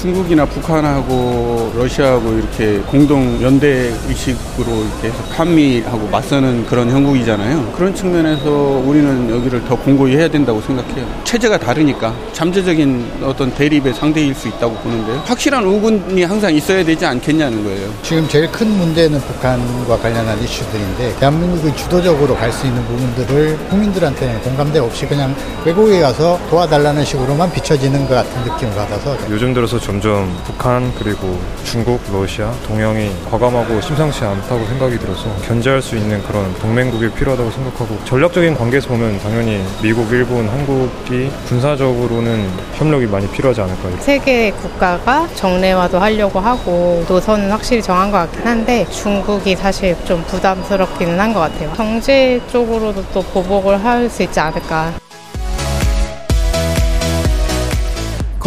중국이나 0.00 0.44
북한하고 0.44 1.72
러시아하고 1.76 2.32
이렇게 2.34 2.78
공동 2.86 3.42
연대 3.42 3.92
의식으로 4.08 4.70
이렇게 4.84 5.08
해서 5.08 5.16
한미하고 5.30 6.08
맞서는 6.08 6.66
그런 6.66 6.88
형국이잖아요. 6.88 7.72
그런 7.76 7.92
측면에서 7.94 8.48
우리는 8.84 9.28
여기를 9.28 9.64
더 9.64 9.74
공고히 9.74 10.16
해야 10.16 10.28
된다고 10.28 10.60
생각해요. 10.60 11.04
체제가 11.24 11.58
다르니까 11.58 12.14
잠재적인 12.32 13.04
어떤 13.24 13.52
대립의 13.54 13.92
상대일 13.94 14.34
수 14.34 14.46
있다고 14.48 14.74
보는데요. 14.76 15.20
확실한 15.26 15.64
우군이 15.64 16.22
항상 16.22 16.54
있어야 16.54 16.84
되지 16.84 17.04
않겠냐는 17.04 17.64
거예요. 17.64 17.92
지금 18.02 18.28
제일 18.28 18.50
큰 18.52 18.68
문제는 18.68 19.18
북한과 19.20 19.98
관련한 19.98 20.40
이슈들인데 20.42 21.16
대한민국이 21.18 21.74
주도적으로 21.76 22.36
갈 22.36 22.48
수 22.48 22.66
있는 22.66 22.82
부분들을 22.86 23.58
국민들한테 23.68 24.40
공감대 24.42 24.78
없이 24.78 25.06
그냥 25.06 25.34
외국에 25.66 26.00
가서 26.00 26.40
도와달라는 26.48 27.04
식으로만 27.04 27.52
비춰지는 27.52 28.08
것 28.08 28.14
같은 28.14 28.40
느낌을 28.42 28.74
받아서 28.74 29.16
요즘 29.30 29.52
들어서 29.52 29.78
점점 29.88 30.30
북한 30.44 30.92
그리고 30.98 31.40
중국, 31.64 31.98
러시아, 32.12 32.52
동양이 32.66 33.10
과감하고 33.30 33.80
심상치 33.80 34.22
않다고 34.22 34.66
생각이 34.66 34.98
들어서 34.98 35.34
견제할 35.46 35.80
수 35.80 35.96
있는 35.96 36.22
그런 36.24 36.52
동맹국이 36.58 37.08
필요하다고 37.12 37.50
생각하고 37.50 37.98
전략적인 38.04 38.54
관계에서 38.54 38.86
보면 38.88 39.18
당연히 39.20 39.64
미국, 39.82 40.12
일본, 40.12 40.46
한국이 40.46 41.30
군사적으로는 41.48 42.50
협력이 42.74 43.06
많이 43.06 43.26
필요하지 43.28 43.62
않을까. 43.62 43.88
세계 44.00 44.50
국가가 44.50 45.26
정례화도 45.34 45.98
하려고 45.98 46.38
하고 46.38 47.02
노선은 47.08 47.50
확실히 47.50 47.80
정한 47.80 48.10
것 48.10 48.18
같긴 48.18 48.46
한데 48.46 48.84
중국이 48.90 49.56
사실 49.56 49.96
좀 50.04 50.22
부담스럽기는 50.24 51.18
한 51.18 51.32
것 51.32 51.40
같아요. 51.40 51.72
경제 51.74 52.38
쪽으로도 52.52 53.04
또 53.14 53.22
보복을 53.22 53.82
할 53.82 54.10
수 54.10 54.22
있지 54.22 54.38
않을까. 54.38 54.92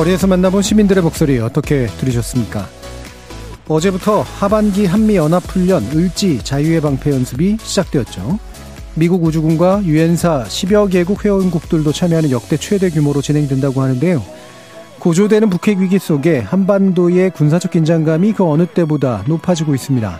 거리에서 0.01 0.25
만나본 0.25 0.63
시민들의 0.63 1.03
목소리 1.03 1.37
어떻게 1.37 1.85
들으셨습니까? 1.85 2.67
어제부터 3.67 4.21
하반기 4.21 4.87
한미연합훈련 4.87 5.91
을지 5.93 6.39
자유의 6.43 6.81
방패 6.81 7.11
연습이 7.11 7.57
시작되었죠. 7.61 8.39
미국 8.95 9.23
우주군과 9.23 9.83
유엔사 9.83 10.45
10여 10.45 10.91
개국 10.91 11.23
회원국들도 11.23 11.91
참여하는 11.91 12.31
역대 12.31 12.57
최대 12.57 12.89
규모로 12.89 13.21
진행된다고 13.21 13.81
하는데요. 13.81 14.23
고조되는 14.97 15.51
북핵 15.51 15.77
위기 15.77 15.99
속에 15.99 16.39
한반도의 16.39 17.29
군사적 17.29 17.69
긴장감이 17.69 18.33
그 18.33 18.43
어느 18.43 18.65
때보다 18.65 19.23
높아지고 19.27 19.75
있습니다. 19.75 20.19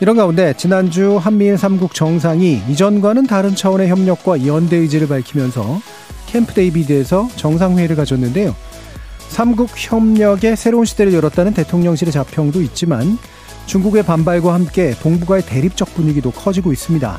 이런 0.00 0.16
가운데 0.16 0.52
지난주 0.54 1.16
한미일 1.16 1.54
3국 1.54 1.94
정상이 1.94 2.60
이전과는 2.68 3.26
다른 3.26 3.54
차원의 3.54 3.88
협력과 3.88 4.46
연대 4.46 4.76
의지를 4.76 5.08
밝히면서 5.08 5.80
캠프 6.26 6.52
데이비드에서 6.52 7.30
정상회의를 7.36 7.96
가졌는데요. 7.96 8.54
삼국 9.28 9.70
협력의 9.74 10.56
새로운 10.56 10.84
시대를 10.84 11.12
열었다는 11.12 11.54
대통령실의 11.54 12.12
자평도 12.12 12.62
있지만 12.62 13.18
중국의 13.66 14.04
반발과 14.04 14.54
함께 14.54 14.94
동북아의 15.02 15.44
대립적 15.46 15.94
분위기도 15.94 16.30
커지고 16.30 16.72
있습니다. 16.72 17.18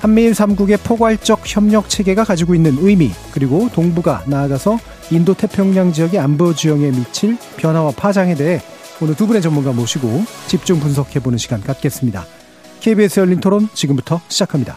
한미일 0.00 0.32
3국의 0.32 0.82
포괄적 0.82 1.42
협력 1.44 1.88
체계가 1.88 2.24
가지고 2.24 2.54
있는 2.54 2.76
의미, 2.78 3.10
그리고 3.32 3.68
동북아, 3.72 4.22
나아가서 4.26 4.78
인도 5.10 5.34
태평양 5.34 5.92
지역의 5.92 6.20
안보 6.20 6.54
지형에 6.54 6.90
미칠 6.90 7.36
변화와 7.56 7.92
파장에 7.92 8.34
대해 8.34 8.60
오늘 9.00 9.14
두 9.14 9.26
분의 9.26 9.42
전문가 9.42 9.72
모시고 9.72 10.24
집중 10.46 10.80
분석해 10.80 11.20
보는 11.20 11.38
시간 11.38 11.60
갖겠습니다. 11.60 12.24
KBS 12.80 13.20
열린 13.20 13.40
토론 13.40 13.68
지금부터 13.74 14.20
시작합니다. 14.28 14.76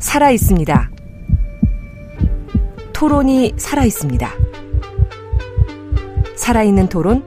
살아 0.00 0.30
있습니다. 0.30 0.90
토론이 2.98 3.52
살아 3.56 3.84
있습니다. 3.84 4.28
살아있는 6.34 6.88
토론, 6.88 7.22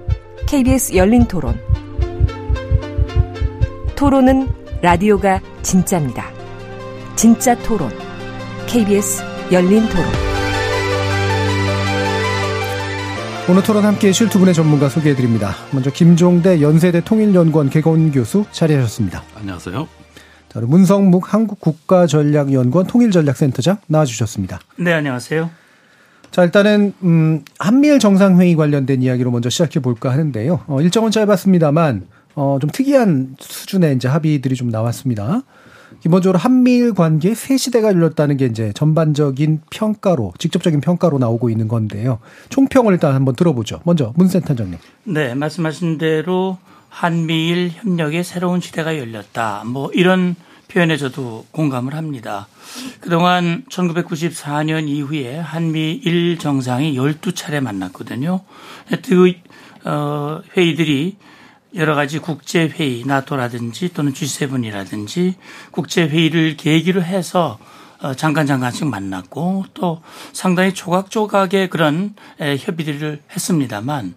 KBS 0.45 0.97
열린 0.97 1.25
토론. 1.29 1.57
토론은 3.95 4.49
라디오가 4.81 5.39
진짜입니다. 5.61 6.29
진짜 7.15 7.55
토론, 7.59 7.89
KBS 8.67 9.23
열린 9.53 9.87
토론. 9.87 10.05
오늘 13.49 13.63
토론 13.63 13.85
함께 13.85 14.09
해주실 14.09 14.27
두 14.27 14.39
분의 14.39 14.53
전문가 14.53 14.89
소개해드립니다. 14.89 15.55
먼저 15.71 15.89
김종대 15.89 16.59
연세대 16.59 16.99
통일연구원 17.05 17.69
개건 17.69 18.11
교수 18.11 18.43
자리하셨습니다. 18.51 19.23
안녕하세요. 19.35 19.87
자, 20.51 20.59
문성묵 20.59 21.33
한국국가전략연구원 21.33 22.85
통일전략센터장 22.85 23.77
나와주셨습니다. 23.87 24.59
네, 24.79 24.91
안녕하세요. 24.91 25.49
자, 26.29 26.43
일단은, 26.43 26.93
음, 27.03 27.45
한미일 27.57 27.99
정상회의 27.99 28.55
관련된 28.55 29.01
이야기로 29.01 29.31
먼저 29.31 29.49
시작해 29.49 29.79
볼까 29.79 30.11
하는데요. 30.11 30.65
어, 30.67 30.81
일정은 30.81 31.09
짧았습니다만, 31.11 32.05
어, 32.35 32.57
좀 32.59 32.69
특이한 32.69 33.37
수준의 33.39 33.95
이제 33.95 34.09
합의들이 34.09 34.55
좀 34.55 34.67
나왔습니다. 34.67 35.43
기본적으로 36.01 36.37
한미일 36.37 36.93
관계 36.95 37.33
새 37.33 37.55
시대가 37.55 37.87
열렸다는 37.87 38.35
게 38.35 38.45
이제 38.47 38.73
전반적인 38.73 39.61
평가로, 39.69 40.33
직접적인 40.37 40.81
평가로 40.81 41.17
나오고 41.17 41.49
있는 41.49 41.69
건데요. 41.69 42.19
총평을 42.49 42.91
일단 42.91 43.15
한번 43.15 43.35
들어보죠. 43.35 43.79
먼저, 43.85 44.11
문 44.17 44.27
센터장님. 44.27 44.79
네, 45.05 45.33
말씀하신 45.33 45.97
대로 45.97 46.57
한미일 46.91 47.71
협력의 47.73 48.23
새로운 48.23 48.59
시대가 48.59 48.97
열렸다. 48.97 49.63
뭐 49.65 49.89
이런 49.93 50.35
표현에 50.67 50.97
저도 50.97 51.45
공감을 51.51 51.95
합니다. 51.95 52.47
그동안 52.99 53.63
1994년 53.69 54.87
이후에 54.87 55.39
한미일 55.39 56.37
정상이 56.37 56.95
12차례 56.95 57.61
만났거든요. 57.61 58.41
그 59.03 59.33
어, 59.85 60.41
회의들이 60.55 61.17
여러 61.75 61.95
가지 61.95 62.19
국제회의, 62.19 63.03
나토라든지 63.05 63.93
또는 63.93 64.11
G7이라든지 64.11 65.35
국제회의를 65.71 66.57
계기로 66.57 67.01
해서 67.01 67.57
어, 68.01 68.13
잠깐 68.13 68.45
잠깐씩 68.45 68.87
만났고 68.87 69.65
또 69.73 70.01
상당히 70.33 70.73
조각조각의 70.73 71.69
그런 71.69 72.15
협의들을 72.39 73.21
했습니다만 73.33 74.15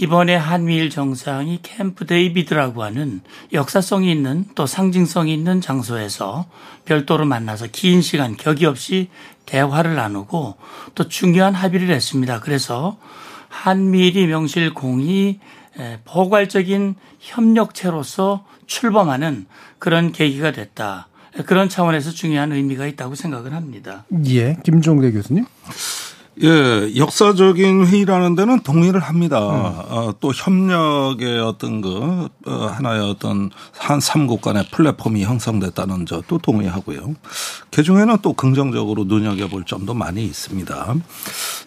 이번에 0.00 0.34
한미일 0.34 0.88
정상이 0.88 1.60
캠프 1.62 2.06
데이비드라고 2.06 2.82
하는 2.82 3.20
역사성이 3.52 4.10
있는 4.10 4.46
또 4.54 4.64
상징성이 4.64 5.34
있는 5.34 5.60
장소에서 5.60 6.46
별도로 6.86 7.26
만나서 7.26 7.66
긴 7.70 8.00
시간 8.00 8.34
격이 8.34 8.64
없이 8.64 9.10
대화를 9.44 9.96
나누고 9.96 10.56
또 10.94 11.08
중요한 11.08 11.52
합의를 11.52 11.90
했습니다. 11.90 12.40
그래서 12.40 12.96
한미일이 13.50 14.26
명실 14.26 14.72
공히 14.72 15.38
포괄적인 16.06 16.94
협력체로서 17.18 18.46
출범하는 18.66 19.44
그런 19.78 20.12
계기가 20.12 20.52
됐다. 20.52 21.08
그런 21.44 21.68
차원에서 21.68 22.12
중요한 22.12 22.52
의미가 22.52 22.86
있다고 22.86 23.16
생각을 23.16 23.52
합니다. 23.52 24.06
예, 24.28 24.56
김종대 24.64 25.12
교수님. 25.12 25.44
예, 26.42 26.96
역사적인 26.96 27.86
회의라는 27.86 28.34
데는 28.34 28.60
동의를 28.60 29.00
합니다. 29.00 29.38
음. 29.38 29.44
어, 29.90 30.12
또 30.20 30.32
협력의 30.32 31.38
어떤 31.40 31.82
그, 31.82 32.28
어, 32.46 32.52
하나의 32.66 33.02
어떤 33.10 33.50
한 33.78 34.00
삼국 34.00 34.40
간의 34.40 34.64
플랫폼이 34.70 35.22
형성됐다는 35.24 36.06
점도 36.06 36.38
동의하고요. 36.38 37.14
그 37.70 37.82
중에는 37.82 38.16
또 38.22 38.32
긍정적으로 38.32 39.04
눈여겨볼 39.04 39.64
점도 39.64 39.92
많이 39.92 40.24
있습니다. 40.24 40.94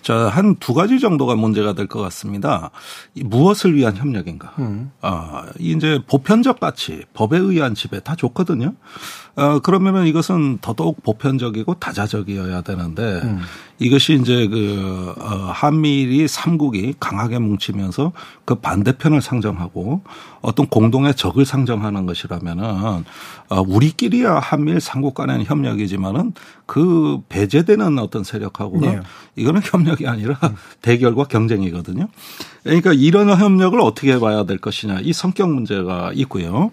자, 0.01 0.15
한 0.29 0.55
두 0.59 0.73
가지 0.73 0.99
정도가 0.99 1.35
문제가 1.35 1.73
될 1.73 1.87
것 1.87 1.99
같습니다. 2.01 2.71
무엇을 3.15 3.75
위한 3.75 3.95
협력인가? 3.97 4.53
음. 4.59 4.91
아, 5.01 5.45
이제 5.59 5.99
보편적 6.07 6.59
가치, 6.59 7.03
법에 7.13 7.37
의한 7.37 7.75
지배 7.75 7.99
다 7.99 8.15
좋거든요. 8.15 8.73
어, 9.35 9.59
그러면은 9.59 10.05
이것은 10.05 10.59
더더욱 10.61 11.01
보편적이고 11.01 11.75
다자적이어야 11.75 12.61
되는데 12.61 13.21
음. 13.23 13.39
이것이 13.79 14.13
이제 14.21 14.47
그, 14.47 15.13
어, 15.17 15.51
한미일이 15.51 16.27
삼국이 16.27 16.93
강하게 16.99 17.39
뭉치면서 17.39 18.11
그 18.45 18.55
반대편을 18.55 19.21
상정하고 19.21 20.03
어떤 20.41 20.67
공동의 20.67 21.15
적을 21.15 21.45
상정하는 21.45 22.05
것이라면은 22.05 22.63
어, 23.49 23.61
우리끼리야 23.67 24.35
한미일 24.35 24.79
삼국 24.79 25.15
간의 25.15 25.45
협력이지만은 25.45 26.33
그 26.67 27.19
배제되는 27.29 27.97
어떤 27.97 28.23
세력하고는 28.23 28.95
네. 28.95 29.01
이거는 29.35 29.61
협력이 29.63 30.07
아니라 30.07 30.37
음. 30.43 30.55
대결과 30.81 31.23
경쟁이거든요. 31.23 32.07
그러니까 32.63 32.93
이런 32.93 33.29
협력을 33.29 33.79
어떻게 33.81 34.19
봐야 34.19 34.43
될 34.43 34.59
것이냐 34.59 34.99
이 35.01 35.11
성격 35.11 35.49
문제가 35.51 36.11
있고요. 36.13 36.71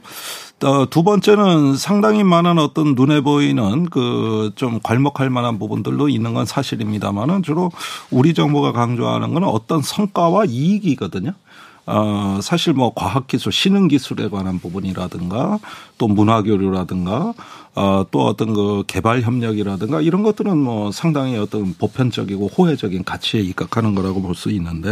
어, 0.63 0.89
두 0.91 1.03
번째는 1.03 1.77
상당히 1.77 2.23
많은 2.23 2.59
어떤 2.59 2.95
눈에 2.95 3.21
보이는 3.23 3.85
그 3.89 4.51
좀 4.57 4.79
괄목할 4.83 5.31
만한 5.31 5.59
부분들도 5.59 6.09
있는 6.09 6.35
건 6.35 6.45
사실입니다만은 6.45 7.43
주로 7.43 7.71
우리 8.11 8.35
정부가 8.35 8.73
강조하는 8.73 9.33
건 9.33 9.45
어떤 9.45 9.81
성과와 9.81 10.45
이익이거든요. 10.47 11.33
어, 11.87 12.39
사실 12.43 12.73
뭐 12.75 12.93
과학기술, 12.95 13.53
신흥기술에 13.53 14.29
관한 14.29 14.59
부분이라든가 14.61 15.59
또 15.99 16.09
문화교류라든가 16.09 17.33
어, 17.75 18.05
또 18.11 18.27
어떤 18.27 18.53
그 18.55 18.85
개발 18.87 19.23
협력이라든가 19.23 20.01
이런 20.03 20.23
것들은 20.23 20.57
뭐 20.59 20.93
상당히 20.93 21.39
어떤 21.39 21.75
보편적이고 21.75 22.49
호혜적인 22.49 23.05
가치에 23.05 23.41
입각하는 23.41 23.95
거라고 23.95 24.21
볼 24.21 24.35
수 24.35 24.51
있는데 24.51 24.91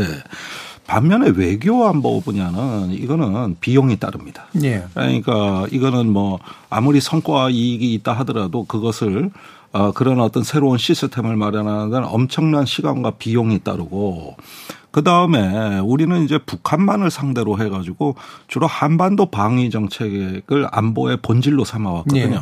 반면에 0.89 1.33
외교 1.37 1.87
안보 1.87 2.21
분야는 2.23 2.93
이거는 2.93 3.57
비용이 3.61 3.99
따릅니다. 3.99 4.47
예. 4.63 4.85
그러니까 4.95 5.67
이거는 5.71 6.11
뭐 6.11 6.39
아무리 6.71 7.01
성과 7.01 7.51
이익이 7.51 7.93
있다 7.95 8.15
하더라도 8.15 8.65
그것을 8.65 9.31
어, 9.73 9.93
그런 9.93 10.19
어떤 10.19 10.43
새로운 10.43 10.79
시스템을 10.79 11.37
마련하는 11.37 11.91
데는 11.91 12.09
엄청난 12.09 12.65
시간과 12.65 13.13
비용이 13.13 13.59
따르고 13.59 14.37
그 14.91 15.05
다음에 15.05 15.79
우리는 15.81 16.25
이제 16.25 16.39
북한만을 16.39 17.11
상대로 17.11 17.59
해가지고 17.61 18.17
주로 18.47 18.67
한반도 18.67 19.27
방위 19.27 19.69
정책을 19.69 20.69
안보의 20.71 21.19
본질로 21.19 21.65
삼아왔거든요. 21.65 22.29
네. 22.29 22.41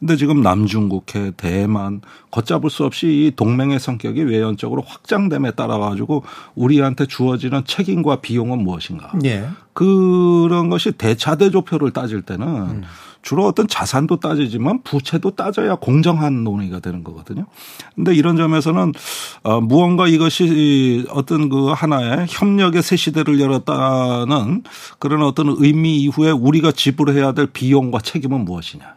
근데 0.00 0.16
지금 0.16 0.40
남중국해, 0.40 1.32
대만 1.36 2.00
걷잡을 2.30 2.70
수 2.70 2.84
없이 2.84 3.06
이 3.06 3.32
동맹의 3.36 3.78
성격이 3.78 4.22
외연적으로 4.22 4.82
확장됨에 4.82 5.52
따라 5.52 5.78
가지고 5.78 6.24
우리한테 6.54 7.04
주어지는 7.06 7.64
책임과 7.66 8.16
비용은 8.22 8.62
무엇인가? 8.62 9.12
예. 9.24 9.46
그런 9.74 10.70
것이 10.70 10.92
대차대조표를 10.92 11.92
따질 11.92 12.22
때는 12.22 12.82
주로 13.22 13.46
어떤 13.46 13.68
자산도 13.68 14.16
따지지만 14.16 14.82
부채도 14.82 15.32
따져야 15.32 15.74
공정한 15.74 16.42
논의가 16.42 16.80
되는 16.80 17.04
거거든요. 17.04 17.46
근데 17.94 18.14
이런 18.14 18.36
점에서는 18.36 18.92
어 19.42 19.60
무언가 19.60 20.08
이것이 20.08 21.06
어떤 21.10 21.48
그 21.50 21.68
하나의 21.68 22.26
협력의 22.28 22.82
새 22.82 22.96
시대를 22.96 23.38
열었다는 23.40 24.62
그런 24.98 25.22
어떤 25.22 25.54
의미 25.58 25.98
이후에 25.98 26.30
우리가 26.30 26.72
지불해야 26.72 27.32
될 27.32 27.46
비용과 27.46 28.00
책임은 28.00 28.44
무엇이냐. 28.44 28.94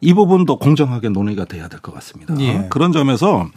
이 0.00 0.14
부분도 0.14 0.58
공정하게 0.58 1.08
논의가 1.08 1.44
돼야 1.44 1.68
될 1.68 1.80
것 1.80 1.92
같습니다. 1.94 2.34
예. 2.40 2.66
그런 2.70 2.92
점에서 2.92 3.48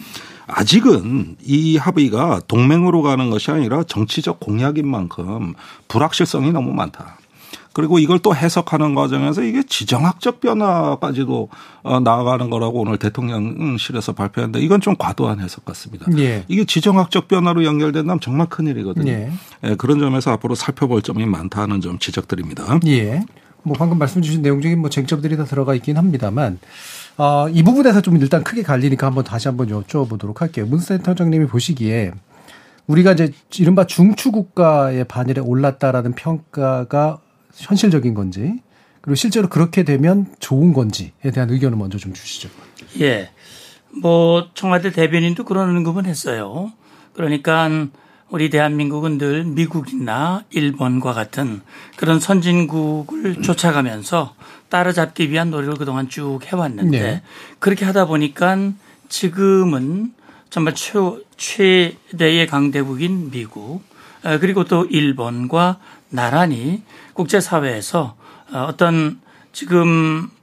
아직은 0.48 1.38
이 1.44 1.78
합의가 1.78 2.42
동맹으로 2.48 3.02
가는 3.02 3.30
것이 3.30 3.52
아니라 3.52 3.84
정치적 3.84 4.40
공약인 4.40 4.88
만큼 4.88 5.54
불확실성이 5.88 6.52
너무 6.52 6.74
많다. 6.74 7.18
그리고 7.74 8.00
이걸 8.00 8.20
또 8.20 8.36
해석하는 8.36 8.96
과정에서 8.96 9.44
이게 9.44 9.64
지정학적 9.64 10.42
변화까지도 10.42 11.48
어, 11.84 12.00
나아가는 12.02 12.50
거라고 12.50 12.82
오늘 12.82 12.98
대통령실에서 12.98 14.12
발표했는데 14.12 14.60
이건 14.60 14.82
좀 14.82 14.96
과도한 14.98 15.40
해석 15.40 15.64
같습니다. 15.64 16.06
예. 16.18 16.44
이게 16.50 16.66
지정학적 16.66 17.30
변화로 17.30 17.64
연결된다면 17.64 18.20
정말 18.20 18.50
큰일이거든요. 18.50 19.10
예. 19.10 19.32
예, 19.64 19.76
그런 19.76 20.00
점에서 20.00 20.32
앞으로 20.32 20.54
살펴볼 20.56 21.02
점이 21.02 21.26
많다는 21.26 21.80
점 21.80 21.98
지적드립니다. 21.98 22.80
예. 22.88 23.24
뭐 23.64 23.76
방금 23.78 23.98
말씀 23.98 24.22
주신 24.22 24.42
내용적인 24.42 24.80
뭐 24.80 24.90
쟁점들이 24.90 25.38
다 25.38 25.46
들어가 25.46 25.76
있긴 25.76 25.98
합니다만 25.98 26.60
어, 27.18 27.48
이 27.50 27.64
부분에서 27.64 28.02
좀 28.02 28.18
일단 28.18 28.44
크게 28.44 28.64
갈리니까 28.64 29.08
한번 29.08 29.24
다시 29.24 29.48
한번 29.48 29.68
여쭤보도록 29.68 30.38
할게요. 30.38 30.66
문 30.66 30.80
센터장님이 30.80 31.48
보시기에 31.48 32.12
우리가 32.88 33.14
이제 33.14 33.32
이른바 33.60 33.86
중추 33.86 34.32
국가의 34.32 35.06
반열에 35.06 35.40
올랐다라는 35.40 36.14
평가가 36.14 37.20
현실적인 37.54 38.14
건지 38.14 38.62
그리고 39.02 39.16
실제로 39.16 39.50
그렇게 39.50 39.84
되면 39.84 40.28
좋은 40.40 40.74
건지에 40.74 41.32
대한 41.34 41.50
의견을 41.50 41.78
먼저 41.78 41.98
좀 41.98 42.14
주시죠. 42.14 42.50
예. 43.02 43.30
뭐 44.02 44.50
청와대 44.54 44.92
대변인도 44.92 45.44
그런 45.44 45.76
언급은 45.76 46.06
했어요. 46.06 46.72
그러니까 47.14 47.70
우리 48.32 48.50
대한민국은 48.50 49.18
늘 49.18 49.44
미국이나 49.44 50.44
일본과 50.52 51.14
같은 51.14 51.62
그런 51.98 52.22
선진국을 52.22 53.42
쫓아가면서 53.42 54.36
따라잡기 54.70 55.30
위한 55.30 55.52
노력을 55.52 55.76
그동안 55.78 56.08
쭉 56.08 56.40
해왔는데 56.46 57.00
네. 57.00 57.22
그렇게 57.60 57.84
하다 57.84 58.06
보니까 58.06 58.72
지금은 59.10 60.14
정말 60.50 60.74
최, 60.76 60.98
최대의 61.36 62.48
강대국인 62.48 63.32
미국 63.32 63.84
어, 64.24 64.38
그리고 64.40 64.64
또 64.64 64.86
일본과 64.86 65.78
나란히 66.10 66.84
국제사회에서 67.14 68.16
어, 68.54 68.66
어떤 68.70 69.20
지금 69.52 70.30
어, 70.30 70.41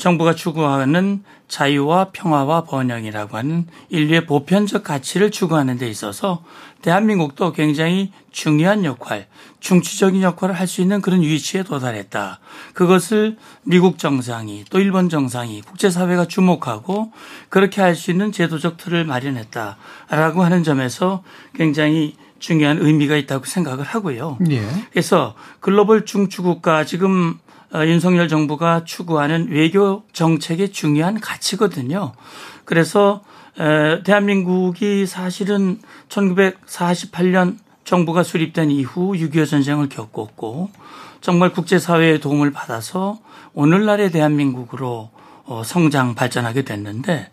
정부가 0.00 0.34
추구하는 0.34 1.22
자유와 1.46 2.08
평화와 2.12 2.64
번영이라고 2.64 3.36
하는 3.36 3.66
인류의 3.88 4.26
보편적 4.26 4.82
가치를 4.82 5.30
추구하는 5.30 5.78
데 5.78 5.88
있어서 5.88 6.42
대한민국도 6.82 7.52
굉장히 7.52 8.12
중요한 8.32 8.84
역할, 8.84 9.28
중추적인 9.60 10.22
역할을 10.22 10.54
할 10.58 10.66
수 10.66 10.80
있는 10.80 11.00
그런 11.00 11.20
위치에 11.22 11.62
도달했다. 11.62 12.40
그것을 12.74 13.36
미국 13.62 13.98
정상이 13.98 14.64
또 14.70 14.80
일본 14.80 15.08
정상이 15.08 15.62
국제사회가 15.62 16.26
주목하고 16.26 17.12
그렇게 17.48 17.80
할 17.80 17.94
수 17.94 18.10
있는 18.10 18.32
제도적 18.32 18.76
틀을 18.78 19.04
마련했다라고 19.04 20.42
하는 20.42 20.64
점에서 20.64 21.22
굉장히 21.54 22.16
중요한 22.40 22.78
의미가 22.80 23.16
있다고 23.16 23.44
생각을 23.44 23.84
하고요. 23.84 24.38
예. 24.50 24.62
그래서 24.90 25.34
글로벌 25.60 26.04
중추국가 26.04 26.84
지금 26.84 27.38
어, 27.38 27.45
윤석열 27.74 28.28
정부가 28.28 28.84
추구하는 28.84 29.48
외교 29.50 30.02
정책의 30.12 30.70
중요한 30.72 31.20
가치거든요. 31.20 32.12
그래서 32.64 33.22
에, 33.58 34.02
대한민국이 34.02 35.06
사실은 35.06 35.80
1948년 36.08 37.58
정부가 37.84 38.22
수립된 38.22 38.70
이후 38.70 39.12
6.25 39.12 39.48
전쟁을 39.48 39.88
겪었고 39.88 40.70
정말 41.20 41.52
국제사회의 41.52 42.20
도움을 42.20 42.52
받아서 42.52 43.18
오늘날의 43.54 44.10
대한민국으로 44.10 45.10
어, 45.46 45.62
성장 45.64 46.14
발전하게 46.14 46.62
됐는데 46.62 47.30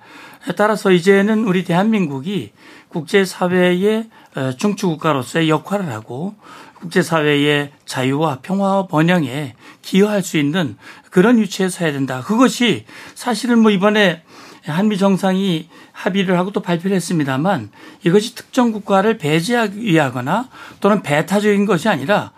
따라서 0.56 0.91
이제는 0.91 1.45
우리 1.45 1.63
대한민국이 1.63 2.51
국제사회의 2.89 4.09
어, 4.35 4.51
중추국가로서의 4.57 5.50
역할을 5.50 5.91
하고 5.91 6.35
국제사회의 6.83 7.71
자유와 7.85 8.40
평화와 8.42 8.87
번영에 8.87 9.56
기여할 9.81 10.21
수 10.21 10.37
있는 10.37 10.78
그런 11.09 11.37
위치에서 11.37 11.85
해야 11.85 11.94
된다. 11.94 12.21
그것이 12.21 12.85
사실은 13.16 13.59
뭐 13.59 13.71
이번에 13.71 14.23
한미 14.66 14.97
정상이 14.97 15.69
합의를 15.92 16.37
하고 16.37 16.52
또 16.52 16.61
발표를 16.61 16.95
했습니다만 16.95 17.69
이것이 18.06 18.35
특정 18.35 18.71
국가를 18.71 19.18
배제하기 19.18 19.81
위하거나 19.81 20.49
또는 20.80 21.02
배타적인 21.02 21.66
것이 21.66 21.90
아니라 21.90 22.31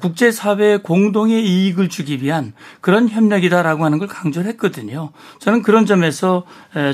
국제사회 0.00 0.76
공동의 0.78 1.42
이익을 1.46 1.88
주기 1.88 2.22
위한 2.22 2.52
그런 2.80 3.08
협력이다라고 3.08 3.84
하는 3.84 3.98
걸 3.98 4.08
강조를 4.08 4.50
했거든요. 4.50 5.10
저는 5.38 5.62
그런 5.62 5.86
점에서 5.86 6.44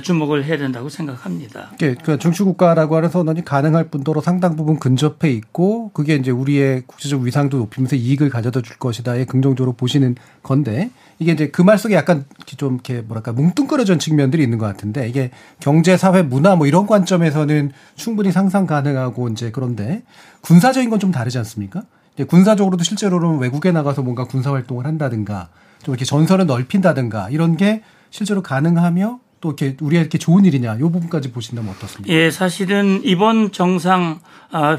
주목을 0.03 0.45
해야 0.45 0.57
된다고 0.57 0.89
생각합니다. 0.89 1.73
그 2.05 2.19
중추국가라고 2.19 2.97
하는 2.97 3.09
선언이 3.09 3.45
가능할 3.45 3.89
뿐더러 3.91 4.21
상당 4.21 4.55
부분 4.57 4.79
근접해 4.79 5.31
있고 5.31 5.91
그게 5.95 6.15
이제 6.15 6.31
우리의 6.31 6.83
국제적 6.87 7.23
위상도 7.23 7.59
높이면서 7.59 7.97
이익을 7.97 8.31
가져다 8.31 8.63
줄 8.63 8.77
것이다에 8.77 9.25
긍정적으로 9.25 9.73
보시는 9.73 10.15
건데 10.43 10.91
이게 11.19 11.33
이제 11.33 11.49
그 11.49 11.67
말 11.67 11.79
속에 11.79 11.97
약간 11.97 12.25
좀 12.45 12.75
이렇게 12.75 13.01
뭐랄까 13.01 13.33
뭉뚱그려진 13.33 13.99
측면들이 13.99 14.45
있는 14.45 14.59
것 14.59 14.67
같은데 14.67 15.09
이게 15.09 15.33
경제, 15.59 15.97
사회, 15.97 16.23
문화 16.23 16.55
뭐 16.55 16.69
이런 16.69 16.87
관점에서는 16.87 17.73
충분히 17.97 18.31
상상 18.31 18.67
가능하고 18.67 19.29
이제 19.31 19.51
그런데 19.51 20.05
군사적인 20.43 20.91
건 20.91 21.01
좀 21.01 21.11
다르지 21.11 21.37
않습니까? 21.39 21.83
군사적으로도 22.25 22.85
실제로는 22.85 23.39
외국에 23.39 23.73
나가서 23.73 24.03
뭔가 24.03 24.25
군사 24.25 24.53
활동을 24.53 24.87
한다든가 24.87 25.49
좀 25.83 25.93
이렇게 25.95 26.05
전선을 26.05 26.47
넓힌다든가 26.47 27.31
이런 27.31 27.57
게 27.57 27.83
실제로 28.11 28.43
가능하며 28.43 29.21
또 29.41 29.49
이렇게 29.51 29.77
우리가 29.81 30.01
이렇게 30.01 30.19
좋은 30.19 30.45
일이냐 30.45 30.77
이 30.77 30.79
부분까지 30.79 31.31
보신다면 31.33 31.73
어떻습니까? 31.75 32.13
예, 32.15 32.31
사실은 32.31 33.01
이번 33.05 33.53
정상 33.53 34.21
아, 34.51 34.79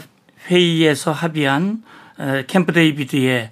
회의에서 0.50 1.12
합의한 1.12 1.84
캠프 2.48 2.74
데이비드의 2.74 3.52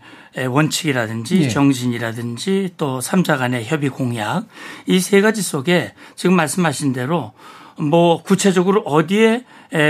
원칙이라든지 0.49 1.43
예. 1.43 1.49
정신이라든지 1.49 2.71
또 2.77 2.99
3자 2.99 3.37
간의 3.37 3.65
협의 3.65 3.89
공약 3.89 4.45
이 4.87 4.99
세 4.99 5.21
가지 5.21 5.41
속에 5.41 5.93
지금 6.15 6.35
말씀하신 6.35 6.91
대로 6.93 7.33
뭐 7.77 8.23
구체적으로 8.23 8.81
어디에 8.81 9.33
에, 9.33 9.43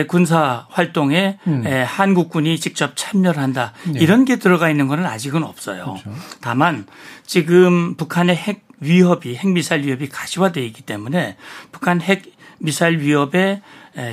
군사 0.07 0.65
활동에 0.69 1.37
에, 1.47 1.81
한국군이 1.83 2.59
직접 2.59 2.93
참여를 2.95 3.41
한다 3.41 3.73
네. 3.85 3.99
이런 3.99 4.25
게 4.25 4.37
들어가 4.37 4.69
있는 4.69 4.87
거는 4.87 5.05
아직은 5.05 5.43
없어요. 5.43 5.97
다만 6.41 6.85
지금 7.25 7.95
북한의 7.95 8.35
핵 8.35 8.65
위협이 8.79 9.35
핵미사일 9.35 9.85
위협이 9.85 10.09
가시화되어 10.09 10.63
있기 10.63 10.81
때문에 10.83 11.37
북한 11.71 12.01
핵 12.01 12.23
미사일 12.59 12.99
위협에 12.99 13.61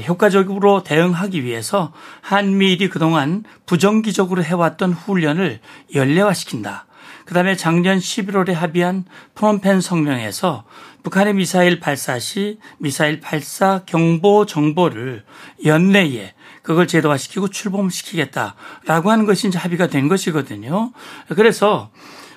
효과적으로 0.07 0.83
대응하기 0.85 1.43
위해서 1.45 1.93
한미일이 2.21 2.89
그동안 2.89 3.45
부정기적으로 3.67 4.45
해왔던 4.45 4.93
훈련을 4.93 5.61
연례화시킨다. 5.95 6.87
그다음에 7.25 7.57
작년 7.57 7.99
11월에 7.99 8.53
합의한 8.53 9.05
프롬펜 9.35 9.81
성명에서 9.81 10.65
북한의 11.03 11.35
미사일 11.35 11.81
발사 11.81 12.19
시 12.19 12.59
미사일 12.79 13.21
발사 13.21 13.83
경보 13.87 14.47
정보를 14.47 15.25
연내에 15.65 16.35
그걸 16.63 16.87
제도화시키고 16.87 17.49
출범시키겠다라고 17.49 19.11
하는 19.11 19.27
것이 19.27 19.49
이제 19.49 19.59
합의가 19.59 19.89
된 19.89 20.09
것이거든요. 20.09 20.93
그래서 21.29 21.91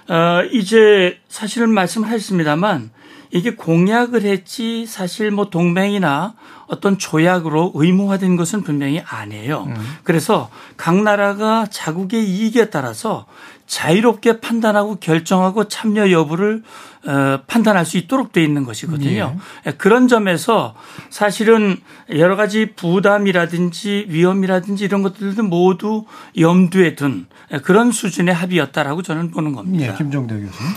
어 0.08 0.44
이제 0.52 1.20
사실은 1.30 1.70
말씀하셨습니다만 1.70 2.92
이게 3.32 3.56
공약을 3.56 4.22
했지 4.24 4.86
사실 4.86 5.32
뭐 5.32 5.50
동맹이나 5.50 6.36
어떤 6.68 6.98
조약으로 6.98 7.74
의무화된 7.76 8.38
것은 8.38 8.64
분명히 8.64 9.02
아니에요. 9.02 9.66
음. 9.68 9.98
그래서 10.04 10.50
각 10.78 11.02
나라가 11.02 11.68
자국의 11.70 12.28
이익에 12.28 12.70
따라서 12.70 13.26
자유롭게 13.68 14.40
판단하고 14.42 14.98
결정하고 14.98 15.68
참여 15.68 16.12
여부를 16.12 16.64
어, 17.08 17.40
판단할 17.48 17.86
수 17.86 17.98
있도록 17.98 18.32
돼 18.32 18.44
있는 18.44 18.64
것이거든요. 18.64 19.38
예. 19.68 19.72
그런 19.74 20.08
점에서 20.08 20.76
사실은 21.10 21.78
여러 22.10 22.36
가지 22.36 22.74
부담이라든지 22.76 24.06
위험이라든지 24.10 24.84
이런 24.86 25.04
것들도 25.04 25.44
모두 25.44 26.06
염두에 26.38 26.96
둔 26.96 27.28
그런 27.64 27.92
수준의 27.92 28.34
합의였다라고 28.34 29.02
저는 29.04 29.32
보는 29.32 29.54
겁니다. 29.54 29.94
예, 29.94 29.98
김정대 29.98 30.36
교수님. 30.36 30.74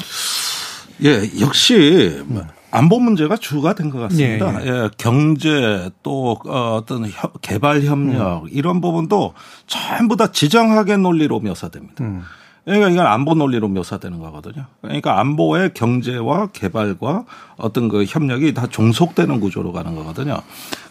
예, 1.04 1.40
역시 1.40 2.22
안보 2.70 2.98
문제가 3.00 3.36
주가 3.36 3.74
된 3.74 3.90
것 3.90 3.98
같습니다. 4.00 4.62
예, 4.62 4.66
예. 4.66 4.70
예, 4.70 4.90
경제 4.98 5.90
또 6.02 6.38
어, 6.44 6.76
어떤 6.76 7.10
개발 7.40 7.82
협력 7.82 8.42
음. 8.44 8.48
이런 8.50 8.80
부분도 8.82 9.32
전부 9.66 10.16
다 10.16 10.30
지정학의 10.32 10.98
논리로 10.98 11.40
묘사됩니다. 11.40 12.04
음. 12.04 12.22
그러니까 12.68 12.90
이건 12.90 13.06
안보 13.06 13.34
논리로 13.34 13.68
묘사되는 13.68 14.18
거거든요. 14.18 14.66
그러니까 14.82 15.18
안보의 15.20 15.72
경제와 15.74 16.48
개발과 16.48 17.24
어떤 17.56 17.88
그 17.88 18.04
협력이 18.04 18.54
다 18.54 18.66
종속되는 18.66 19.40
구조로 19.40 19.72
가는 19.72 19.94
거거든요. 19.94 20.36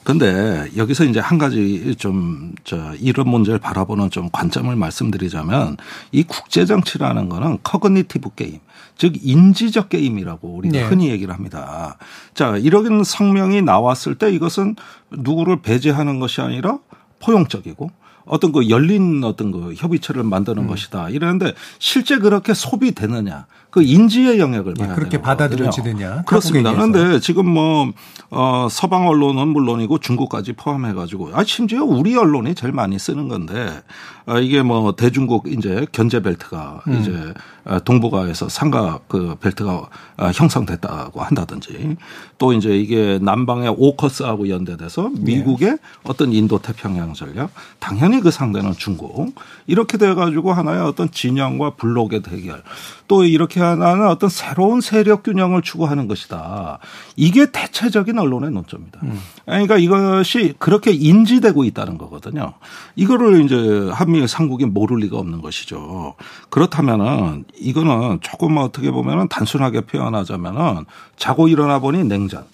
근데 0.03 0.69
여기서 0.75 1.03
이제 1.05 1.19
한 1.19 1.37
가지 1.37 1.95
좀 1.97 2.47
저 2.63 2.93
이런 2.99 3.29
문제를 3.29 3.59
바라보는 3.59 4.09
좀 4.09 4.29
관점을 4.31 4.75
말씀드리자면 4.75 5.77
이 6.11 6.23
국제 6.23 6.65
정치라는 6.65 7.29
거는 7.29 7.59
cognitive 7.63 8.35
game 8.35 8.59
즉 8.97 9.13
인지적 9.21 9.89
게임이라고 9.89 10.49
우리가 10.49 10.77
네. 10.77 10.83
흔히 10.83 11.09
얘기를 11.09 11.33
합니다. 11.33 11.97
자, 12.33 12.57
이런 12.57 13.03
성명이 13.03 13.61
나왔을 13.61 14.15
때 14.15 14.31
이것은 14.31 14.75
누구를 15.11 15.61
배제하는 15.61 16.19
것이 16.19 16.41
아니라 16.41 16.79
포용적이고 17.19 17.89
어떤 18.27 18.51
그 18.51 18.69
열린 18.69 19.23
어떤 19.23 19.51
그 19.51 19.73
협의체를 19.75 20.23
만드는 20.23 20.63
음. 20.63 20.67
것이다. 20.67 21.09
이러는데 21.09 21.53
실제 21.79 22.17
그렇게 22.17 22.53
소비되느냐. 22.53 23.45
그 23.69 23.83
인지의 23.83 24.39
영역을 24.39 24.75
예, 24.79 24.87
그렇게 24.87 25.21
받아들여지느냐. 25.21 26.23
그렇습니다. 26.25 26.71
그런데 26.71 27.19
지금 27.19 27.47
뭐 27.47 27.91
어, 28.29 28.67
서방 28.71 29.07
언론은 29.07 29.49
물론이고 29.49 29.99
중국까지 29.99 30.53
포함해 30.53 30.93
가지고 30.93 31.31
아 31.33 31.43
심지어 31.43 31.83
우리 31.83 32.15
언론이 32.15 32.55
제일 32.55 32.73
많이 32.73 32.97
쓰는 32.97 33.27
건데 33.27 33.83
아, 34.27 34.39
이게 34.39 34.61
뭐 34.61 34.93
대중국 34.93 35.47
이제 35.47 35.87
견제 35.93 36.21
벨트가 36.21 36.81
음. 36.87 36.99
이제 36.99 37.33
어, 37.63 37.79
동북아에서 37.79 38.49
삼각 38.49 39.07
그 39.07 39.35
벨트가 39.39 39.87
어, 40.17 40.31
형성됐다고 40.33 41.21
한다든지 41.21 41.95
또 42.37 42.51
이제 42.51 42.77
이게 42.77 43.19
남방의 43.21 43.73
오커스하고 43.77 44.49
연대돼서 44.49 45.11
미국의 45.17 45.71
네. 45.71 45.77
어떤 46.03 46.33
인도 46.33 46.59
태평양 46.59 47.13
전략 47.13 47.51
당연히 47.79 48.19
그 48.19 48.29
상대는 48.29 48.73
중국 48.73 49.33
이렇게 49.65 49.97
돼 49.97 50.13
가지고 50.13 50.51
하나의 50.51 50.81
어떤 50.81 51.09
진영과 51.09 51.71
블록의 51.75 52.21
대결 52.21 52.63
또 53.07 53.23
이렇게 53.23 53.61
하나는 53.61 54.07
어떤 54.07 54.29
새로운 54.29 54.81
세력 54.81 55.23
균형을 55.23 55.61
추구하는 55.61 56.07
것이다. 56.07 56.79
이게 57.15 57.49
대체적인 57.51 58.19
언론의 58.19 58.51
논점입니다. 58.51 58.99
음. 59.03 59.19
그러니까 59.45 59.77
이것이 59.77 60.53
그렇게 60.59 60.91
인지되고 60.91 61.63
있다는 61.63 61.97
거거든요. 61.97 62.53
이거를 62.95 63.45
이제 63.45 63.89
한미 63.93 64.16
삼국이 64.25 64.65
모를 64.65 64.97
리가 64.97 65.17
없는 65.17 65.41
것이죠. 65.41 66.15
그렇다면은 66.49 67.45
이거는 67.55 68.19
조금 68.21 68.57
어떻게 68.57 68.89
보면은 68.89 69.27
단순하게 69.27 69.81
표현하자면은 69.81 70.85
자고 71.17 71.47
일어나 71.47 71.79
보니 71.79 72.05
냉전. 72.05 72.45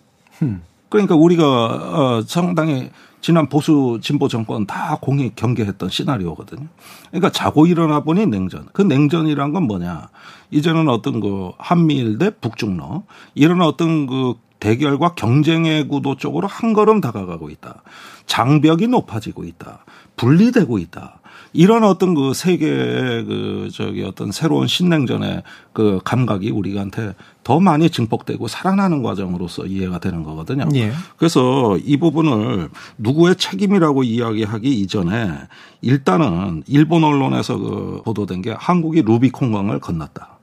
음. 0.41 0.63
그러니까 0.89 1.15
우리가 1.15 1.45
어 1.45 2.23
상당히 2.27 2.91
지난 3.21 3.47
보수 3.47 3.99
진보 4.01 4.27
정권 4.27 4.67
다 4.67 4.97
공이 5.01 5.31
경계했던 5.35 5.89
시나리오거든요. 5.89 6.67
그러니까 7.09 7.31
자고 7.31 7.65
일어나 7.65 8.01
보니 8.01 8.25
냉전. 8.25 8.67
그 8.73 8.81
냉전이란 8.81 9.53
건 9.53 9.63
뭐냐? 9.63 10.09
이제는 10.51 10.89
어떤 10.89 11.21
그 11.21 11.51
한미일 11.57 12.17
대 12.17 12.31
북중러 12.31 13.03
이런 13.33 13.61
어떤 13.61 14.07
그 14.07 14.33
대결과 14.59 15.13
경쟁의 15.15 15.87
구도 15.87 16.15
쪽으로 16.15 16.47
한 16.47 16.73
걸음 16.73 17.01
다가가고 17.01 17.49
있다. 17.49 17.81
장벽이 18.27 18.87
높아지고 18.87 19.43
있다. 19.43 19.83
분리되고 20.15 20.77
있다. 20.79 21.19
이런 21.53 21.83
어떤 21.83 22.15
그 22.15 22.33
세계의 22.33 23.25
그 23.25 23.69
저기 23.71 24.03
어떤 24.03 24.31
새로운 24.31 24.67
신냉전의 24.67 25.43
그 25.71 25.99
감각이 26.03 26.49
우리한테 26.49 27.13
더 27.43 27.59
많이 27.59 27.89
증폭되고 27.89 28.47
살아나는 28.47 29.03
과정으로서 29.03 29.65
이해가 29.65 29.99
되는 29.99 30.23
거거든요. 30.23 30.67
예. 30.75 30.91
그래서 31.17 31.77
이 31.77 31.97
부분을 31.97 32.69
누구의 32.97 33.35
책임이라고 33.35 34.03
이야기하기 34.03 34.69
이전에 34.81 35.31
일단은 35.81 36.63
일본 36.67 37.03
언론에서 37.03 37.57
그 37.57 38.01
보도된 38.03 38.41
게 38.41 38.51
한국이 38.57 39.03
루비콘강을 39.03 39.79
건넜다. 39.79 40.39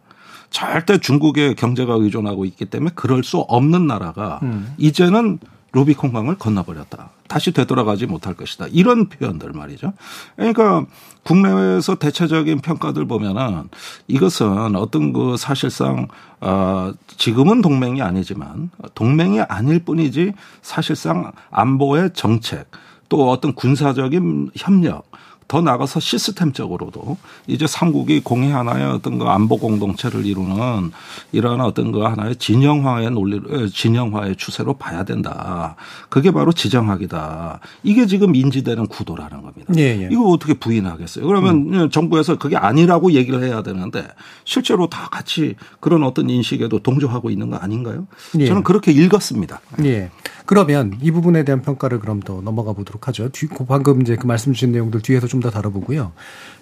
절대 0.51 0.99
중국의 0.99 1.55
경제가 1.55 1.95
의존하고 1.95 2.45
있기 2.45 2.67
때문에 2.67 2.91
그럴 2.95 3.23
수 3.23 3.39
없는 3.39 3.87
나라가 3.87 4.41
음. 4.43 4.75
이제는 4.79 5.39
루비콘강을 5.73 6.37
건너버렸다. 6.39 7.11
다시 7.29 7.53
되돌아가지 7.53 8.07
못할 8.07 8.35
것이다. 8.35 8.67
이런 8.71 9.09
표현들 9.09 9.53
말이죠. 9.53 9.93
그러니까 10.37 10.85
국내에서 11.23 11.95
대체적인 11.97 12.61
평가들 12.61 13.07
보면은 13.07 13.69
이것은 14.09 14.75
어떤 14.77 15.13
그 15.13 15.37
사실상 15.37 16.09
어 16.41 16.93
지금은 17.17 17.63
동맹이 17.63 18.03
아니지만 18.03 18.71
동맹이 18.95 19.41
아닐 19.43 19.85
뿐이지 19.85 20.33
사실상 20.63 21.33
안보의 21.51 22.11
정책 22.15 22.71
또 23.09 23.31
어떤 23.31 23.55
군사적인 23.55 24.51
협력 24.57 25.11
더 25.51 25.61
나가서 25.61 25.99
시스템적으로도 25.99 27.17
이제 27.49 27.67
삼국이 27.67 28.21
공의 28.21 28.53
하나의 28.53 28.85
어떤 28.85 29.19
그 29.19 29.25
안보 29.25 29.59
공동체를 29.59 30.25
이루는 30.25 30.93
이러한 31.33 31.61
어떤 31.61 31.91
그 31.91 32.03
하나의 32.03 32.37
진영화의 32.37 33.11
논리, 33.11 33.41
진영화의 33.69 34.37
추세로 34.37 34.75
봐야 34.75 35.03
된다. 35.03 35.75
그게 36.09 36.31
바로 36.31 36.53
지정학이다. 36.53 37.59
이게 37.83 38.07
지금 38.07 38.37
인지되는 38.37 38.87
구도라는 38.87 39.43
겁니다. 39.43 39.75
예, 39.77 40.03
예. 40.03 40.09
이거 40.09 40.23
어떻게 40.29 40.55
부인하겠어요? 40.55 41.27
그러면 41.27 41.75
음. 41.75 41.91
정부에서 41.91 42.39
그게 42.39 42.57
아니라고 42.57 43.11
얘기를 43.11 43.43
해야 43.43 43.65
되는데 43.65 44.07
실제로 44.45 44.89
다 44.89 45.09
같이 45.11 45.57
그런 45.81 46.05
어떤 46.05 46.31
인식에도 46.31 46.79
동조하고 46.79 47.29
있는 47.29 47.51
거 47.51 47.57
아닌가요? 47.57 48.07
예. 48.39 48.47
저는 48.47 48.63
그렇게 48.63 48.93
읽었습니다. 48.93 49.61
예. 49.83 50.13
그러면 50.51 50.99
이 51.01 51.13
부분에 51.13 51.45
대한 51.45 51.63
평가를 51.63 52.01
그럼 52.01 52.19
더 52.19 52.41
넘어가 52.41 52.73
보도록 52.73 53.07
하죠. 53.07 53.29
뒤, 53.29 53.47
방금 53.69 54.03
이제 54.03 54.17
그 54.17 54.27
말씀 54.27 54.53
주신 54.53 54.73
내용들 54.73 55.01
뒤에서 55.01 55.29
좀 55.29 55.41
더 55.41 55.49
다뤄보고요. 55.49 56.11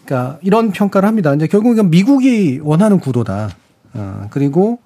그러니까 0.04 0.38
이런 0.42 0.72
평가를 0.72 1.08
합니다. 1.08 1.32
이제 1.32 1.46
결국은 1.46 1.88
미국이 1.88 2.60
원하는 2.62 3.00
구도다. 3.00 3.48
어, 3.94 4.26
그리고 4.28 4.78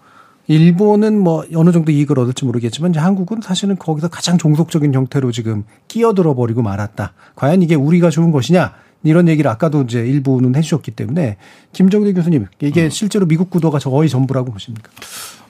일본은 0.46 1.18
뭐 1.18 1.44
어느 1.56 1.72
정도 1.72 1.90
이익을 1.90 2.16
얻을지 2.16 2.44
모르겠지만 2.44 2.92
이제 2.92 3.00
한국은 3.00 3.40
사실은 3.42 3.76
거기서 3.76 4.06
가장 4.06 4.38
종속적인 4.38 4.94
형태로 4.94 5.32
지금 5.32 5.64
끼어들어 5.88 6.36
버리고 6.36 6.62
말았다. 6.62 7.12
과연 7.34 7.60
이게 7.60 7.74
우리가 7.74 8.08
좋은 8.08 8.30
것이냐? 8.30 8.72
이런 9.02 9.26
얘기를 9.26 9.50
아까도 9.50 9.82
이제 9.82 9.98
일부는 9.98 10.54
해주셨기 10.54 10.92
때문에 10.92 11.38
김정대 11.72 12.12
교수님 12.12 12.46
이게 12.60 12.84
음. 12.84 12.90
실제로 12.90 13.26
미국 13.26 13.50
구도가 13.50 13.80
거의 13.80 14.08
전부라고 14.08 14.52
보십니까? 14.52 14.90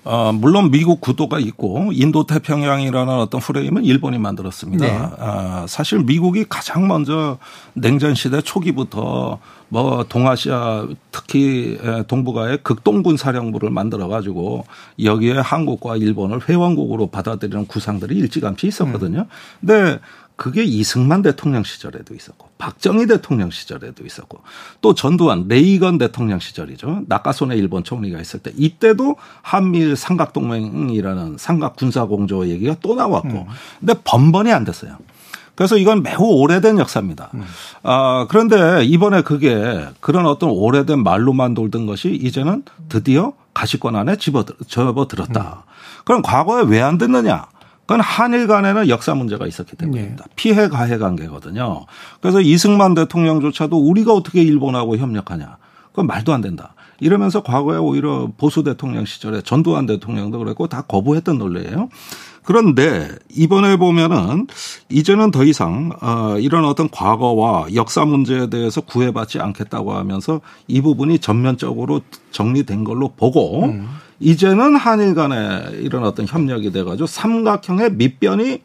어, 0.05 0.33
물론 0.33 0.71
미국 0.71 1.01
구도가 1.01 1.39
있고 1.39 1.91
인도 1.93 2.27
태평양이라는 2.27 3.13
어떤 3.15 3.41
프레임은 3.41 3.85
일본이 3.85 4.19
만들었습니다. 4.19 4.85
네. 4.85 5.09
아, 5.19 5.65
사실 5.69 6.01
미국이 6.01 6.45
가장 6.49 6.89
먼저 6.89 7.39
냉전 7.75 8.15
시대 8.15 8.41
초기부터 8.41 9.39
뭐 9.69 10.05
동아시아 10.07 10.87
특히 11.13 11.79
동북아의 12.07 12.59
극동군 12.63 13.17
사령부를 13.17 13.71
만들어 13.71 14.07
가지고 14.09 14.67
여기에 15.03 15.39
한국과 15.39 15.97
일본을 15.97 16.47
회원국으로 16.47 17.07
받아들이는 17.07 17.67
구상들이 17.67 18.15
일찌감치 18.17 18.67
있었거든요. 18.67 19.21
음. 19.21 19.27
근데 19.61 19.99
그게 20.37 20.65
이승만 20.65 21.23
대통령 21.23 21.63
시절에도 21.63 22.15
있었고 22.15 22.49
박정희 22.59 23.07
대통령 23.07 23.51
시절에도 23.51 24.05
있었고 24.05 24.41
또 24.81 24.95
전두환 24.95 25.47
레이건 25.49 25.99
대통령 25.99 26.39
시절이죠. 26.39 27.03
나카소네 27.07 27.57
일본 27.57 27.85
총리가 27.85 28.21
있을 28.21 28.41
때 28.41 28.53
이때도 28.57 29.17
한미일 29.43 29.95
삼각 29.97 30.33
동맹이라는 30.33 31.37
삼각 31.39 31.77
군사 31.77 32.07
공조 32.07 32.47
얘기가 32.49 32.77
또 32.81 32.95
나왔고 32.95 33.29
음. 33.29 33.47
근데 33.81 33.95
번번이 34.05 34.53
안 34.53 34.65
됐어요. 34.65 34.97
그래서 35.55 35.77
이건 35.77 36.03
매우 36.03 36.23
오래된 36.23 36.79
역사입니다. 36.79 37.31
음. 37.35 37.45
아, 37.83 38.27
그런데 38.31 38.85
이번에 38.85 39.23
그게 39.23 39.87
그런 40.01 40.27
어떤 40.27 40.51
오래된 40.51 41.03
말로만 41.03 41.55
돌던 41.55 41.87
것이 41.87 42.11
이제는 42.15 42.65
드디어 42.89 43.35
가시권 43.53 43.95
안에 43.97 44.17
집어, 44.17 44.45
접어들었다. 44.67 45.65
음. 45.67 45.73
그럼 46.05 46.23
과거에 46.23 46.65
왜 46.65 46.81
안 46.81 46.97
됐느냐? 46.99 47.47
그건 47.93 48.01
한일 48.01 48.47
간에는 48.47 48.89
역사 48.89 49.15
문제가 49.15 49.47
있었기 49.47 49.77
때문입니다. 49.77 50.25
네. 50.25 50.31
피해 50.35 50.69
가해 50.69 50.97
관계거든요. 50.97 51.85
그래서 52.23 52.41
이승만 52.41 52.95
대통령조차도 52.95 53.77
우리가 53.77 54.15
어떻게 54.15 54.41
일본하고 54.41 54.97
협력하냐. 54.97 55.59
그건 55.91 56.07
말도 56.07 56.33
안 56.33 56.41
된다. 56.41 56.75
이러면서 57.01 57.43
과거에 57.43 57.77
오히려 57.77 58.31
보수 58.39 58.63
대통령 58.63 59.05
시절에 59.05 59.43
전두환 59.43 59.85
대통령도 59.85 60.39
그랬고 60.39 60.69
다 60.69 60.81
거부했던 60.81 61.37
논리예요. 61.37 61.91
그런데 62.45 63.11
이번에 63.29 63.77
보면은 63.77 64.47
이제는 64.89 65.31
더 65.31 65.45
이상 65.45 65.91
어 66.01 66.39
이런 66.39 66.65
어떤 66.65 66.89
과거와 66.89 67.75
역사 67.75 68.07
문제에 68.07 68.49
대해서 68.49 68.81
구애받지 68.81 69.39
않겠다고 69.39 69.93
하면서 69.93 70.41
이 70.67 70.81
부분이 70.81 71.19
전면적으로 71.19 72.01
정리된 72.31 72.85
걸로 72.85 73.09
보고 73.09 73.67
음. 73.67 73.87
이제는 74.23 74.77
한일 74.77 75.15
간에 75.15 75.65
이런 75.81 76.05
어떤 76.05 76.27
협력이 76.27 76.71
돼가지고 76.71 77.07
삼각형의 77.07 77.93
밑변이 77.95 78.63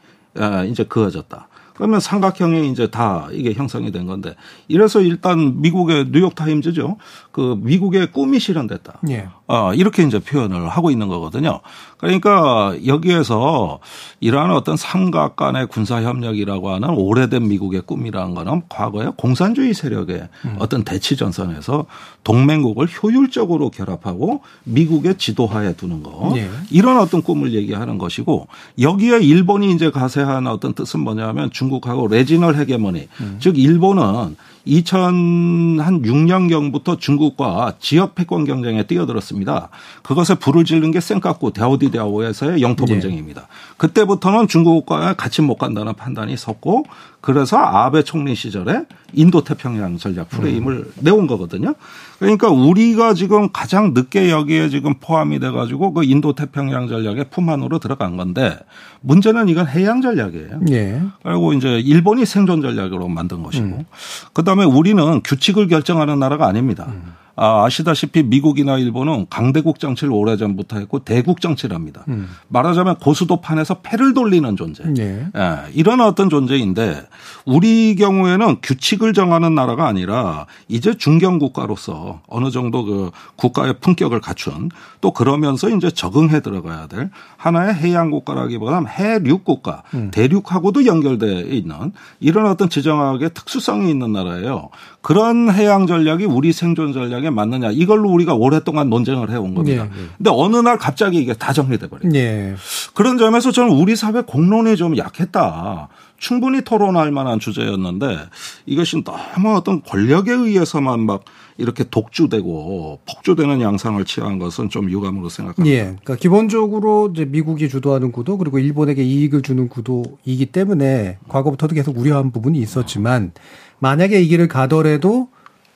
이제 0.70 0.84
그어졌다. 0.84 1.48
그러면 1.74 2.00
삼각형이 2.00 2.72
이제 2.72 2.88
다 2.90 3.28
이게 3.32 3.54
형성이 3.54 3.92
된 3.92 4.06
건데 4.08 4.36
이래서 4.68 5.02
일단 5.02 5.62
미국의 5.62 6.12
뉴욕 6.12 6.34
타임즈죠. 6.36 6.98
그 7.38 7.56
미국의 7.62 8.12
꿈이 8.12 8.40
실현됐다. 8.40 8.98
예. 9.12 9.28
어, 9.46 9.72
이렇게 9.76 10.02
이제 10.02 10.18
표현을 10.18 10.70
하고 10.70 10.90
있는 10.90 11.08
거거든요. 11.08 11.60
그러니까 11.98 12.76
여기에서 12.88 13.78
이러한 14.20 14.50
어떤 14.50 14.76
삼각 14.76 15.36
간의 15.36 15.68
군사 15.68 16.02
협력이라고 16.02 16.72
하는 16.72 16.90
오래된 16.90 17.48
미국의 17.48 17.82
꿈이라는 17.82 18.34
거는 18.34 18.64
과거에 18.70 19.12
공산주의 19.16 19.76
세력의 19.76 20.30
음. 20.46 20.56
어떤 20.58 20.84
대치 20.84 21.16
전선에서 21.16 21.86
동맹국을 22.24 22.88
효율적으로 22.88 23.70
결합하고 23.70 24.42
미국의 24.64 25.20
지도하에 25.20 25.74
두는 25.74 26.02
거. 26.02 26.34
예. 26.38 26.50
이런 26.72 26.98
어떤 26.98 27.22
꿈을 27.22 27.54
얘기하는 27.54 28.00
것이고 28.00 28.48
여기에 28.82 29.20
일본이 29.20 29.72
이제 29.74 29.92
가세한 29.92 30.48
어떤 30.48 30.74
뜻은 30.74 31.02
뭐냐면 31.02 31.52
중국하고 31.52 32.08
레지널 32.08 32.56
헤게머니 32.56 33.08
음. 33.22 33.38
즉 33.40 33.60
일본은 33.60 34.36
2006년경부터 34.68 37.00
중국과 37.00 37.76
지역 37.80 38.16
패권 38.16 38.44
경쟁에 38.46 38.84
뛰어들었습니다. 38.84 39.70
그것에 40.04 40.36
불을 40.36 40.66
지른 40.66 40.92
게 40.92 41.00
센카쿠 41.00 41.54
데오디데오에서의 41.54 42.62
영토 42.62 42.86
분쟁입니다. 42.86 43.42
네. 43.42 43.48
그때부터는 43.78 44.48
중국과 44.48 45.14
같이 45.14 45.42
못 45.42 45.58
간다는 45.58 45.94
판단이 45.94 46.36
섰고 46.38 46.86
그래서 47.22 47.58
아베 47.58 48.04
총리 48.04 48.36
시절에 48.36 48.86
인도 49.14 49.44
태평양 49.44 49.98
전략 49.98 50.30
프레임을 50.30 50.74
음. 50.74 50.92
내온 51.02 51.28
거거든요. 51.28 51.74
그러니까 52.20 52.50
우리가 52.50 53.14
지금 53.14 53.52
가장 53.52 53.94
늦게 53.94 54.30
여기에 54.30 54.70
지금 54.70 54.96
포함이 55.00 55.40
돼 55.40 55.52
가지고 55.52 55.94
그 55.94 56.04
인도 56.04 56.34
태평양 56.34 56.88
전략의 56.88 57.26
품 57.30 57.50
안으로 57.50 57.80
들어간 57.80 58.18
건데 58.18 58.58
문제는 59.02 59.50
이건 59.50 59.68
해양 59.68 60.02
전략이에요. 60.02 60.62
예. 60.70 61.02
그리고 61.24 61.54
이제 61.54 61.80
일본이 61.80 62.26
생존 62.26 62.62
전략으로 62.62 63.08
만든 63.08 63.44
것이고 63.44 63.66
음. 63.66 63.86
그다음에 64.34 64.64
우리는 64.64 65.22
규칙을 65.24 65.68
결정하는 65.68 66.20
나라가 66.20 66.48
아닙니다. 66.48 66.86
음. 66.90 67.14
아, 67.40 67.66
아시다시피 67.66 68.24
미국이나 68.24 68.80
일본은 68.80 69.28
강대국 69.30 69.80
정치를 69.80 70.12
오래전부터 70.12 70.80
했고 70.80 71.00
대국 71.00 71.40
정치를 71.40 71.76
합니다. 71.76 72.04
음. 72.08 72.28
말하자면 72.48 72.96
고수도판에서 72.96 73.82
패를 73.82 74.16
돌리는 74.16 74.56
존재. 74.56 74.84
네. 74.86 75.28
예, 75.36 75.58
이런 75.74 76.02
어떤 76.02 76.32
존재인데 76.32 77.08
우리 77.46 77.96
경우에는 77.96 78.58
규칙을 78.64 79.14
정하는 79.14 79.54
나라가 79.54 79.86
아니라 79.86 80.48
이제 80.68 80.98
중견 80.98 81.38
국가로서 81.38 82.22
어느 82.28 82.50
정도 82.50 82.84
그 82.84 83.12
국가의 83.36 83.76
품격을 83.82 84.20
갖춘 84.20 84.72
또 85.00 85.12
그러면서 85.12 85.70
이제 85.70 85.92
적응해 85.92 86.40
들어가야 86.40 86.88
될 86.88 87.12
하나의 87.38 87.76
해양 87.76 88.10
국가라기보다는 88.10 88.88
해륙 88.88 89.46
국가, 89.46 89.84
음. 89.94 90.10
대륙하고도 90.10 90.88
연결돼 90.88 91.42
있는 91.42 91.92
이런 92.20 92.48
어떤 92.48 92.68
지정학의 92.68 93.36
특수성이 93.36 93.92
있는 93.92 94.12
나라예요. 94.12 94.70
그런 95.08 95.50
해양 95.50 95.88
전략이 95.88 96.26
우리 96.26 96.52
생존 96.52 96.92
전략에 96.92 97.30
맞느냐 97.30 97.72
이걸로 97.72 98.10
우리가 98.10 98.34
오랫동안 98.34 98.90
논쟁을 98.90 99.32
해온 99.32 99.56
겁니다. 99.56 99.86
네, 99.86 99.90
네. 99.90 100.08
근데 100.18 100.30
어느 100.34 100.58
날 100.58 100.78
갑자기 100.78 101.20
이게 101.20 101.34
다 101.34 101.54
정리돼 101.54 101.88
버려요. 101.88 102.12
네. 102.12 102.56
그런 102.94 103.18
점에서 103.18 103.54
저는 103.54 103.72
우리 103.72 103.96
사회 103.96 104.20
공론이 104.20 104.76
좀 104.76 104.98
약했다. 104.98 105.88
충분히 106.18 106.62
토론할 106.62 107.12
만한 107.12 107.40
주제였는데 107.40 108.18
이것이 108.66 109.02
너무 109.06 109.56
어떤 109.56 109.82
권력에 109.82 110.34
의해서만 110.34 111.06
막 111.06 111.24
이렇게 111.58 111.86
독주되고 111.86 113.00
폭주되는 113.08 113.62
양상을 113.62 114.04
취한 114.04 114.40
것은 114.40 114.70
좀 114.70 114.90
유감으로 114.90 115.30
생각합니다. 115.30 115.74
예. 115.74 115.84
그러니까 115.84 116.16
기본적으로 116.18 117.12
이제 117.14 117.24
미국이 117.24 117.70
주도하는 117.70 118.12
구도 118.12 118.38
그리고 118.38 118.60
일본에게 118.60 119.04
이익을 119.04 119.42
주는 119.42 119.70
구도이기 119.70 120.48
때문에 120.48 121.18
과거부터도 121.30 121.76
계속 121.76 121.98
우려한 121.98 122.32
부분이 122.32 122.60
있었지만 122.60 123.32
만약에 123.80 124.22
이 124.22 124.28
길을 124.28 124.48
가더라도 124.48 125.30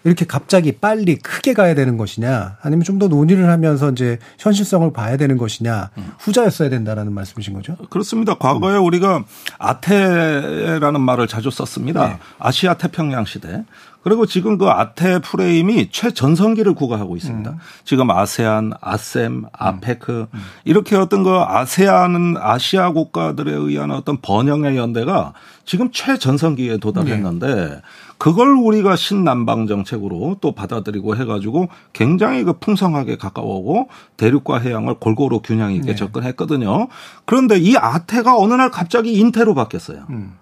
이렇게 0.03 0.25
갑자기 0.25 0.71
빨리 0.71 1.15
크게 1.17 1.53
가야 1.53 1.75
되는 1.75 1.95
것이냐 1.97 2.57
아니면 2.61 2.83
좀 2.83 2.97
더 2.97 3.07
논의를 3.07 3.49
하면서 3.49 3.91
이제 3.91 4.17
현실성을 4.39 4.91
봐야 4.93 5.15
되는 5.17 5.37
것이냐 5.37 5.89
후자였어야 6.19 6.69
된다라는 6.69 7.13
말씀이신 7.13 7.53
거죠? 7.53 7.75
그렇습니다. 7.89 8.35
과거에 8.35 8.77
음. 8.77 8.83
우리가 8.85 9.23
아태라는 9.57 11.01
말을 11.01 11.27
자주 11.27 11.49
썼습니다. 11.51 12.07
네. 12.07 12.17
아시아 12.39 12.73
태평양 12.75 13.25
시대. 13.25 13.63
그리고 14.03 14.25
지금 14.25 14.57
그 14.57 14.67
아태 14.67 15.19
프레임이 15.19 15.89
최전성기를 15.91 16.73
구가하고 16.73 17.15
있습니다. 17.15 17.51
음. 17.51 17.57
지금 17.83 18.09
아세안, 18.09 18.73
아셈, 18.81 19.45
아페크 19.53 20.27
음. 20.33 20.39
이렇게 20.65 20.95
어떤 20.95 21.23
그 21.23 21.31
아세안은 21.31 22.35
아시아 22.37 22.91
국가들에 22.91 23.53
의한 23.53 23.91
어떤 23.91 24.17
번영의 24.21 24.75
연대가 24.75 25.33
지금 25.65 25.91
최전성기에 25.91 26.77
도달했는데 26.77 27.55
네. 27.55 27.81
그걸 28.17 28.49
우리가 28.49 28.95
신남방 28.95 29.67
정책으로 29.67 30.37
또 30.41 30.51
받아들이고 30.51 31.15
해가지고 31.15 31.69
굉장히 31.93 32.43
그 32.43 32.53
풍성하게 32.53 33.17
가까워오고 33.17 33.89
대륙과 34.17 34.59
해양을 34.59 34.95
골고루 34.95 35.41
균형 35.41 35.73
있게 35.73 35.87
네. 35.87 35.95
접근했거든요. 35.95 36.87
그런데 37.25 37.57
이 37.57 37.75
아태가 37.77 38.37
어느 38.37 38.53
날 38.53 38.69
갑자기 38.69 39.13
인태로 39.13 39.55
바뀌었어요. 39.55 40.05
음. 40.09 40.33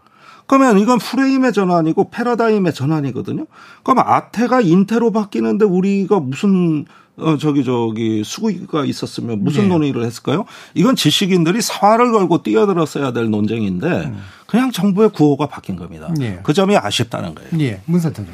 그러면 0.49 0.79
이건 0.79 0.97
프레임의 0.97 1.53
전환이고 1.53 2.09
패러다임의 2.09 2.73
전환이거든요. 2.73 3.45
그럼 3.83 3.99
아태가 3.99 4.62
인태로 4.62 5.12
바뀌는데 5.12 5.63
우리가 5.65 6.19
무슨 6.19 6.85
어 7.17 7.38
저기 7.38 7.63
저기 7.63 8.23
수구가 8.23 8.85
있었으면 8.85 9.43
무슨 9.43 9.63
네. 9.63 9.67
논의를 9.67 10.03
했을까요? 10.03 10.45
이건 10.73 10.95
지식인들이 10.95 11.62
사활을 11.62 12.12
걸고 12.12 12.41
뛰어들었어야 12.41 13.13
될 13.13 13.29
논쟁인데 13.29 13.88
음. 13.88 14.17
그냥 14.47 14.71
정부의 14.71 15.09
구호가 15.09 15.45
바뀐 15.45 15.75
겁니다. 15.75 16.12
네. 16.17 16.39
그 16.41 16.51
점이 16.51 16.75
아쉽다는 16.75 17.35
거예요. 17.35 17.49
예. 17.59 17.81
문사장님. 17.85 18.33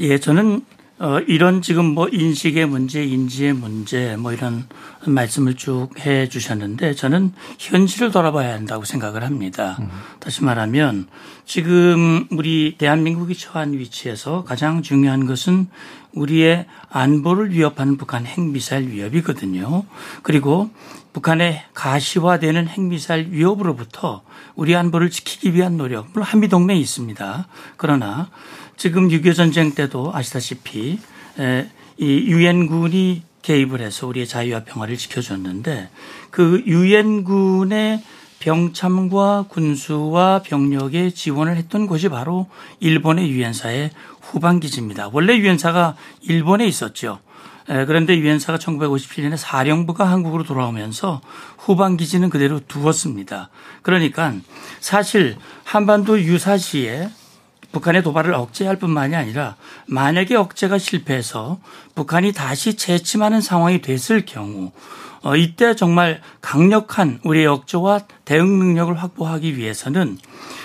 예, 0.00 0.18
저는 0.18 0.62
어, 1.04 1.20
이런 1.20 1.60
지금 1.60 1.84
뭐 1.84 2.08
인식의 2.10 2.64
문제, 2.64 3.04
인지의 3.04 3.52
문제 3.52 4.16
뭐 4.16 4.32
이런 4.32 4.66
말씀을 5.06 5.54
쭉 5.54 5.84
해 6.00 6.28
주셨는데 6.28 6.94
저는 6.94 7.32
현실을 7.58 8.10
돌아봐야 8.10 8.54
한다고 8.54 8.84
생각을 8.84 9.22
합니다. 9.22 9.76
음. 9.80 9.90
다시 10.18 10.42
말하면 10.42 11.06
지금 11.44 12.26
우리 12.30 12.76
대한민국이 12.78 13.34
처한 13.34 13.74
위치에서 13.74 14.44
가장 14.44 14.82
중요한 14.82 15.26
것은 15.26 15.68
우리의 16.14 16.66
안보를 16.88 17.52
위협하는 17.52 17.96
북한 17.96 18.24
핵미사일 18.24 18.88
위협이거든요. 18.88 19.84
그리고 20.22 20.70
북한의 21.12 21.62
가시화되는 21.74 22.66
핵미사일 22.66 23.28
위협으로부터 23.30 24.22
우리 24.54 24.74
안보를 24.74 25.10
지키기 25.10 25.54
위한 25.54 25.76
노력, 25.76 26.08
물론 26.12 26.26
한미동맹이 26.26 26.80
있습니다. 26.80 27.46
그러나 27.76 28.30
지금 28.76 29.08
6.25 29.08 29.34
전쟁 29.34 29.72
때도 29.72 30.12
아시다시피 30.14 30.98
이 31.96 32.06
유엔군이 32.06 33.22
개입을 33.42 33.80
해서 33.80 34.06
우리의 34.06 34.26
자유와 34.26 34.64
평화를 34.64 34.96
지켜줬는데 34.96 35.90
그 36.30 36.62
유엔군의 36.66 38.02
병참과 38.40 39.46
군수와 39.48 40.42
병력에 40.42 41.10
지원을 41.10 41.56
했던 41.56 41.86
곳이 41.86 42.08
바로 42.08 42.48
일본의 42.80 43.30
유엔사의 43.30 43.90
후방 44.20 44.60
기지입니다. 44.60 45.08
원래 45.12 45.36
유엔사가 45.36 45.96
일본에 46.22 46.66
있었죠. 46.66 47.20
그런데 47.66 48.18
유엔사가 48.18 48.58
1957년에 48.58 49.38
사령부가 49.38 50.10
한국으로 50.10 50.44
돌아오면서 50.44 51.22
후방 51.56 51.96
기지는 51.96 52.28
그대로 52.28 52.60
두었습니다. 52.60 53.48
그러니까 53.80 54.34
사실 54.80 55.36
한반도 55.62 56.20
유사시에 56.20 57.08
북한의 57.74 58.02
도발을 58.02 58.32
억제할 58.32 58.76
뿐만이 58.76 59.14
아니라 59.14 59.56
만약에 59.86 60.36
억제가 60.36 60.78
실패해서 60.78 61.58
북한이 61.94 62.32
다시 62.32 62.74
재침하는 62.74 63.40
상황이 63.40 63.82
됐을 63.82 64.24
경우 64.24 64.72
어, 65.22 65.36
이때 65.36 65.74
정말 65.74 66.20
강력한 66.40 67.18
우리의 67.24 67.46
억조와 67.46 68.00
대응 68.24 68.58
능력을 68.58 68.94
확보하기 68.94 69.56
위해서는 69.56 70.18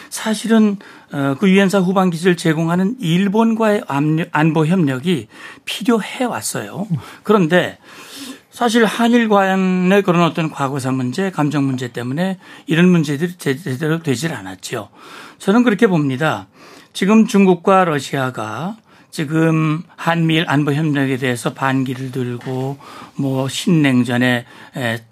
사실은 0.10 0.78
어, 1.12 1.36
그 1.40 1.50
유엔사 1.50 1.80
후방 1.80 2.10
기지를 2.10 2.38
제공하는 2.38 2.98
일본과의 3.00 3.84
안보 4.32 4.66
협력이 4.66 5.28
필요해 5.66 6.26
왔어요. 6.26 6.88
그런데 7.24 7.78
사실 8.52 8.84
한일 8.84 9.30
간의 9.30 10.02
그런 10.02 10.24
어떤 10.24 10.52
과거사 10.52 10.92
문제, 10.92 11.32
감정 11.32 11.66
문제 11.66 11.94
때문에 11.94 12.40
이런 12.66 12.90
문제들이 12.90 13.38
제대로 13.38 14.04
되질 14.04 14.34
않았죠. 14.34 14.90
저는 15.38 15.64
그렇게 15.64 15.88
봅니다. 15.88 16.48
지금 17.00 17.28
중국과 17.28 17.86
러시아가 17.86 18.76
지금 19.10 19.84
한미일 19.96 20.44
안보 20.50 20.74
협력에 20.74 21.16
대해서 21.16 21.54
반기를 21.54 22.12
들고 22.12 22.78
뭐 23.16 23.48
신냉전에 23.48 24.44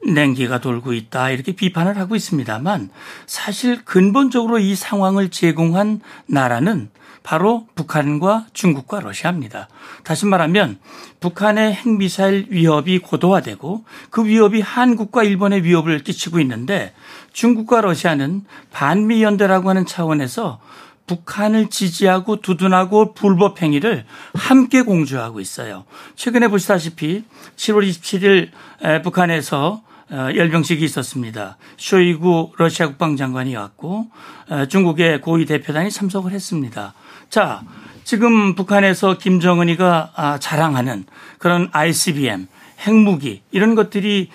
냉기가 0.06 0.60
돌고 0.60 0.92
있다 0.92 1.30
이렇게 1.30 1.54
비판을 1.54 1.98
하고 1.98 2.18
있습니다만 2.18 2.90
사실 3.26 3.86
근본적으로 3.86 4.60
이 4.60 4.76
상황을 4.76 5.30
제공한 5.30 6.02
나라는 6.26 6.90
바로 7.24 7.68
북한과 7.76 8.48
중국과 8.52 9.00
러시아입니다. 9.00 9.70
다시 10.04 10.26
말하면 10.26 10.80
북한의 11.22 11.74
핵미사일 11.74 12.48
위협이 12.50 13.00
고도화되고 13.00 13.86
그 14.10 14.26
위협이 14.26 14.60
한국과 14.60 15.24
일본의 15.24 15.64
위협을 15.64 16.04
끼치고 16.04 16.42
있는데 16.42 16.94
중국과 17.32 17.80
러시아는 17.80 18.44
반미연대라고 18.72 19.70
하는 19.70 19.86
차원에서 19.86 20.60
북한을 21.08 21.70
지지하고 21.70 22.42
두둔하고 22.42 23.14
불법 23.14 23.62
행위를 23.62 24.06
함께 24.34 24.82
공조하고 24.82 25.40
있어요. 25.40 25.86
최근에 26.16 26.50
보시다시피 26.50 27.24
7월 27.56 27.90
27일 27.90 29.04
북한에서 29.04 29.82
어, 30.10 30.30
열병식이 30.34 30.86
있었습니다. 30.86 31.58
쇼이구 31.76 32.54
러시아 32.58 32.88
국방장관이 32.88 33.56
왔고 33.58 34.08
어, 34.50 34.66
중국의 34.68 35.20
고위 35.20 35.46
대표단이 35.46 35.92
참석을 35.92 36.32
했습니다. 36.32 36.94
자, 37.30 37.62
지금 38.06 38.56
북한에서 38.56 39.18
김정은이가 39.18 40.12
아, 40.16 40.38
자랑하는 40.40 41.04
그런 41.40 41.68
ICBM 41.74 42.48
핵무기 42.80 43.42
이런 43.52 43.76
것들이 43.76 44.30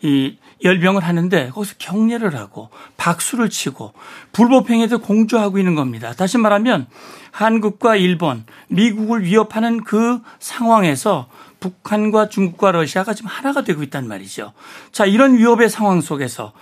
이 0.00 0.36
열병을 0.64 1.02
하는데 1.02 1.50
거기서 1.50 1.74
격려를 1.78 2.36
하고 2.36 2.70
박수를 2.96 3.50
치고 3.50 3.92
불법행위도 4.32 5.00
공조하고 5.00 5.58
있는 5.58 5.74
겁니다. 5.74 6.12
다시 6.12 6.38
말하면 6.38 6.86
한국과 7.30 7.96
일본, 7.96 8.44
미국을 8.68 9.24
위협하는 9.24 9.82
그 9.82 10.20
상황에서 10.38 11.28
북한과 11.60 12.28
중국과 12.28 12.72
러시아가 12.72 13.14
지금 13.14 13.30
하나가 13.30 13.62
되고 13.62 13.82
있단 13.82 14.06
말이죠. 14.06 14.52
자, 14.90 15.06
이런 15.06 15.38
위협의 15.38 15.70
상황 15.70 16.00
속에서 16.00 16.52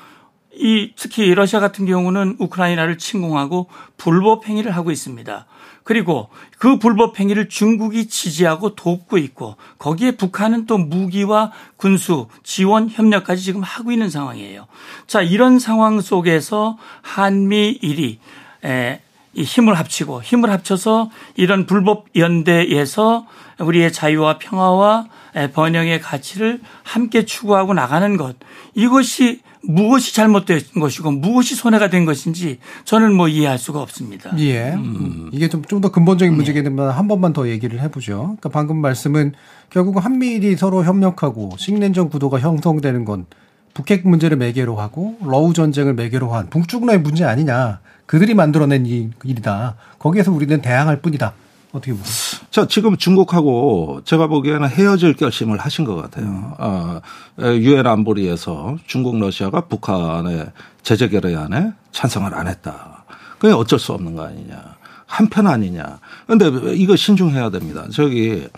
이 0.53 0.93
특히 0.97 1.33
러시아 1.35 1.61
같은 1.61 1.87
경우는 1.87 2.37
우크라이나를 2.39 2.99
침공하고 2.99 3.69
불법 3.97 4.47
행위를 4.47 4.73
하고 4.73 4.91
있습니다. 4.91 5.47
그리고 5.83 6.29
그 6.59 6.79
불법 6.79 7.19
행위를 7.19 7.49
중국이 7.49 8.09
지지하고 8.09 8.75
돕고 8.75 9.19
있고 9.19 9.57
거기에 9.79 10.13
북한은 10.13 10.67
또 10.67 10.79
무기와 10.79 11.53
군수 11.77 12.29
지원 12.43 12.89
협력까지 12.89 13.43
지금 13.43 13.63
하고 13.63 13.91
있는 13.93 14.11
상황이에요. 14.11 14.67
자, 15.07 15.23
이런 15.23 15.59
상황 15.59 16.01
속에서 16.01 16.79
한미일이 17.03 18.19
에, 18.65 19.01
힘을 19.35 19.75
합치고 19.75 20.23
힘을 20.23 20.51
합쳐서 20.51 21.11
이런 21.37 21.67
불법 21.67 22.07
연대에서 22.17 23.27
우리의 23.59 23.93
자유와 23.93 24.39
평화와 24.39 25.07
번영의 25.55 26.01
가치를 26.01 26.61
함께 26.83 27.25
추구하고 27.25 27.75
나가는 27.75 28.17
것 28.17 28.37
이것이 28.75 29.41
무엇이 29.63 30.15
잘못된 30.15 30.61
것이고 30.81 31.11
무엇이 31.11 31.55
손해가 31.55 31.91
된 31.91 32.05
것인지 32.05 32.59
저는 32.85 33.15
뭐 33.15 33.29
이해할 33.29 33.59
수가 33.59 33.81
없습니다. 33.83 34.31
예. 34.39 34.73
음. 34.73 35.31
이게 35.33 35.49
좀 35.49 35.63
좀 35.69 35.81
더 35.81 35.91
근본적인 35.91 36.35
문제이기 36.35 36.63
때문에 36.63 36.91
한 36.93 37.09
번만 37.09 37.33
더 37.33 37.49
얘기를 37.49 37.81
해보죠. 37.81 38.19
그러니까 38.21 38.49
방금 38.49 38.79
말씀은 38.79 39.33
결국 39.71 40.05
한미일이 40.05 40.57
서로 40.57 40.85
협력하고 40.85 41.53
식냉전 41.59 42.09
구도가 42.11 42.41
형성되는 42.41 43.05
건 43.05 43.27
북핵 43.73 44.07
문제를 44.07 44.37
매개로 44.37 44.77
하고 44.77 45.17
러우 45.23 45.53
전쟁을 45.53 45.95
매개로 45.95 46.33
한 46.35 46.51
북중러의 46.51 47.01
문제 47.01 47.25
아니냐. 47.25 47.81
그들이 48.07 48.35
만들어낸 48.35 48.85
일이다. 48.87 49.77
거기에서 49.99 50.33
우리는 50.33 50.61
대항할 50.61 51.01
뿐이다. 51.01 51.33
어떻게 51.73 51.93
보세요? 51.93 52.41
자, 52.51 52.67
지금 52.67 52.97
중국하고 52.97 54.01
제가 54.05 54.27
보기에는 54.27 54.69
헤어질 54.69 55.15
결심을 55.15 55.59
하신 55.59 55.85
것 55.85 55.97
같아요. 55.97 56.27
음. 56.27 56.53
어, 56.59 57.01
유엔 57.39 57.87
안보리에서 57.87 58.79
중국, 58.87 59.19
러시아가 59.19 59.63
북한의 59.63 60.51
제재 60.83 61.09
결의안에 61.09 61.73
찬성을 61.93 62.35
안 62.35 62.49
했다. 62.49 63.05
그게 63.39 63.53
어쩔 63.53 63.79
수 63.79 63.93
없는 63.93 64.17
거 64.17 64.25
아니냐. 64.25 64.77
한편 65.07 65.47
아니냐. 65.47 65.99
근데 66.27 66.51
이거 66.75 66.97
신중해야 66.97 67.51
됩니다. 67.51 67.87
저기 67.93 68.49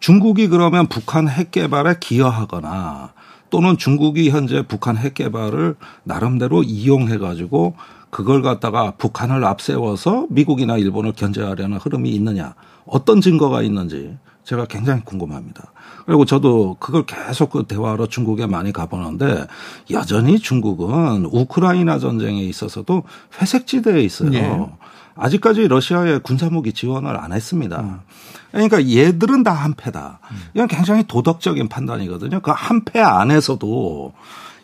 중국이 0.00 0.48
그러면 0.48 0.86
북한 0.86 1.28
핵 1.28 1.50
개발에 1.50 1.96
기여하거나 2.00 3.12
또는 3.48 3.78
중국이 3.78 4.30
현재 4.30 4.62
북한 4.66 4.96
핵 4.96 5.14
개발을 5.14 5.76
나름대로 6.02 6.62
이용해 6.62 7.18
가지고 7.18 7.76
그걸 8.14 8.42
갖다가 8.42 8.92
북한을 8.92 9.44
앞세워서 9.44 10.28
미국이나 10.30 10.76
일본을 10.76 11.14
견제하려는 11.14 11.78
흐름이 11.78 12.10
있느냐 12.10 12.54
어떤 12.86 13.20
증거가 13.20 13.60
있는지 13.60 14.16
제가 14.44 14.66
굉장히 14.66 15.02
궁금합니다. 15.02 15.72
그리고 16.06 16.24
저도 16.24 16.76
그걸 16.78 17.06
계속 17.06 17.50
그 17.50 17.64
대화하러 17.64 18.06
중국에 18.06 18.46
많이 18.46 18.72
가보는데 18.72 19.48
여전히 19.90 20.38
중국은 20.38 21.24
우크라이나 21.24 21.98
전쟁에 21.98 22.40
있어서도 22.42 23.02
회색지대에 23.40 24.00
있어요. 24.02 24.30
네. 24.30 24.66
아직까지 25.16 25.66
러시아에 25.66 26.18
군사무기 26.18 26.72
지원을 26.72 27.16
안 27.16 27.32
했습니다. 27.32 28.04
그러니까 28.52 28.88
얘들은 28.88 29.42
다 29.42 29.50
한패다. 29.50 30.20
이건 30.54 30.68
굉장히 30.68 31.02
도덕적인 31.08 31.68
판단이거든요. 31.68 32.38
그 32.38 32.52
한패 32.54 33.00
안에서도 33.00 34.12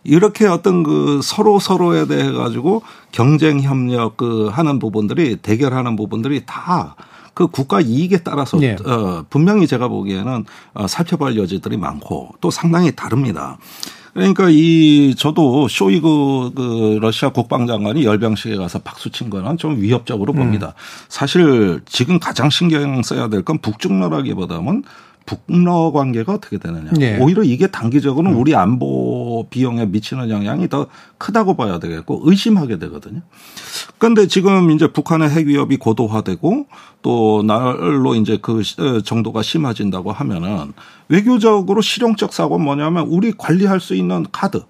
이렇게 0.04 0.46
어떤 0.46 0.82
그 0.82 1.20
서로 1.22 1.58
서로에 1.58 2.06
대해 2.06 2.30
가지고 2.32 2.82
경쟁 3.12 3.60
협력 3.60 4.16
그 4.16 4.48
하는 4.48 4.78
부분들이 4.78 5.36
대결하는 5.36 5.96
부분들이 5.96 6.44
다 6.46 6.96
그 7.34 7.46
국가 7.46 7.80
이익에 7.80 8.18
따라서 8.18 8.58
네. 8.58 8.76
어 8.84 9.24
분명히 9.30 9.66
제가 9.66 9.88
보기에는 9.88 10.44
어 10.74 10.86
살펴볼 10.86 11.36
여지들이 11.36 11.76
많고 11.76 12.30
또 12.40 12.50
상당히 12.50 12.94
다릅니다. 12.94 13.56
그러니까 14.12 14.48
이 14.50 15.14
저도 15.16 15.68
쇼이그 15.68 16.50
그 16.54 16.98
러시아 17.00 17.30
국방장관이 17.30 18.04
열병식에 18.04 18.56
가서 18.56 18.80
박수 18.80 19.10
친 19.10 19.30
거는 19.30 19.56
좀 19.56 19.80
위협적으로 19.80 20.32
봅니다. 20.32 20.66
음. 20.66 20.72
사실 21.08 21.80
지금 21.86 22.18
가장 22.18 22.50
신경 22.50 23.02
써야 23.02 23.28
될 23.28 23.42
건 23.42 23.58
북중러라기보다는 23.58 24.82
북러 25.31 25.93
관계가 25.93 26.35
어떻게 26.35 26.59
되느냐. 26.59 26.90
네. 26.93 27.19
오히려 27.21 27.43
이게 27.43 27.66
단기적으로는 27.69 28.37
음. 28.37 28.40
우리 28.40 28.55
안보 28.55 29.47
비용에 29.51 29.87
미치는 29.87 30.31
영향이 30.31 30.69
더 30.69 30.87
크다고 31.19 31.55
봐야 31.55 31.79
되겠고 31.79 32.23
의심하게 32.25 32.79
되거든요. 32.79 33.21
그런데 33.99 34.27
지금 34.27 34.71
이제 34.71 34.88
북한의 34.88 35.31
핵 35.31 35.47
위협이 35.47 35.77
고도화되고 35.77 36.66
또 37.03 37.43
날로 37.43 38.14
이제 38.14 38.38
그 38.40 38.62
어, 38.79 39.01
정도가 39.03 39.43
심해진다고 39.43 40.12
하면은 40.12 40.73
외교적으로 41.09 41.81
실용적 41.81 42.33
사고는 42.33 42.64
뭐냐면 42.64 43.07
우리 43.07 43.33
관리할 43.33 43.81
수 43.81 43.95
있는 43.95 44.27
카드 44.33 44.62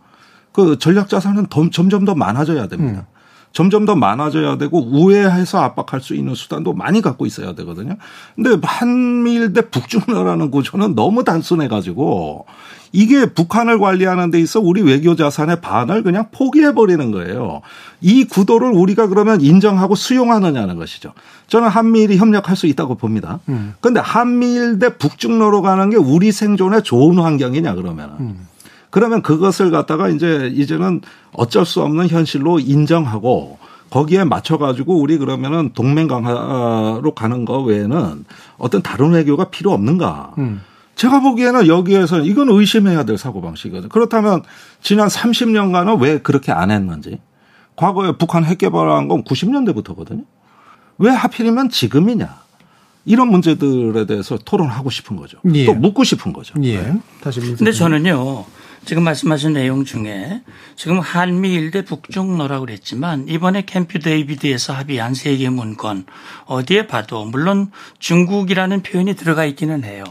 그 0.53 0.79
전략 0.79 1.09
자산은 1.09 1.46
점점 1.73 2.05
더 2.05 2.14
많아져야 2.14 2.66
됩니다. 2.66 3.07
음. 3.09 3.19
점점 3.52 3.84
더 3.84 3.96
많아져야 3.96 4.58
되고 4.58 4.80
우회해서 4.80 5.60
압박할 5.60 6.00
수 6.00 6.14
있는 6.14 6.34
수단도 6.34 6.72
많이 6.72 7.00
갖고 7.02 7.26
있어야 7.26 7.54
되거든요. 7.54 7.96
근데 8.36 8.56
한미일 8.62 9.52
대 9.52 9.62
북중러라는 9.62 10.50
구조는 10.50 10.94
너무 10.94 11.24
단순해 11.24 11.68
가지고 11.68 12.46
이게 12.92 13.26
북한을 13.26 13.78
관리하는 13.78 14.30
데 14.30 14.40
있어 14.40 14.60
우리 14.60 14.82
외교 14.82 15.14
자산의 15.14 15.60
반을 15.60 16.02
그냥 16.02 16.26
포기해 16.32 16.74
버리는 16.74 17.10
거예요. 17.10 17.62
이 18.00 18.24
구도를 18.24 18.70
우리가 18.70 19.08
그러면 19.08 19.40
인정하고 19.40 19.94
수용하느냐는 19.94 20.76
것이죠. 20.76 21.12
저는 21.46 21.68
한미일이 21.68 22.16
협력할 22.18 22.56
수 22.56 22.66
있다고 22.66 22.96
봅니다. 22.96 23.40
그런데 23.80 24.00
음. 24.00 24.02
한미일 24.04 24.78
대 24.78 24.96
북중러로 24.96 25.62
가는 25.62 25.90
게 25.90 25.96
우리 25.96 26.32
생존에 26.32 26.82
좋은 26.82 27.18
환경이냐 27.18 27.74
그러면은. 27.74 28.14
음. 28.20 28.49
그러면 28.90 29.22
그것을 29.22 29.70
갖다가 29.70 30.09
이제 30.09 30.50
이제는 30.55 31.00
어쩔 31.33 31.64
수 31.64 31.81
없는 31.83 32.09
현실로 32.09 32.59
인정하고 32.59 33.59
거기에 33.90 34.24
맞춰가지고 34.24 35.00
우리 35.00 35.18
그러면은 35.18 35.70
동맹 35.74 36.07
강화로 36.07 37.14
가는 37.14 37.44
거 37.44 37.61
외에는 37.61 38.24
어떤 38.59 38.83
다른 38.83 39.12
외교가 39.12 39.50
필요 39.50 39.72
없는가. 39.72 40.35
음. 40.38 40.62
제가 40.94 41.20
보기에는 41.20 41.66
여기에서 41.66 42.20
이건 42.20 42.50
의심해야 42.50 43.05
될 43.05 43.16
사고방식이거든요. 43.16 43.88
그렇다면 43.88 44.42
지난 44.83 45.09
30년간은 45.09 46.00
왜 46.00 46.18
그렇게 46.18 46.53
안 46.53 46.70
했는지. 46.70 47.18
과거에 47.74 48.12
북한 48.18 48.44
핵 48.44 48.59
개발한 48.59 49.09
건 49.09 49.24
90년대부터거든요. 49.24 50.24
왜 50.98 51.11
하필이면 51.11 51.70
지금이냐. 51.70 52.40
이런 53.07 53.29
문제들에 53.29 54.05
대해서 54.07 54.37
토론하고 54.37 54.90
싶은 54.90 55.16
거죠. 55.16 55.38
예. 55.55 55.64
또 55.64 55.74
묻고 55.74 56.05
싶은 56.05 56.33
거죠. 56.33 56.55
예. 56.62 56.94
다시 57.22 57.40
문제. 57.40 57.57
근데 57.57 57.72
저는요, 57.72 58.44
지금 58.84 59.04
말씀하신 59.04 59.52
내용 59.52 59.84
중에 59.84 60.42
지금 60.74 61.00
한미일 61.00 61.70
대 61.70 61.84
북중로라고 61.84 62.66
그랬지만 62.66 63.26
이번에 63.28 63.62
캠프 63.62 63.98
데이비드에서 63.98 64.72
합의한 64.72 65.14
세계 65.14 65.48
문건 65.48 66.06
어디에 66.46 66.86
봐도 66.86 67.24
물론 67.24 67.70
중국이라는 67.98 68.82
표현이 68.82 69.14
들어가 69.14 69.44
있기는 69.44 69.84
해요. 69.84 70.04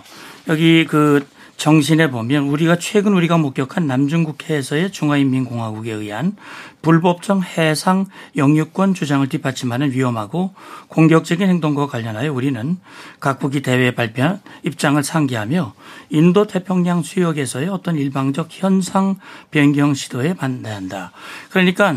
여기 0.47 0.85
그 0.85 1.27
정신에 1.59 2.09
보면 2.09 2.45
우리가 2.45 2.77
최근 2.77 3.13
우리가 3.13 3.37
목격한 3.37 3.85
남중국 3.85 4.49
해에서의 4.49 4.91
중화인민공화국에 4.91 5.91
의한 5.91 6.37
불법적 6.81 7.43
해상 7.57 8.05
영유권 8.37 8.93
주장을 8.93 9.27
뒷받침하는 9.27 9.91
위험하고 9.91 10.53
공격적인 10.87 11.49
행동과 11.49 11.87
관련하여 11.87 12.31
우리는 12.31 12.77
각국이 13.19 13.61
대회에 13.61 13.91
발표한 13.91 14.39
입장을 14.63 15.03
상기하며 15.03 15.73
인도 16.11 16.47
태평양 16.47 17.03
수역에서의 17.03 17.67
어떤 17.67 17.97
일방적 17.97 18.47
현상 18.51 19.17
변경 19.51 19.93
시도에 19.93 20.35
반대한다. 20.35 20.79
한다. 20.79 21.11
그러니까 21.49 21.93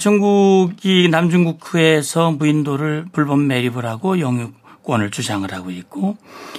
중국이 0.00 1.08
남중국해에서 1.08 2.32
무인도를 2.32 3.06
불법 3.12 3.38
매립을 3.40 3.86
하고 3.86 4.18
영유권을 4.18 5.12
주장을 5.12 5.50
하고 5.52 5.70
있고 5.70 6.16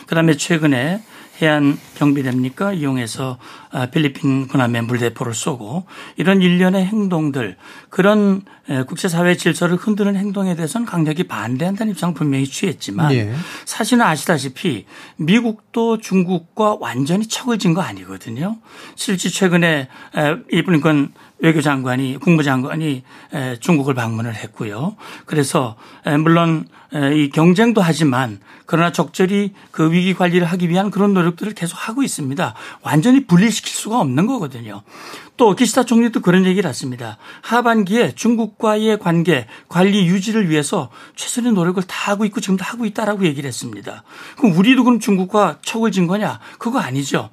그다음에 0.08 0.38
최근에 0.38 1.02
해안 1.42 1.78
경비대입니까? 1.96 2.74
이용해서 2.74 3.38
아, 3.72 3.86
필리핀 3.86 4.48
군함에 4.48 4.82
물대포를 4.82 5.34
쏘고 5.34 5.86
이런 6.18 6.42
일련의 6.42 6.86
행동들 6.86 7.56
그런 7.90 8.42
국제사회 8.88 9.36
질서를 9.36 9.78
흔드는 9.78 10.16
행동에 10.16 10.56
대해서는 10.56 10.86
강력히 10.86 11.24
반대한다는 11.28 11.94
입장을 11.94 12.14
분명히 12.14 12.46
취했지만 12.46 13.12
예. 13.14 13.34
사실은 13.66 14.04
아시다시피 14.04 14.86
미국도 15.18 15.98
중국과 16.00 16.78
완전히 16.80 17.26
척을 17.28 17.58
진 17.58 17.74
거 17.74 17.82
아니거든요. 17.82 18.58
실제 18.96 19.30
최근에 19.30 19.88
이분건 20.52 21.14
외교장관이 21.40 22.18
국무장관이 22.20 23.04
중국을 23.60 23.94
방문을 23.94 24.36
했고요. 24.36 24.96
그래서 25.26 25.76
물론 26.24 26.68
이 27.16 27.30
경쟁도 27.30 27.82
하지만 27.82 28.40
그러나 28.66 28.92
적절히 28.92 29.54
그 29.72 29.92
위기 29.92 30.14
관리를 30.14 30.46
하기 30.48 30.70
위한 30.70 30.92
그런 30.92 31.14
노력들을 31.14 31.54
계속 31.54 31.76
하고 31.76 32.04
있습니다. 32.04 32.54
완전히 32.82 33.26
분리시킬 33.26 33.72
수가 33.72 34.00
없는 34.00 34.28
거거든요. 34.28 34.84
또 35.38 35.56
기시다 35.56 35.86
총리도 35.86 36.20
그런 36.20 36.46
얘기를 36.46 36.68
했습니다. 36.68 37.18
하반기에 37.42 38.14
중국과의 38.14 39.00
관계 39.00 39.48
관리 39.70 40.06
유지를 40.08 40.50
위해서 40.50 40.90
최선의 41.16 41.54
노력을 41.54 41.82
다 41.84 42.12
하고 42.12 42.26
있고 42.26 42.42
지금도 42.42 42.64
하고 42.66 42.86
있다라고 42.86 43.26
얘기를 43.26 43.48
했습니다. 43.48 44.04
그럼 44.38 44.58
우리도 44.58 44.84
그럼 44.84 45.00
중국과 45.00 45.60
척을 45.62 45.92
진 45.92 46.08
거냐? 46.08 46.40
그거 46.58 46.80
아니죠. 46.80 47.30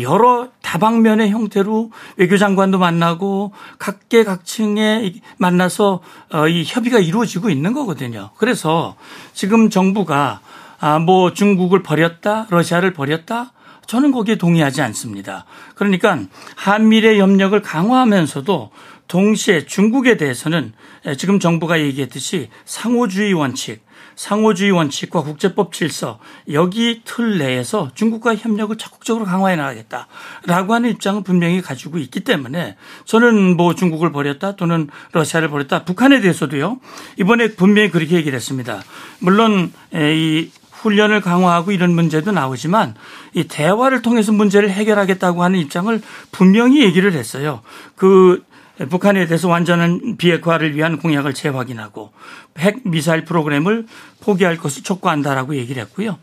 여러 0.00 0.48
다방면의 0.62 1.30
형태로 1.30 1.90
외교장관도 2.16 2.78
만나고 2.78 3.39
각계각층에 3.78 5.14
만나서 5.38 6.00
어, 6.32 6.48
이 6.48 6.64
협의가 6.64 6.98
이루어지고 6.98 7.50
있는 7.50 7.72
거거든요. 7.72 8.30
그래서 8.36 8.96
지금 9.32 9.70
정부가 9.70 10.40
아, 10.80 10.98
뭐 10.98 11.32
중국을 11.32 11.82
버렸다, 11.82 12.46
러시아를 12.48 12.92
버렸다, 12.94 13.52
저는 13.86 14.12
거기에 14.12 14.36
동의하지 14.36 14.82
않습니다. 14.82 15.44
그러니까 15.74 16.18
한미래 16.56 17.18
협력을 17.18 17.60
강화하면서도 17.60 18.70
동시에 19.08 19.66
중국에 19.66 20.16
대해서는 20.16 20.72
지금 21.18 21.40
정부가 21.40 21.80
얘기했듯이 21.80 22.48
상호주의 22.64 23.34
원칙, 23.34 23.82
상호주의 24.20 24.70
원칙과 24.70 25.22
국제법 25.22 25.72
질서 25.72 26.18
여기 26.52 27.00
틀 27.06 27.38
내에서 27.38 27.90
중국과 27.94 28.36
협력을 28.36 28.76
적극적으로 28.76 29.24
강화해 29.24 29.56
나가겠다라고 29.56 30.74
하는 30.74 30.90
입장을 30.90 31.22
분명히 31.22 31.62
가지고 31.62 31.96
있기 31.96 32.20
때문에 32.20 32.76
저는 33.06 33.56
뭐 33.56 33.74
중국을 33.74 34.12
버렸다 34.12 34.56
또는 34.56 34.90
러시아를 35.12 35.48
버렸다 35.48 35.84
북한에 35.84 36.20
대해서도요 36.20 36.80
이번에 37.16 37.54
분명히 37.54 37.90
그렇게 37.90 38.16
얘기를 38.16 38.36
했습니다. 38.36 38.82
물론 39.20 39.72
이 39.94 40.50
훈련을 40.70 41.22
강화하고 41.22 41.72
이런 41.72 41.94
문제도 41.94 42.30
나오지만 42.30 42.96
이 43.32 43.44
대화를 43.44 44.02
통해서 44.02 44.32
문제를 44.32 44.68
해결하겠다고 44.68 45.42
하는 45.42 45.58
입장을 45.58 45.98
분명히 46.30 46.82
얘기를 46.82 47.14
했어요. 47.14 47.62
그 47.96 48.44
북한에 48.88 49.26
대해서 49.26 49.48
완전한 49.48 50.16
비핵화를 50.16 50.74
위한 50.74 50.98
공약을 50.98 51.34
재확인하고 51.34 52.12
핵 52.58 52.80
미사일 52.84 53.24
프로그램을 53.24 53.86
포기할 54.20 54.56
것을 54.56 54.82
촉구한다라고 54.82 55.56
얘기를 55.56 55.82
했고요. 55.82 56.18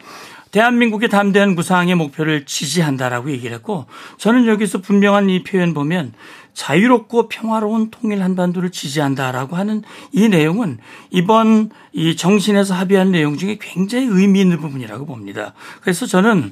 대한민국의 0.51 1.09
담대한 1.09 1.55
구상의 1.55 1.95
목표를 1.95 2.45
지지한다라고 2.45 3.31
얘기를 3.31 3.55
했고 3.55 3.85
저는 4.17 4.47
여기서 4.47 4.79
분명한 4.79 5.29
이 5.29 5.43
표현 5.43 5.73
보면 5.73 6.13
자유롭고 6.53 7.29
평화로운 7.29 7.91
통일 7.91 8.23
한반도를 8.23 8.71
지지한다라고 8.71 9.55
하는 9.55 9.83
이 10.11 10.27
내용은 10.27 10.79
이번 11.11 11.69
이 11.93 12.15
정신에서 12.15 12.73
합의한 12.73 13.11
내용 13.11 13.37
중에 13.37 13.59
굉장히 13.61 14.07
의미 14.09 14.41
있는 14.41 14.59
부분이라고 14.59 15.05
봅니다. 15.05 15.53
그래서 15.81 16.07
저는 16.07 16.51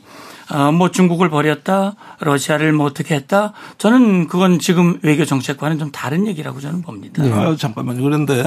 어, 0.51 0.71
뭐 0.71 0.91
중국을 0.91 1.29
버렸다, 1.29 1.95
러시아를 2.19 2.71
뭐 2.73 2.85
어떻게 2.85 3.15
했다. 3.15 3.53
저는 3.77 4.27
그건 4.27 4.59
지금 4.59 4.99
외교 5.01 5.25
정책과는 5.25 5.79
좀 5.79 5.91
다른 5.91 6.27
얘기라고 6.27 6.59
저는 6.59 6.81
봅니다. 6.81 7.23
네. 7.23 7.31
아, 7.31 7.55
잠깐만요. 7.55 8.03
그런데 8.03 8.43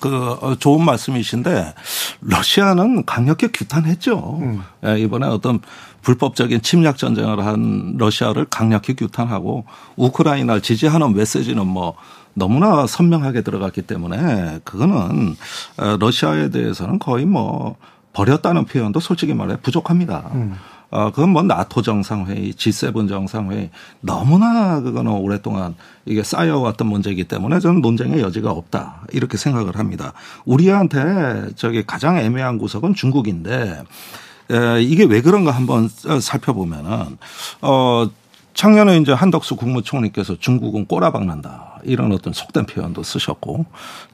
그 0.00 0.36
어, 0.40 0.56
좋은 0.58 0.84
말씀이신데 0.84 1.74
러시아는 2.20 3.06
강력히 3.06 3.48
규탄했죠. 3.48 4.38
음. 4.42 4.62
이번에 4.98 5.26
어떤 5.26 5.60
불법적인 6.02 6.62
침략 6.62 6.98
전쟁을 6.98 7.44
한 7.44 7.94
러시아를 7.98 8.46
강력히 8.46 8.94
규탄하고 8.94 9.64
우크라이나를 9.96 10.62
지지하는 10.62 11.14
메시지는 11.14 11.66
뭐 11.66 11.94
너무나 12.34 12.86
선명하게 12.86 13.42
들어갔기 13.42 13.82
때문에 13.82 14.60
그거는 14.64 15.36
어, 15.78 15.96
러시아에 15.98 16.50
대해서는 16.50 16.98
거의 16.98 17.24
뭐 17.24 17.76
버렸다는 18.12 18.64
표현도 18.64 19.00
솔직히 19.00 19.34
말해 19.34 19.56
부족합니다. 19.62 20.30
음. 20.34 20.56
어, 20.96 21.10
그건 21.10 21.28
뭐 21.28 21.42
나토 21.42 21.82
정상회의, 21.82 22.54
G7 22.54 23.06
정상회의 23.06 23.68
너무나 24.00 24.80
그거는 24.80 25.12
오랫동안 25.12 25.74
이게 26.06 26.22
쌓여왔던 26.22 26.88
문제이기 26.88 27.24
때문에 27.24 27.60
저는 27.60 27.82
논쟁의 27.82 28.22
여지가 28.22 28.50
없다. 28.50 29.02
이렇게 29.12 29.36
생각을 29.36 29.78
합니다. 29.78 30.14
우리한테 30.46 31.50
저기 31.54 31.84
가장 31.84 32.16
애매한 32.16 32.56
구석은 32.56 32.94
중국인데 32.94 33.82
에, 34.50 34.82
이게 34.82 35.04
왜 35.04 35.20
그런가 35.20 35.50
한번 35.50 35.90
살펴보면은 36.22 37.18
어, 37.60 38.08
작년에 38.54 38.96
이제 38.96 39.12
한덕수 39.12 39.56
국무총리께서 39.56 40.38
중국은 40.38 40.86
꼬라박는다. 40.86 41.80
이런 41.84 42.10
어떤 42.10 42.32
속된 42.32 42.64
표현도 42.64 43.02
쓰셨고 43.02 43.66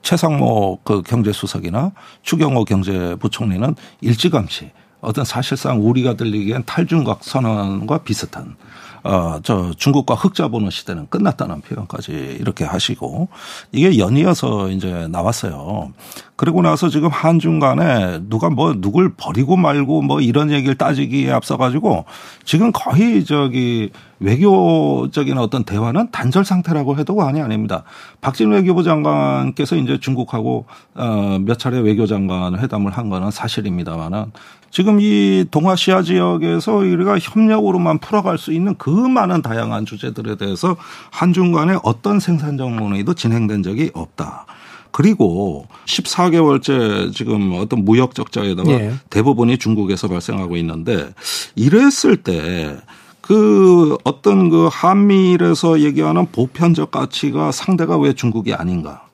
최상모 0.02 0.80
그 0.82 1.02
경제수석이나 1.02 1.92
추경호 2.22 2.64
경제부총리는 2.64 3.76
일찌감치 4.00 4.72
어떤 5.02 5.24
사실상 5.24 5.86
우리가 5.86 6.14
들리기엔 6.14 6.62
탈중각 6.64 7.22
선언과 7.22 7.98
비슷한 7.98 8.56
어, 9.04 9.40
저 9.42 9.72
중국과 9.76 10.14
흑자 10.14 10.48
보는 10.48 10.70
시대는 10.70 11.08
끝났다는 11.08 11.60
표현까지 11.62 12.36
이렇게 12.40 12.64
하시고 12.64 13.28
이게 13.72 13.98
연이어서 13.98 14.70
이제 14.70 15.08
나왔어요. 15.10 15.92
그리고 16.36 16.62
나서 16.62 16.88
지금 16.88 17.08
한중 17.08 17.58
간에 17.58 18.20
누가 18.28 18.48
뭐 18.48 18.74
누굴 18.76 19.14
버리고 19.16 19.56
말고 19.56 20.02
뭐 20.02 20.20
이런 20.20 20.50
얘기를 20.50 20.76
따지기에 20.76 21.32
앞서 21.32 21.56
가지고 21.56 22.04
지금 22.44 22.70
거의 22.72 23.24
저기 23.24 23.90
외교적인 24.20 25.36
어떤 25.36 25.64
대화는 25.64 26.12
단절 26.12 26.44
상태라고 26.44 26.96
해도 26.96 27.16
과언이 27.16 27.42
아닙니다. 27.42 27.82
박진 28.20 28.50
외교부 28.50 28.84
장관께서 28.84 29.76
이제 29.76 29.98
중국하고 29.98 30.66
어몇 30.94 31.58
차례 31.58 31.80
외교장관 31.80 32.58
회담을 32.60 32.92
한 32.92 33.08
거는 33.08 33.32
사실입니다만은 33.32 34.30
지금 34.72 34.98
이 35.00 35.44
동아시아 35.50 36.02
지역에서 36.02 36.76
우리가 36.76 37.18
협력으로만 37.20 37.98
풀어갈 37.98 38.38
수 38.38 38.52
있는 38.52 38.74
그 38.76 38.90
많은 38.90 39.42
다양한 39.42 39.86
주제들에 39.86 40.36
대해서 40.36 40.76
한중 41.10 41.52
간에 41.52 41.76
어떤 41.84 42.18
생산적 42.18 42.74
논의도 42.74 43.14
진행된 43.14 43.62
적이 43.62 43.90
없다. 43.94 44.46
그리고 44.90 45.68
14개월째 45.86 47.14
지금 47.14 47.52
어떤 47.54 47.84
무역 47.84 48.14
적자에다가 48.14 48.70
예. 48.72 48.94
대부분이 49.10 49.58
중국에서 49.58 50.08
발생하고 50.08 50.56
있는데 50.56 51.14
이랬을 51.54 52.16
때 52.24 52.78
그 53.22 53.96
어떤 54.04 54.50
그 54.50 54.68
한미일에서 54.70 55.80
얘기하는 55.80 56.26
보편적 56.32 56.90
가치가 56.90 57.52
상대가 57.52 57.96
왜 57.96 58.12
중국이 58.12 58.52
아닌가. 58.52 59.06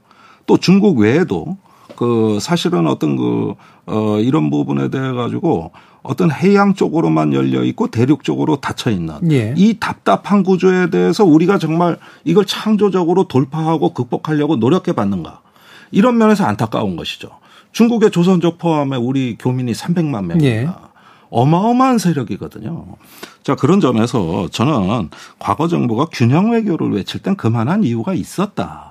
또 0.47 0.57
중국 0.57 0.99
외에도 0.99 1.59
그 1.95 2.39
사실은 2.41 2.87
어떤 2.89 3.17
그, 3.17 3.55
어, 3.89 4.21
이런 4.21 4.51
부분에 4.51 4.89
대해 4.89 5.13
가지고 5.13 5.73
어떤 6.03 6.31
해양 6.31 6.75
쪽으로만 6.75 7.33
열려 7.33 7.65
있고 7.65 7.89
대륙 7.89 8.23
쪽으로 8.23 8.57
닫혀 8.57 8.91
있는 8.91 9.33
예. 9.33 9.55
이 9.57 9.79
답답한 9.81 10.43
구조에 10.43 10.91
대해서 10.91 11.25
우리가 11.25 11.59
정말 11.59 11.99
이걸 12.25 12.45
창조적으로 12.45 13.29
돌파하고 13.29 13.95
극복하려고 13.95 14.57
노력해 14.57 14.93
봤는가. 14.93 15.41
이런 15.91 16.19
면에서 16.19 16.45
안타까운 16.45 16.97
것이죠. 16.97 17.31
중국의 17.73 18.11
조선족 18.11 18.59
포함해 18.59 18.97
우리 18.97 19.37
교민이 19.39 19.73
300만 19.73 20.25
명입니다. 20.25 20.45
예. 20.45 20.69
어마어마한 21.31 21.99
세력이거든요. 21.99 22.87
자, 23.43 23.55
그런 23.55 23.81
점에서 23.81 24.49
저는 24.51 25.11
과거 25.39 25.69
정부가 25.69 26.07
균형 26.13 26.53
외교를 26.53 26.93
외칠 26.93 27.23
땐 27.23 27.37
그만한 27.37 27.85
이유가 27.85 28.15
있었다. 28.15 28.88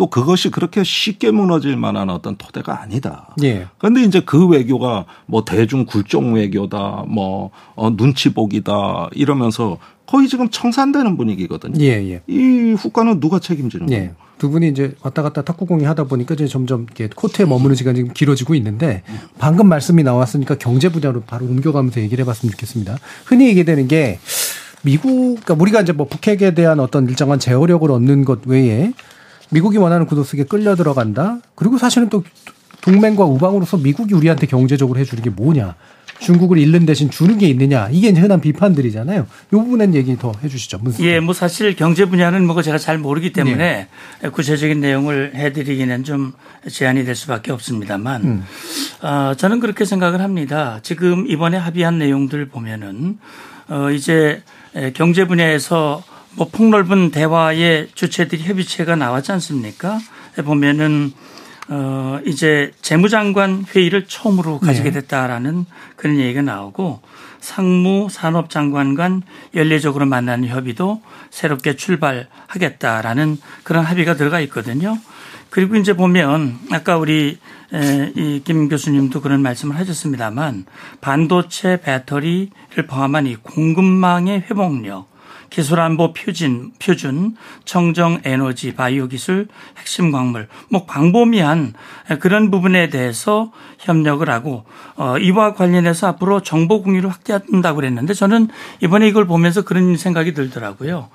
또 0.00 0.06
그것이 0.06 0.50
그렇게 0.50 0.82
쉽게 0.82 1.30
무너질 1.30 1.76
만한 1.76 2.08
어떤 2.08 2.34
토대가 2.36 2.80
아니다. 2.80 3.28
예. 3.42 3.66
그런데 3.76 4.02
이제 4.02 4.22
그 4.24 4.46
외교가 4.48 5.04
뭐 5.26 5.44
대중 5.44 5.84
굴종 5.84 6.36
외교다, 6.36 7.04
뭐 7.06 7.50
어, 7.74 7.94
눈치 7.94 8.32
보기다 8.32 9.10
이러면서 9.12 9.76
거의 10.06 10.26
지금 10.26 10.48
청산되는 10.48 11.18
분위기거든요. 11.18 11.78
예, 11.84 12.12
예. 12.12 12.22
이 12.26 12.72
후과는 12.78 13.20
누가 13.20 13.40
책임지는 13.40 13.88
거예요? 13.88 14.02
예. 14.02 14.14
두 14.38 14.48
분이 14.48 14.68
이제 14.68 14.94
왔다 15.02 15.20
갔다 15.20 15.42
탁구공이 15.42 15.84
하다 15.84 16.04
보니까 16.04 16.32
이제 16.32 16.46
점점 16.46 16.84
이렇게 16.84 17.10
코트에 17.14 17.44
머무는 17.44 17.76
시간이 17.76 17.96
지금 17.98 18.14
길어지고 18.14 18.54
있는데 18.54 19.02
방금 19.38 19.68
말씀이 19.68 20.02
나왔으니까 20.02 20.56
경제 20.56 20.88
분야로 20.88 21.20
바로 21.26 21.44
옮겨가면서 21.44 22.00
얘기를 22.00 22.22
해봤으면 22.22 22.52
좋겠습니다. 22.52 22.96
흔히 23.26 23.48
얘기되는 23.48 23.86
게 23.86 24.18
미국, 24.82 25.40
그러니까 25.42 25.54
우리가 25.54 25.82
이제 25.82 25.92
뭐 25.92 26.06
북핵에 26.06 26.54
대한 26.54 26.80
어떤 26.80 27.06
일정한 27.06 27.38
제어력을 27.38 27.90
얻는 27.90 28.24
것 28.24 28.46
외에 28.46 28.94
미국이 29.50 29.78
원하는 29.78 30.06
구도 30.06 30.22
속에 30.24 30.44
끌려 30.44 30.74
들어간다. 30.76 31.38
그리고 31.54 31.78
사실은 31.78 32.08
또 32.08 32.24
동맹과 32.82 33.24
우방으로서 33.24 33.76
미국이 33.76 34.14
우리한테 34.14 34.46
경제적으로 34.46 34.98
해주는 34.98 35.22
게 35.22 35.30
뭐냐. 35.30 35.74
중국을 36.20 36.58
잃는 36.58 36.84
대신 36.84 37.08
주는 37.08 37.38
게 37.38 37.46
있느냐. 37.48 37.88
이게 37.90 38.08
이제 38.08 38.20
흔한 38.20 38.42
비판들이잖아요. 38.42 39.22
이 39.22 39.50
부분엔 39.50 39.94
얘기 39.94 40.18
더 40.18 40.32
해주시죠. 40.44 40.78
문수. 40.82 41.02
예, 41.02 41.18
뭐 41.18 41.32
사실 41.32 41.74
경제 41.74 42.04
분야는 42.04 42.46
뭐 42.46 42.60
제가 42.60 42.76
잘 42.76 42.98
모르기 42.98 43.32
때문에 43.32 43.88
구체적인 44.30 44.80
내용을 44.80 45.32
해드리기는 45.34 46.04
좀 46.04 46.34
제한이 46.68 47.06
될 47.06 47.14
수밖에 47.14 47.52
없습니다만, 47.52 48.22
음. 48.22 48.44
어, 49.00 49.32
저는 49.34 49.60
그렇게 49.60 49.86
생각을 49.86 50.20
합니다. 50.20 50.80
지금 50.82 51.26
이번에 51.26 51.56
합의한 51.56 51.98
내용들 51.98 52.48
보면은 52.48 53.18
어, 53.68 53.90
이제 53.90 54.42
경제 54.92 55.26
분야에서 55.26 56.02
뭐 56.36 56.48
폭넓은 56.50 57.10
대화의 57.10 57.88
주체들이 57.94 58.42
협의체가 58.42 58.96
나왔지 58.96 59.32
않습니까? 59.32 59.98
보면은 60.44 61.12
어 61.68 62.20
이제 62.26 62.72
재무장관 62.82 63.64
회의를 63.74 64.06
처음으로 64.06 64.58
가지게 64.58 64.90
됐다라는 64.90 65.66
그런 65.96 66.18
얘기가 66.18 66.42
나오고 66.42 67.00
상무 67.40 68.08
산업장관 68.10 68.94
간 68.94 69.22
연례적으로 69.54 70.06
만나는 70.06 70.48
협의도 70.48 71.00
새롭게 71.30 71.76
출발하겠다라는 71.76 73.38
그런 73.62 73.84
합의가 73.84 74.16
들어가 74.16 74.40
있거든요. 74.40 74.98
그리고 75.48 75.76
이제 75.76 75.94
보면 75.94 76.58
아까 76.70 76.96
우리 76.96 77.38
이김 78.16 78.68
교수님도 78.68 79.20
그런 79.20 79.42
말씀을 79.42 79.76
하셨습니다만 79.76 80.64
반도체 81.00 81.80
배터리를 81.80 82.86
포함한 82.88 83.26
이 83.26 83.36
공급망의 83.36 84.44
회복력 84.50 85.09
기술안보 85.50 86.12
표준, 86.12 86.72
표준, 86.78 87.36
청정 87.64 88.20
에너지, 88.24 88.74
바이오 88.74 89.08
기술, 89.08 89.48
핵심 89.76 90.12
광물, 90.12 90.48
뭐 90.70 90.86
광범위한 90.86 91.74
그런 92.20 92.50
부분에 92.50 92.88
대해서 92.88 93.52
협력을 93.80 94.28
하고 94.30 94.64
어, 94.96 95.18
이와 95.18 95.54
관련해서 95.54 96.06
앞으로 96.08 96.42
정보 96.42 96.82
공유를 96.82 97.10
확대한다고 97.10 97.76
그랬는데 97.76 98.14
저는 98.14 98.48
이번에 98.80 99.08
이걸 99.08 99.26
보면서 99.26 99.62
그런 99.62 99.96
생각이 99.96 100.34
들더라고요. 100.34 101.08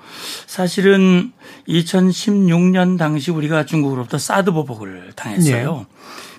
사실은 0.46 1.32
2016년 1.68 2.98
당시 2.98 3.30
우리가 3.30 3.64
중국으로부터 3.64 4.18
사드 4.18 4.52
보복을 4.52 5.12
당했어요. 5.16 5.86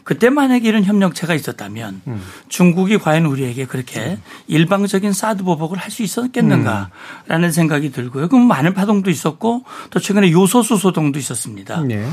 그때 0.08 0.30
만약에 0.30 0.66
이런 0.66 0.86
협력체가 0.86 1.34
있었다면 1.36 2.02
음. 2.08 2.24
중국이 2.48 2.98
과연 2.98 3.26
우리에게 3.26 3.66
그렇게 3.66 4.18
일방적인 4.48 5.12
사드 5.12 5.44
보복을 5.44 5.78
할 5.78 5.92
수 5.92 6.02
있었겠는가라는 6.02 7.52
생각이 7.52 7.92
들고요. 7.92 8.30
그럼 8.30 8.48
많은 8.48 8.74
파동도 8.74 9.10
있었고 9.10 9.66
또 9.90 10.00
최근에 10.00 10.32
요소수 10.32 10.78
소동도 10.78 11.20
있었습니다. 11.20 11.82
네. 11.82 12.08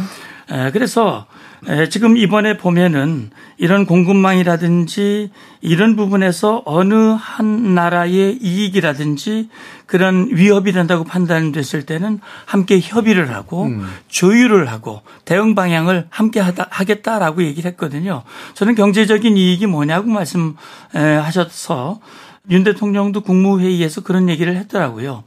에, 0.51 0.71
그래서 0.73 1.27
에, 1.67 1.89
지금 1.89 2.17
이번에 2.17 2.57
보면은 2.57 3.31
이런 3.57 3.87
공급망이라든지 3.87 5.31
이런 5.61 5.97
부분에서 5.97 6.63
어느 6.67 6.95
한 7.19 7.75
나라의 7.75 8.39
이익이라든지 8.41 9.49
그런 9.87 10.29
위협이 10.31 10.73
된다고 10.73 11.05
판단됐을 11.05 11.87
때는 11.87 12.21
함께 12.45 12.81
협의를 12.81 13.35
하고 13.35 13.71
조율을 14.09 14.69
하고 14.71 15.03
대응 15.25 15.55
방향을 15.55 16.07
함께 16.11 16.41
하겠다라고 16.41 17.45
얘기를 17.45 17.71
했거든요. 17.71 18.25
저는 18.55 18.75
경제적인 18.75 19.37
이익이 19.37 19.67
뭐냐고 19.67 20.09
말씀하셔서 20.93 22.01
윤 22.51 22.65
대통령도 22.65 23.23
국무회의에서 23.23 24.03
그런 24.03 24.29
얘기를 24.29 24.57
했더라고요. 24.57 25.25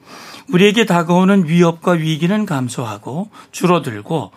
우리에게 0.52 0.86
다가오는 0.86 1.48
위협과 1.48 1.94
위기는 1.94 2.46
감소하고 2.46 3.30
줄어들고 3.52 4.32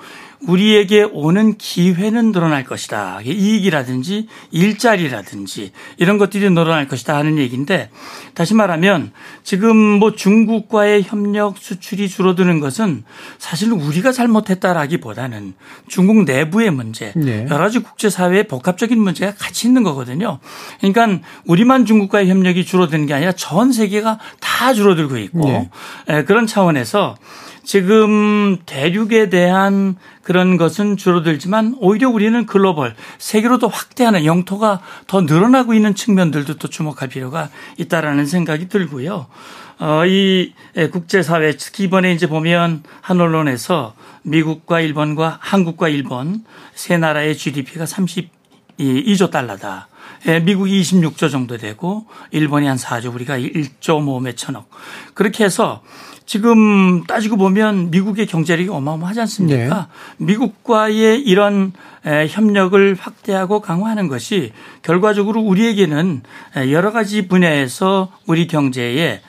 우리에게 0.47 1.03
오는 1.03 1.57
기회는 1.59 2.33
늘어날 2.33 2.65
것이다. 2.65 3.21
이익이라든지 3.25 4.27
일자리라든지 4.51 5.73
이런 5.99 6.17
것들이 6.19 6.49
늘어날 6.49 6.89
것이다 6.89 7.15
하는 7.15 7.37
얘기인데 7.39 7.91
다시 8.35 8.55
말하면 8.55 9.13
지금 9.43 9.77
뭐 9.77 10.15
중국과의 10.15 11.03
협력 11.03 11.59
수출이 11.59 12.09
줄어드는 12.09 12.61
것은 12.61 13.05
사실 13.39 13.71
우리가 13.73 14.13
잘못했다라기보다는 14.13 15.55
중국 15.89 16.25
내부의 16.25 16.71
문제, 16.71 17.13
네. 17.17 17.47
여러 17.51 17.65
가지 17.65 17.81
국제사회의 17.81 18.47
복합적인 18.49 18.99
문제가 18.99 19.35
같이 19.35 19.67
있는 19.67 19.83
거거든요. 19.83 20.39
그러니까 20.81 21.21
우리만 21.45 21.85
중국과의 21.85 22.31
협력이 22.31 22.65
줄어드는 22.65 23.07
게 23.07 23.15
아니라 23.15 23.33
전 23.33 23.73
세계가 23.73 24.19
다 24.41 24.73
줄어들고 24.73 25.19
있고 25.19 25.45
네. 25.45 25.71
에, 26.09 26.25
그런 26.25 26.47
차원에서 26.47 27.17
지금 27.63 28.59
대륙에 28.67 29.29
대한 29.29 29.97
그런 30.23 30.57
것은 30.57 30.97
줄어들지만 30.97 31.77
오히려 31.79 32.09
우리는 32.09 32.47
글로벌 32.47 32.95
세계로 33.19 33.59
더 33.59 33.67
확대하는 33.69 34.25
영토가 34.25 34.81
더 35.07 35.21
늘어나고 35.21 35.75
있는 35.75 35.95
측면들도 35.95 36.57
또 36.57 36.69
주목할 36.69 37.09
필요가 37.09 37.49
있다라는 37.79 38.27
생각이 38.27 38.69
들고요. 38.69 39.27
어, 39.79 40.05
이 40.05 40.53
국제사회 40.93 41.57
특히 41.57 41.85
이번에 41.85 42.13
이제 42.13 42.27
보면 42.27 42.83
한 43.01 43.21
언론에서 43.21 43.95
미국과 44.23 44.81
일본과 44.81 45.39
한국과 45.41 45.89
일본 45.89 46.45
세 46.75 46.99
나라의 46.99 47.37
GDP가 47.37 47.85
32조 47.85 49.31
달러다. 49.31 49.89
예, 50.27 50.41
미국이 50.41 50.81
26조 50.83 51.31
정도 51.31 51.57
되고 51.57 52.07
일본이 52.31 52.67
한 52.67 52.77
4조 52.77 53.15
우리가 53.15 53.39
1조 53.39 54.03
뭐 54.03 54.21
몇천억. 54.21 54.69
그렇게 55.15 55.45
해서 55.45 55.83
지금 56.27 57.05
따지고 57.05 57.37
보면 57.37 57.91
미국의 57.91 58.27
경제력이 58.27 58.69
어마어마하지 58.69 59.21
않습니까? 59.23 59.89
미국과의 60.19 61.21
이런 61.23 61.73
에, 62.07 62.29
협력을 62.29 62.95
확대하고 62.95 63.61
강화하는 63.61 64.09
것이 64.09 64.53
결과적으로 64.83 65.41
우리에게는 65.41 66.23
에, 66.57 66.73
여러 66.73 66.93
가지 66.93 67.27
분야에서 67.27 68.13
우리 68.27 68.47
경제에 68.47 69.03
에, 69.03 69.23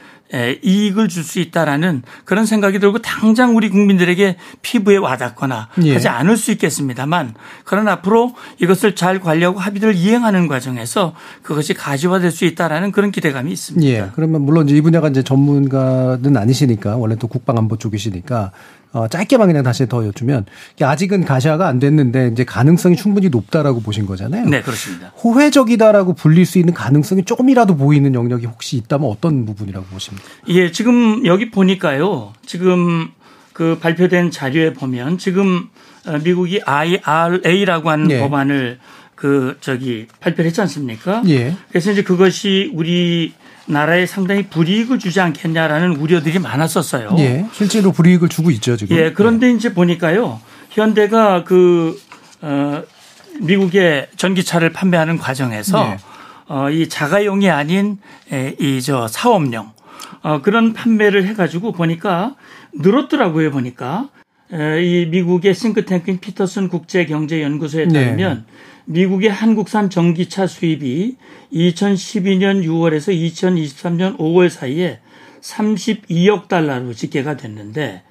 이익을 0.62 1.08
줄 1.08 1.22
수 1.22 1.40
있다라는 1.40 2.02
그런 2.26 2.46
생각이 2.46 2.80
들고 2.80 3.00
당장 3.00 3.56
우리 3.56 3.70
국민들에게 3.70 4.38
피부에 4.62 4.98
와닿거나 4.98 5.70
예. 5.84 5.94
하지 5.94 6.08
않을 6.08 6.36
수 6.36 6.52
있겠습니다만 6.52 7.36
그러나 7.64 7.94
앞으로 7.94 8.34
이것을 8.60 8.96
잘 8.96 9.20
관리하고 9.20 9.60
합의를 9.60 9.96
이행하는 9.96 10.48
과정에서 10.48 11.14
그것이 11.44 11.74
가지화될 11.74 12.32
수 12.32 12.46
있다라는 12.46 12.92
그런 12.92 13.12
기대감이 13.12 13.52
있습니다. 13.52 13.88
예. 13.88 14.10
그러면 14.14 14.42
물론 14.42 14.68
이 14.68 14.82
분야가 14.82 15.10
이제 15.10 15.22
전문가는 15.24 16.36
아니시니까 16.36 16.98
원래 16.98 17.16
또 17.18 17.28
국방안보 17.28 17.78
쪽이시니까 17.78 18.52
어, 18.94 19.08
짧게만 19.08 19.48
그냥 19.48 19.64
다시 19.64 19.88
더 19.88 20.06
여쭈면 20.06 20.46
아직은 20.82 21.24
가시화가 21.24 21.68
안 21.68 21.80
됐는데 21.80 22.30
이제 22.34 22.44
가능성이 22.44 22.96
충분히 22.96 23.30
높다라고 23.30 23.80
보신 23.82 24.06
거잖아요. 24.06 24.46
네, 24.48 24.62
그렇습니다. 24.62 25.14
호혜적이다라고 25.24 26.14
불릴 26.14 26.46
수 26.46 26.60
있는 26.60 26.74
가능성이 26.74 27.24
조금이라도 27.24 27.78
보이는 27.78 28.14
영역이 28.14 28.46
혹시 28.46 28.78
있다면 28.78 29.10
어떤 29.10 29.46
부분이라고 29.46 29.86
보십니까? 29.86 30.28
예, 30.50 30.72
지금 30.72 31.26
여기 31.26 31.50
보니까요. 31.52 32.34
지금 32.46 33.10
그 33.54 33.78
발표된 33.80 34.32
자료에 34.32 34.74
보면 34.74 35.18
지금 35.18 35.70
어, 36.06 36.18
미국이 36.24 36.62
IRA라고 36.66 37.90
하는 37.90 38.12
예. 38.12 38.20
법안을 38.20 38.80
그 39.16 39.58
저기 39.62 40.08
발표를 40.20 40.48
했지 40.48 40.60
않습니까? 40.62 41.22
예. 41.28 41.56
그래서 41.70 41.92
이제 41.92 42.04
그것이 42.04 42.72
우리 42.74 43.34
나라에 43.68 44.06
상당히 44.06 44.44
불이익을 44.48 45.00
주지 45.00 45.20
않겠냐라는 45.22 45.96
우려들이 45.98 46.40
많았었어요. 46.40 47.16
예, 47.20 47.46
실제로 47.54 47.92
불이익을 47.92 48.30
주고 48.30 48.52
있죠 48.52 48.76
지금. 48.76 48.98
예, 48.98 49.14
그런데 49.14 49.48
예. 49.48 49.52
이제 49.52 49.74
보니까요, 49.74 50.40
현대가 50.72 51.44
그 51.44 52.00
어, 52.42 52.84
미국의 53.40 54.08
전기차를 54.18 54.72
판매하는 54.74 55.18
과정에서 55.18 55.86
예. 55.92 55.98
어, 56.48 56.70
이 56.70 56.90
자가용이 56.90 57.50
아닌 57.50 57.98
이 58.60 58.82
저 58.84 59.08
사업용 59.08 59.72
어, 60.22 60.42
그런 60.42 60.74
판매를 60.74 61.26
해가지고 61.28 61.72
보니까 61.72 62.36
늘었더라고요 62.74 63.52
보니까 63.52 64.10
이 64.52 65.08
미국의 65.10 65.54
싱크탱크인 65.54 66.20
피터슨 66.20 66.68
국제경제연구소에 66.68 67.86
네. 67.86 67.94
따르면 68.06 68.46
네. 68.46 68.54
미국의 68.86 69.30
한국산 69.30 69.90
전기차 69.90 70.48
수입이 70.48 71.18
2012년 71.54 72.64
6월에서 72.64 73.16
2023년 73.16 74.18
5월 74.18 74.50
사이에 74.50 75.00
32억 75.42 76.48
달러로 76.48 76.94
집계가 76.94 77.38
됐는데 77.38 78.04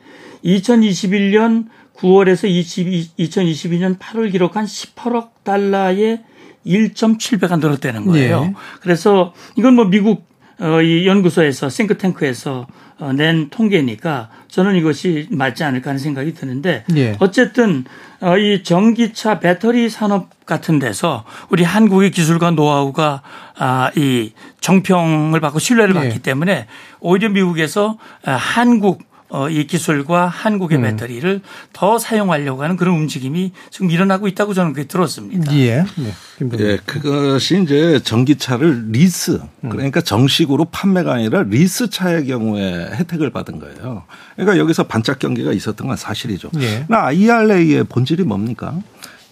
2021년 0.44 1.66
9월에서 1.96 2.48
20, 2.48 3.16
2022년 3.18 3.98
8월 3.98 4.32
기록한 4.32 4.64
18억 4.64 5.44
달러의 5.44 6.22
1.7배가 6.66 7.58
늘었다는 7.58 8.06
거예요. 8.06 8.40
네. 8.44 8.54
그래서 8.80 9.34
이건 9.56 9.74
뭐 9.74 9.86
미국 9.86 10.28
어, 10.58 10.82
이 10.82 11.06
연구소에서 11.06 11.70
싱크탱크에서 11.70 12.66
어, 12.98 13.12
낸 13.14 13.48
통계니까 13.48 14.28
저는 14.48 14.76
이것이 14.76 15.26
맞지 15.30 15.64
않을까 15.64 15.90
하는 15.90 15.98
생각이 15.98 16.34
드는데 16.34 16.84
예. 16.96 17.16
어쨌든 17.18 17.84
어, 17.84 18.09
이 18.38 18.62
전기차 18.62 19.40
배터리 19.40 19.88
산업 19.88 20.28
같은 20.44 20.78
데서 20.78 21.24
우리 21.48 21.64
한국의 21.64 22.10
기술과 22.10 22.50
노하우가 22.50 23.22
아, 23.58 23.90
이 23.96 24.32
정평을 24.60 25.40
받고 25.40 25.58
신뢰를 25.58 25.94
받기 25.94 26.16
예. 26.16 26.18
때문에 26.18 26.66
오히려 27.00 27.30
미국에서 27.30 27.96
아, 28.24 28.32
한국 28.32 29.02
어, 29.02 29.09
이 29.50 29.66
기술과 29.66 30.26
한국의 30.26 30.78
음. 30.78 30.82
배터리를 30.82 31.40
더 31.72 31.98
사용하려고 31.98 32.62
하는 32.62 32.76
그런 32.76 32.96
움직임이 32.96 33.52
지금 33.70 33.90
일어나고 33.90 34.26
있다고 34.28 34.54
저는 34.54 34.72
그게 34.72 34.88
들었습니다. 34.88 35.54
예. 35.56 35.84
네. 35.96 36.12
예, 36.58 36.78
그것이 36.84 37.62
이제 37.62 38.00
전기차를 38.02 38.90
리스 38.90 39.40
음. 39.64 39.68
그러니까 39.68 40.00
정식으로 40.00 40.66
판매가 40.66 41.14
아니라 41.14 41.44
리스 41.44 41.90
차의 41.90 42.26
경우에 42.26 42.90
혜택을 42.92 43.30
받은 43.30 43.60
거예요. 43.60 44.04
그러니까 44.34 44.58
여기서 44.58 44.84
반짝 44.84 45.18
경기가 45.18 45.52
있었던 45.52 45.86
건 45.86 45.96
사실이죠. 45.96 46.50
예. 46.58 46.86
나 46.88 47.04
IRA의 47.06 47.84
본질이 47.84 48.24
뭡니까? 48.24 48.74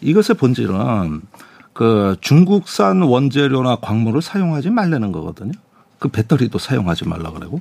이것의 0.00 0.36
본질은 0.38 1.22
그 1.72 2.16
중국산 2.20 3.02
원재료나 3.02 3.76
광물을 3.76 4.22
사용하지 4.22 4.70
말라는 4.70 5.12
거거든요. 5.12 5.52
그 5.98 6.08
배터리도 6.08 6.58
사용하지 6.58 7.08
말라 7.08 7.30
그러고 7.32 7.60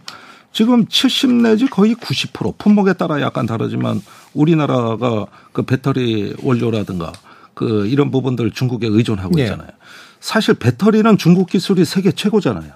지금 0.57 0.87
70 0.87 1.33
내지 1.33 1.67
거의 1.67 1.93
90% 1.93 2.57
품목에 2.57 2.93
따라 2.93 3.21
약간 3.21 3.45
다르지만 3.45 4.01
우리나라가 4.33 5.27
그 5.53 5.61
배터리 5.61 6.33
원료라든가 6.41 7.11
그 7.53 7.85
이런 7.85 8.09
부분들 8.09 8.49
중국에 8.49 8.87
의존하고 8.87 9.35
네. 9.35 9.43
있잖아요. 9.43 9.67
네. 9.67 9.73
사실 10.19 10.55
배터리는 10.55 11.15
중국 11.19 11.47
기술이 11.47 11.85
세계 11.85 12.11
최고잖아요. 12.11 12.71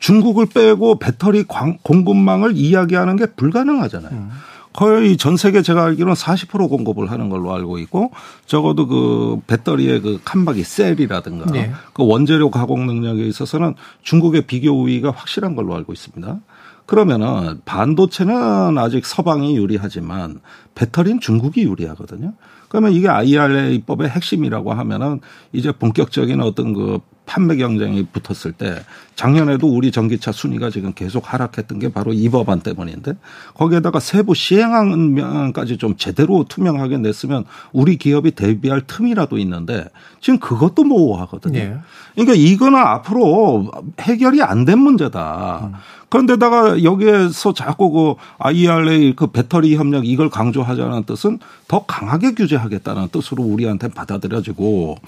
중국을 0.00 0.46
빼고 0.46 0.98
배터리 0.98 1.44
공급망을 1.44 2.56
이야기하는 2.56 3.14
게 3.14 3.26
불가능하잖아요. 3.26 4.12
음. 4.12 4.30
거의 4.72 5.16
전 5.16 5.36
세계 5.36 5.62
제가 5.62 5.84
알기로는 5.84 6.14
40% 6.14 6.68
공급을 6.68 7.12
하는 7.12 7.28
걸로 7.28 7.54
알고 7.54 7.78
있고 7.78 8.10
적어도 8.46 8.88
그 8.88 9.40
배터리의 9.46 10.00
그 10.00 10.20
칸막이 10.24 10.64
셀이라든가 10.64 11.52
네. 11.52 11.70
그 11.92 12.04
원재료 12.04 12.50
가공 12.50 12.86
능력에 12.86 13.24
있어서는 13.28 13.76
중국의 14.02 14.48
비교 14.48 14.72
우위가 14.72 15.12
확실한 15.12 15.54
걸로 15.54 15.76
알고 15.76 15.92
있습니다. 15.92 16.40
그러면은 16.86 17.60
반도체는 17.64 18.78
아직 18.78 19.04
서방이 19.04 19.56
유리하지만 19.56 20.40
배터리는 20.74 21.20
중국이 21.20 21.64
유리하거든요. 21.64 22.34
그러면 22.68 22.92
이게 22.92 23.08
IRA법의 23.08 24.08
핵심이라고 24.08 24.72
하면은 24.72 25.20
이제 25.52 25.72
본격적인 25.72 26.40
어떤 26.40 26.72
그 26.72 27.00
판매 27.26 27.56
경쟁이 27.56 28.06
붙었을 28.06 28.52
때 28.52 28.82
작년에도 29.16 29.66
우리 29.66 29.90
전기차 29.90 30.32
순위가 30.32 30.70
지금 30.70 30.92
계속 30.94 31.32
하락했던 31.32 31.78
게 31.78 31.92
바로 31.92 32.12
이 32.12 32.28
법안 32.28 32.60
때문인데 32.60 33.14
거기에다가 33.54 33.98
세부 33.98 34.34
시행안까지 34.34 35.78
좀 35.78 35.96
제대로 35.96 36.44
투명하게 36.44 36.98
냈으면 36.98 37.44
우리 37.72 37.96
기업이 37.96 38.32
대비할 38.32 38.82
틈이라도 38.86 39.38
있는데 39.38 39.86
지금 40.20 40.38
그것도 40.38 40.84
모호하거든요. 40.84 41.58
네. 41.58 41.76
그러니까 42.14 42.34
이거는 42.34 42.78
앞으로 42.78 43.70
해결이 44.00 44.42
안 44.42 44.66
된 44.66 44.80
문제다. 44.80 45.70
음. 45.72 45.72
그런데다가 46.08 46.82
여기에서 46.82 47.52
자꾸 47.52 47.90
그 47.90 48.14
IRA 48.38 49.14
그 49.14 49.28
배터리 49.28 49.76
협력 49.76 50.06
이걸 50.06 50.28
강조하자는 50.28 51.04
뜻은 51.04 51.38
더 51.68 51.84
강하게 51.84 52.34
규제하겠다는 52.34 53.08
뜻으로 53.08 53.42
우리한테 53.42 53.88
받아들여지고 53.88 54.98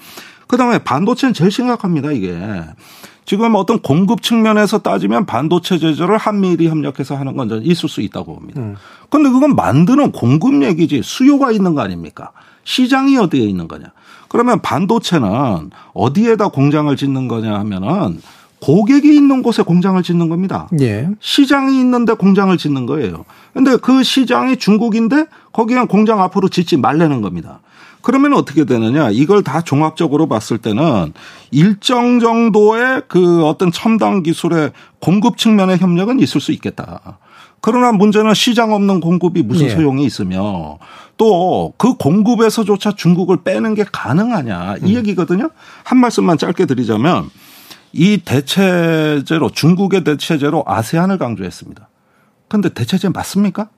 그다음에 0.49 0.79
반도체는 0.79 1.33
제일 1.33 1.51
심각합니다 1.51 2.11
이게. 2.11 2.35
지금 3.23 3.53
어떤 3.53 3.79
공급 3.79 4.23
측면에서 4.23 4.79
따지면 4.79 5.27
반도체 5.27 5.77
제조를 5.77 6.17
한미일이 6.17 6.67
협력해서 6.67 7.15
하는 7.15 7.37
건 7.37 7.61
있을 7.63 7.87
수 7.87 8.01
있다고 8.01 8.33
봅니다. 8.33 8.59
음. 8.59 8.75
그런데 9.11 9.29
그건 9.29 9.55
만드는 9.55 10.11
공급 10.11 10.63
얘기지 10.63 11.01
수요가 11.03 11.51
있는 11.51 11.75
거 11.75 11.81
아닙니까? 11.81 12.31
시장이 12.63 13.17
어디에 13.17 13.45
있는 13.45 13.67
거냐? 13.67 13.85
그러면 14.29 14.59
반도체는 14.61 15.69
어디에다 15.93 16.47
공장을 16.47 16.95
짓는 16.95 17.27
거냐 17.27 17.53
하면은 17.59 18.19
고객이 18.61 19.15
있는 19.15 19.43
곳에 19.43 19.61
공장을 19.61 20.01
짓는 20.01 20.27
겁니다. 20.29 20.67
예. 20.81 21.09
시장이 21.19 21.79
있는데 21.79 22.13
공장을 22.13 22.55
짓는 22.57 22.87
거예요. 22.87 23.25
근데 23.53 23.77
그 23.77 24.01
시장이 24.01 24.57
중국인데 24.57 25.27
거기에 25.53 25.83
공장 25.83 26.21
앞으로 26.21 26.49
짓지 26.49 26.77
말라는 26.77 27.21
겁니다. 27.21 27.59
그러면 28.01 28.33
어떻게 28.33 28.65
되느냐? 28.65 29.09
이걸 29.09 29.43
다 29.43 29.61
종합적으로 29.61 30.27
봤을 30.27 30.57
때는 30.57 31.13
일정 31.51 32.19
정도의 32.19 33.03
그 33.07 33.45
어떤 33.45 33.71
첨단 33.71 34.23
기술의 34.23 34.71
공급 34.99 35.37
측면의 35.37 35.77
협력은 35.79 36.19
있을 36.19 36.39
수 36.39 36.51
있겠다. 36.51 37.19
그러나 37.61 37.91
문제는 37.91 38.33
시장 38.33 38.73
없는 38.73 39.01
공급이 39.01 39.43
무슨 39.43 39.65
예. 39.65 39.69
소용이 39.69 40.05
있으며 40.05 40.77
또 41.17 41.73
그 41.77 41.95
공급에서조차 41.95 42.93
중국을 42.95 43.43
빼는 43.43 43.75
게 43.75 43.83
가능하냐 43.89 44.75
이 44.83 44.91
음. 44.91 44.95
얘기거든요. 44.97 45.49
한 45.83 45.97
말씀만 45.97 46.37
짧게 46.37 46.65
드리자면 46.65 47.29
이 47.91 48.17
대체제로 48.17 49.49
중국의 49.49 50.03
대체제로 50.03 50.63
아세안을 50.65 51.17
강조했습니다. 51.17 51.89
그런데 52.47 52.69
대체제 52.69 53.09
맞습니까? 53.09 53.69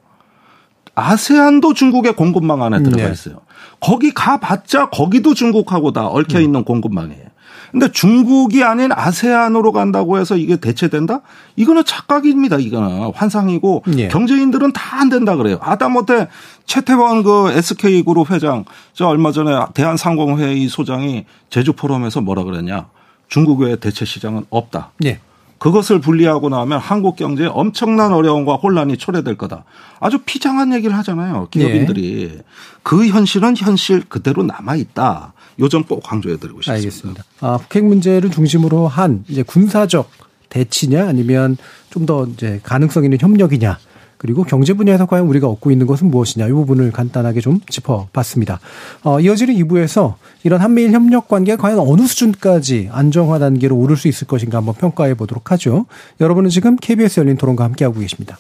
아세안도 0.96 1.74
중국의 1.74 2.16
공급망 2.16 2.64
안에 2.64 2.84
들어가 2.84 3.06
네. 3.06 3.12
있어요. 3.12 3.42
네. 3.82 3.88
거기 3.88 4.12
가봤자 4.14 4.90
거기도 4.90 5.34
중국하고 5.34 5.92
다 5.92 6.08
얽혀 6.08 6.38
음. 6.40 6.44
있는 6.44 6.60
음. 6.62 6.66
공급망이에요. 6.66 7.32
근데 7.72 7.90
중국이 7.90 8.64
아닌 8.66 8.92
아세안으로 8.92 9.72
간다고 9.72 10.20
해서 10.20 10.36
이게 10.36 10.58
대체된다? 10.58 11.22
이거는 11.56 11.86
착각입니다. 11.86 12.58
이거는 12.58 13.12
환상이고 13.16 13.84
네. 13.88 14.08
경제인들은 14.10 14.74
다 14.74 14.92
안 15.02 15.10
된다 15.10 15.36
그래요. 15.36 15.58
아다못해 15.62 16.28
최태원 16.66 17.24
그 17.24 17.50
SK 17.54 18.04
그룹 18.04 18.30
회장 18.30 18.66
저 18.94 19.08
얼마 19.08 19.32
전에 19.32 19.52
대한상공회의 19.74 20.68
소장이 20.68 21.26
제주 21.50 21.74
포럼에서 21.74 22.22
뭐라 22.22 22.44
그랬냐? 22.44 22.88
중국의 23.30 23.78
대체 23.80 24.06
시장은 24.06 24.46
없다. 24.52 24.92
네. 25.00 25.20
그것을 25.62 26.02
분리하고 26.02 26.50
나면 26.50 26.80
한국 26.80 27.16
경제에 27.16 27.46
엄청난 27.46 28.12
어려움과 28.14 28.56
혼란이 28.56 28.98
초래될 28.98 29.38
거다. 29.38 29.64
아주 30.00 30.18
피장한 30.26 30.74
얘기를 30.74 30.98
하잖아요. 30.98 31.50
기업인들이. 31.52 32.32
네. 32.36 32.42
그 32.82 33.06
현실은 33.06 33.56
현실 33.56 34.02
그대로 34.10 34.42
남아 34.42 34.76
있다. 34.76 35.34
요점 35.60 35.84
꼭 35.84 36.02
강조해 36.02 36.38
드리고 36.38 36.64
싶습니다. 36.64 36.74
알겠습니다. 36.74 37.24
아, 37.42 37.58
북핵 37.58 37.86
문제를 37.86 38.32
중심으로 38.32 38.88
한 38.88 39.24
이제 39.28 39.44
군사적 39.44 40.10
대치냐 40.50 41.08
아니면 41.08 41.58
좀 41.92 42.08
더 42.08 42.26
이제 42.26 42.60
가능성 42.64 43.04
있는 43.04 43.20
협력이냐 43.22 43.78
그리고 44.22 44.44
경제 44.44 44.74
분야에서 44.74 45.08
과연 45.08 45.26
우리가 45.26 45.48
얻고 45.48 45.72
있는 45.72 45.88
것은 45.88 46.12
무엇이냐 46.12 46.46
이 46.46 46.52
부분을 46.52 46.92
간단하게 46.92 47.42
좀 47.42 47.60
짚어봤습니다. 47.68 48.60
어, 49.04 49.20
이어지는 49.20 49.56
2부에서 49.56 50.14
이런 50.44 50.62
한미일 50.62 50.92
협력 50.92 51.28
관계가 51.28 51.60
과연 51.60 51.80
어느 51.80 52.06
수준까지 52.06 52.90
안정화 52.92 53.40
단계로 53.40 53.76
오를 53.76 53.98
수 53.98 54.08
있을 54.08 54.28
것인가 54.28 54.60
한번 54.60 54.76
평가해 54.76 55.16
보도록 55.16 55.52
하죠. 55.54 55.88
여러분은 56.20 56.52
지금 56.52 56.76
KBS 56.76 57.22
열린 57.22 57.36
토론과 57.36 57.64
함께하고 57.64 58.00
계십니다. 58.00 58.38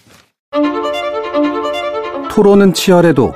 토론은 2.29 2.75
치열해도 2.75 3.33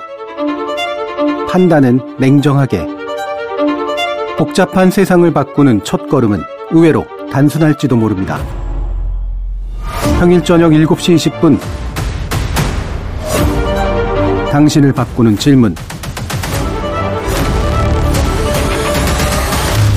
판단은 1.49 1.99
냉정하게 2.19 2.85
복잡한 4.37 4.91
세상을 4.91 5.33
바꾸는 5.33 5.83
첫 5.83 6.09
걸음은 6.09 6.41
의외로 6.69 7.07
단순할지도 7.31 7.95
모릅니다. 7.95 8.37
평일 10.19 10.43
저녁 10.43 10.73
7시 10.73 11.15
20분 11.15 11.57
당신을 14.55 14.93
바꾸는 14.93 15.35
질문. 15.35 15.75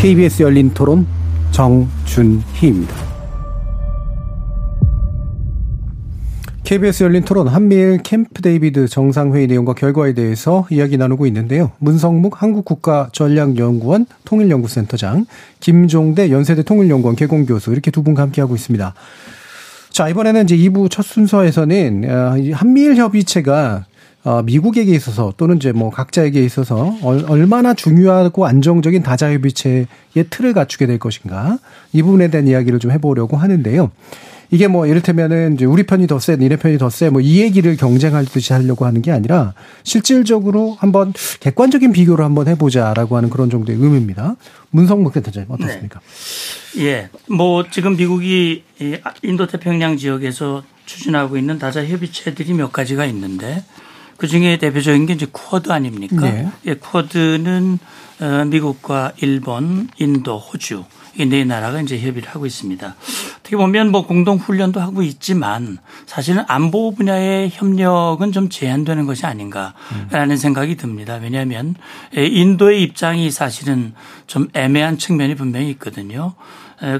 KBS 0.00 0.42
열린 0.42 0.74
토론 0.74 1.06
정준희입니다. 1.52 2.92
KBS 6.64 7.04
열린 7.04 7.22
토론 7.22 7.46
한미일 7.46 7.98
캠프 8.02 8.42
데이비드 8.42 8.88
정상회의 8.88 9.46
내용과 9.46 9.74
결과에 9.74 10.12
대해서 10.12 10.66
이야기 10.70 10.96
나누고 10.96 11.26
있는데요. 11.26 11.70
문성묵 11.78 12.42
한국국가전략연구원 12.42 14.06
통일연구센터장, 14.24 15.26
김종대 15.60 16.32
연세대 16.32 16.64
통일연구원 16.64 17.14
객원교수 17.14 17.70
이렇게 17.70 17.92
두 17.92 18.02
분과 18.02 18.22
함께하고 18.22 18.56
있습니다. 18.56 18.92
자, 19.90 20.08
이번에는 20.08 20.42
이제 20.42 20.56
2부 20.56 20.90
첫 20.90 21.04
순서에서는 21.04 22.10
어, 22.10 22.34
한미일 22.54 22.96
협의체가 22.96 23.84
어, 24.24 24.42
미국에게 24.42 24.92
있어서 24.92 25.32
또는 25.36 25.56
이제 25.56 25.72
뭐 25.72 25.90
각자에게 25.90 26.42
있어서 26.44 26.94
얼마나 27.02 27.72
중요하고 27.74 28.46
안정적인 28.46 29.02
다자 29.02 29.32
협의체의 29.32 29.86
틀을 30.30 30.52
갖추게 30.54 30.86
될 30.86 30.98
것인가 30.98 31.58
이 31.92 32.02
부분에 32.02 32.28
대한 32.28 32.48
이야기를 32.48 32.78
좀 32.78 32.90
해보려고 32.90 33.36
하는데요. 33.36 33.90
이게 34.50 34.66
뭐 34.66 34.86
이를테면은 34.86 35.54
이제 35.54 35.66
우리 35.66 35.82
편이 35.82 36.06
더 36.06 36.18
세, 36.18 36.36
니네 36.36 36.56
편이 36.56 36.78
더 36.78 36.88
세, 36.88 37.10
뭐 37.10 37.20
이 37.20 37.42
얘기를 37.42 37.76
경쟁하듯이 37.76 38.54
하려고 38.54 38.86
하는 38.86 39.02
게 39.02 39.12
아니라 39.12 39.52
실질적으로 39.82 40.74
한번 40.78 41.12
객관적인 41.40 41.92
비교를 41.92 42.24
한번 42.24 42.48
해보자라고 42.48 43.16
하는 43.16 43.28
그런 43.28 43.50
정도의 43.50 43.78
의미입니다. 43.78 44.36
문성목 44.70 45.12
센터장님 45.12 45.50
어떻습니까? 45.50 46.00
네. 46.76 46.84
예, 46.84 47.08
뭐 47.28 47.64
지금 47.70 47.96
미국이 47.96 48.64
인도 49.22 49.46
태평양 49.46 49.98
지역에서 49.98 50.62
추진하고 50.86 51.36
있는 51.36 51.58
다자 51.58 51.84
협의체들이 51.84 52.54
몇 52.54 52.72
가지가 52.72 53.04
있는데 53.06 53.62
그 54.18 54.26
중에 54.26 54.58
대표적인 54.58 55.06
게 55.06 55.14
이제 55.14 55.26
쿼드 55.32 55.72
아닙니까? 55.72 56.20
네. 56.20 56.50
예, 56.66 56.74
쿼드는 56.74 57.78
어, 58.20 58.44
미국과 58.46 59.12
일본, 59.22 59.88
인도, 59.96 60.38
호주 60.38 60.84
이네 61.18 61.44
나라가 61.44 61.80
이제 61.80 61.98
협의를 61.98 62.28
하고 62.28 62.46
있습니다. 62.46 62.94
어떻게 63.40 63.56
보면 63.56 63.90
뭐 63.90 64.06
공동 64.06 64.36
훈련도 64.36 64.80
하고 64.80 65.02
있지만 65.02 65.78
사실은 66.06 66.44
안보 66.46 66.94
분야의 66.94 67.50
협력은 67.52 68.32
좀 68.32 68.48
제한되는 68.48 69.06
것이 69.06 69.26
아닌가라는 69.26 70.30
음. 70.30 70.36
생각이 70.36 70.76
듭니다. 70.76 71.18
왜냐하면 71.20 71.74
인도의 72.14 72.82
입장이 72.82 73.30
사실은 73.30 73.94
좀 74.26 74.48
애매한 74.52 74.98
측면이 74.98 75.34
분명히 75.34 75.70
있거든요. 75.70 76.34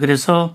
그래서 0.00 0.54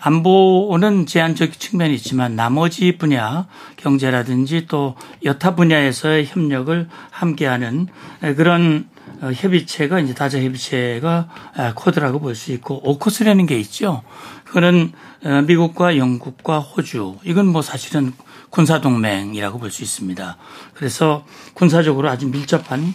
안보는 0.00 1.06
제한적 1.06 1.58
측면이 1.58 1.94
있지만 1.96 2.36
나머지 2.36 2.96
분야 2.96 3.46
경제라든지 3.76 4.66
또 4.66 4.94
여타 5.24 5.54
분야에서의 5.54 6.26
협력을 6.26 6.88
함께하는 7.10 7.88
그런 8.36 8.88
어, 9.20 9.30
협의체가 9.34 9.98
이제 10.00 10.14
다자 10.14 10.40
협의체가 10.40 11.28
아, 11.56 11.72
코드라고 11.74 12.20
볼 12.20 12.36
수 12.36 12.52
있고 12.52 12.80
오코스라는 12.88 13.46
게 13.46 13.58
있죠. 13.58 14.02
그거는 14.44 14.92
어, 15.24 15.42
미국과 15.46 15.96
영국과 15.96 16.60
호주 16.60 17.16
이건 17.24 17.46
뭐 17.48 17.62
사실은 17.62 18.12
군사 18.50 18.80
동맹이라고 18.80 19.58
볼 19.58 19.70
수 19.70 19.82
있습니다. 19.82 20.36
그래서 20.74 21.24
군사적으로 21.54 22.08
아주 22.08 22.28
밀접한 22.28 22.94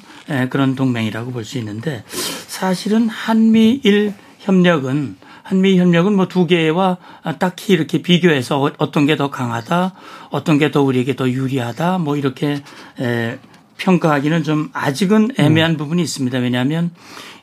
그런 0.49 0.75
동맹이라고 0.75 1.31
볼 1.31 1.43
수 1.43 1.57
있는데 1.57 2.03
사실은 2.47 3.09
한미일 3.09 4.13
협력은 4.39 5.17
한미 5.43 5.77
협력은 5.77 6.15
뭐 6.15 6.25
두 6.27 6.47
개와 6.47 6.97
딱히 7.37 7.73
이렇게 7.73 8.01
비교해서 8.01 8.71
어떤 8.77 9.05
게 9.05 9.15
더 9.17 9.29
강하다, 9.29 9.93
어떤 10.31 10.57
게 10.57 10.71
더 10.71 10.81
우리에게 10.81 11.15
더 11.15 11.29
유리하다, 11.29 11.99
뭐 11.99 12.15
이렇게 12.17 12.63
평가하기는 13.77 14.43
좀 14.43 14.69
아직은 14.73 15.31
애매한 15.37 15.71
음. 15.71 15.77
부분이 15.77 16.01
있습니다. 16.01 16.37
왜냐하면 16.39 16.91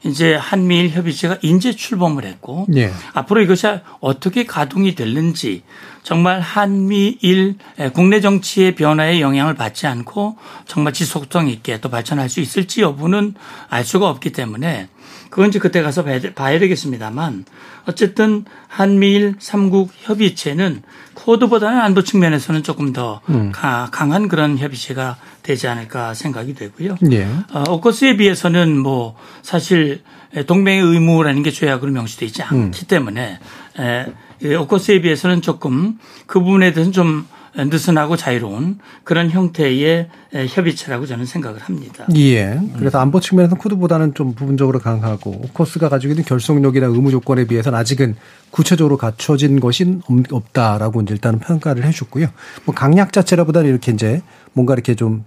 이제 0.03 0.35
한미일 0.35 0.89
협의체가 0.91 1.37
인재 1.43 1.73
출범을 1.73 2.25
했고 2.25 2.67
예. 2.75 2.91
앞으로 3.13 3.43
이것이 3.43 3.67
어떻게 4.01 4.47
가동이 4.47 4.95
될는지 4.95 5.63
정말 6.03 6.41
한미일 6.41 7.57
국내 7.93 8.23
정치의 8.23 8.77
변화에 8.77 9.21
영향을 9.21 9.55
받지 9.55 9.87
않고 9.87 10.39
정말 10.67 10.95
지속성 10.95 11.49
있게 11.49 11.81
또 11.83 11.91
발전할 11.91 12.31
수 12.31 12.41
있을지 12.41 12.81
여부는 12.81 13.35
알 13.69 13.85
수가 13.85 14.09
없기 14.09 14.33
때문에 14.33 14.89
그건 15.31 15.49
이제 15.49 15.59
그때 15.59 15.81
가서 15.81 16.05
봐야 16.05 16.59
되겠습니다만 16.59 17.45
어쨌든 17.87 18.45
한미일 18.69 19.37
삼국 19.39 19.91
협의체는 19.95 20.83
코드보다는 21.15 21.81
안보 21.81 22.03
측면에서는 22.03 22.63
조금 22.63 22.93
더 22.93 23.21
음. 23.29 23.53
강한 23.53 24.29
그런 24.29 24.59
협의체가 24.59 25.17
되지 25.43 25.69
않을까 25.69 26.15
생각이 26.15 26.55
되고요. 26.55 26.97
예. 27.13 27.27
어, 27.53 27.65
오커스에 27.71 28.17
비해서는 28.17 28.77
뭐 28.77 29.17
사실 29.43 30.03
동맹의 30.47 30.83
의무라는 30.83 31.43
게 31.43 31.51
죄악으로 31.51 31.91
명시되어 31.93 32.27
있지 32.27 32.43
않기 32.43 32.85
음. 32.85 32.87
때문에 32.87 33.39
에, 33.79 34.55
오커스에 34.57 35.01
비해서는 35.01 35.43
조금 35.43 35.99
그 36.27 36.41
부분에 36.41 36.73
대해서는 36.73 36.93
좀 36.93 37.27
느슨하고 37.55 38.17
자유로운 38.17 38.79
그런 39.03 39.31
형태의 39.31 40.09
협의체라고 40.33 41.07
저는 41.07 41.27
생각을 41.27 41.61
합니다. 41.61 42.07
예. 42.15 42.61
그래서 42.79 43.01
안보 43.01 43.21
측면에서 43.21 43.57
코드보다는 43.57 44.15
좀 44.15 44.35
부분적으로 44.35 44.79
강하고 44.79 45.31
오커스가 45.31 45.89
가지고 45.89 46.13
있는 46.13 46.25
결속력이나 46.25 46.87
의무 46.87 47.11
조건에 47.11 47.45
비해서는 47.47 47.79
아직은 47.79 48.17
구체적으로 48.51 48.97
갖춰진 48.97 49.59
것이 49.61 50.01
없다라고 50.31 51.03
이제 51.03 51.15
일단은 51.15 51.41
평가를 51.41 51.85
해줬고요. 51.85 52.29
뭐 52.65 52.75
강약 52.75 53.13
자체라보다는 53.13 53.69
이렇게 53.69 53.93
이제 53.93 54.23
뭔가 54.55 54.75
이렇게 54.75 54.95
좀 54.95 55.25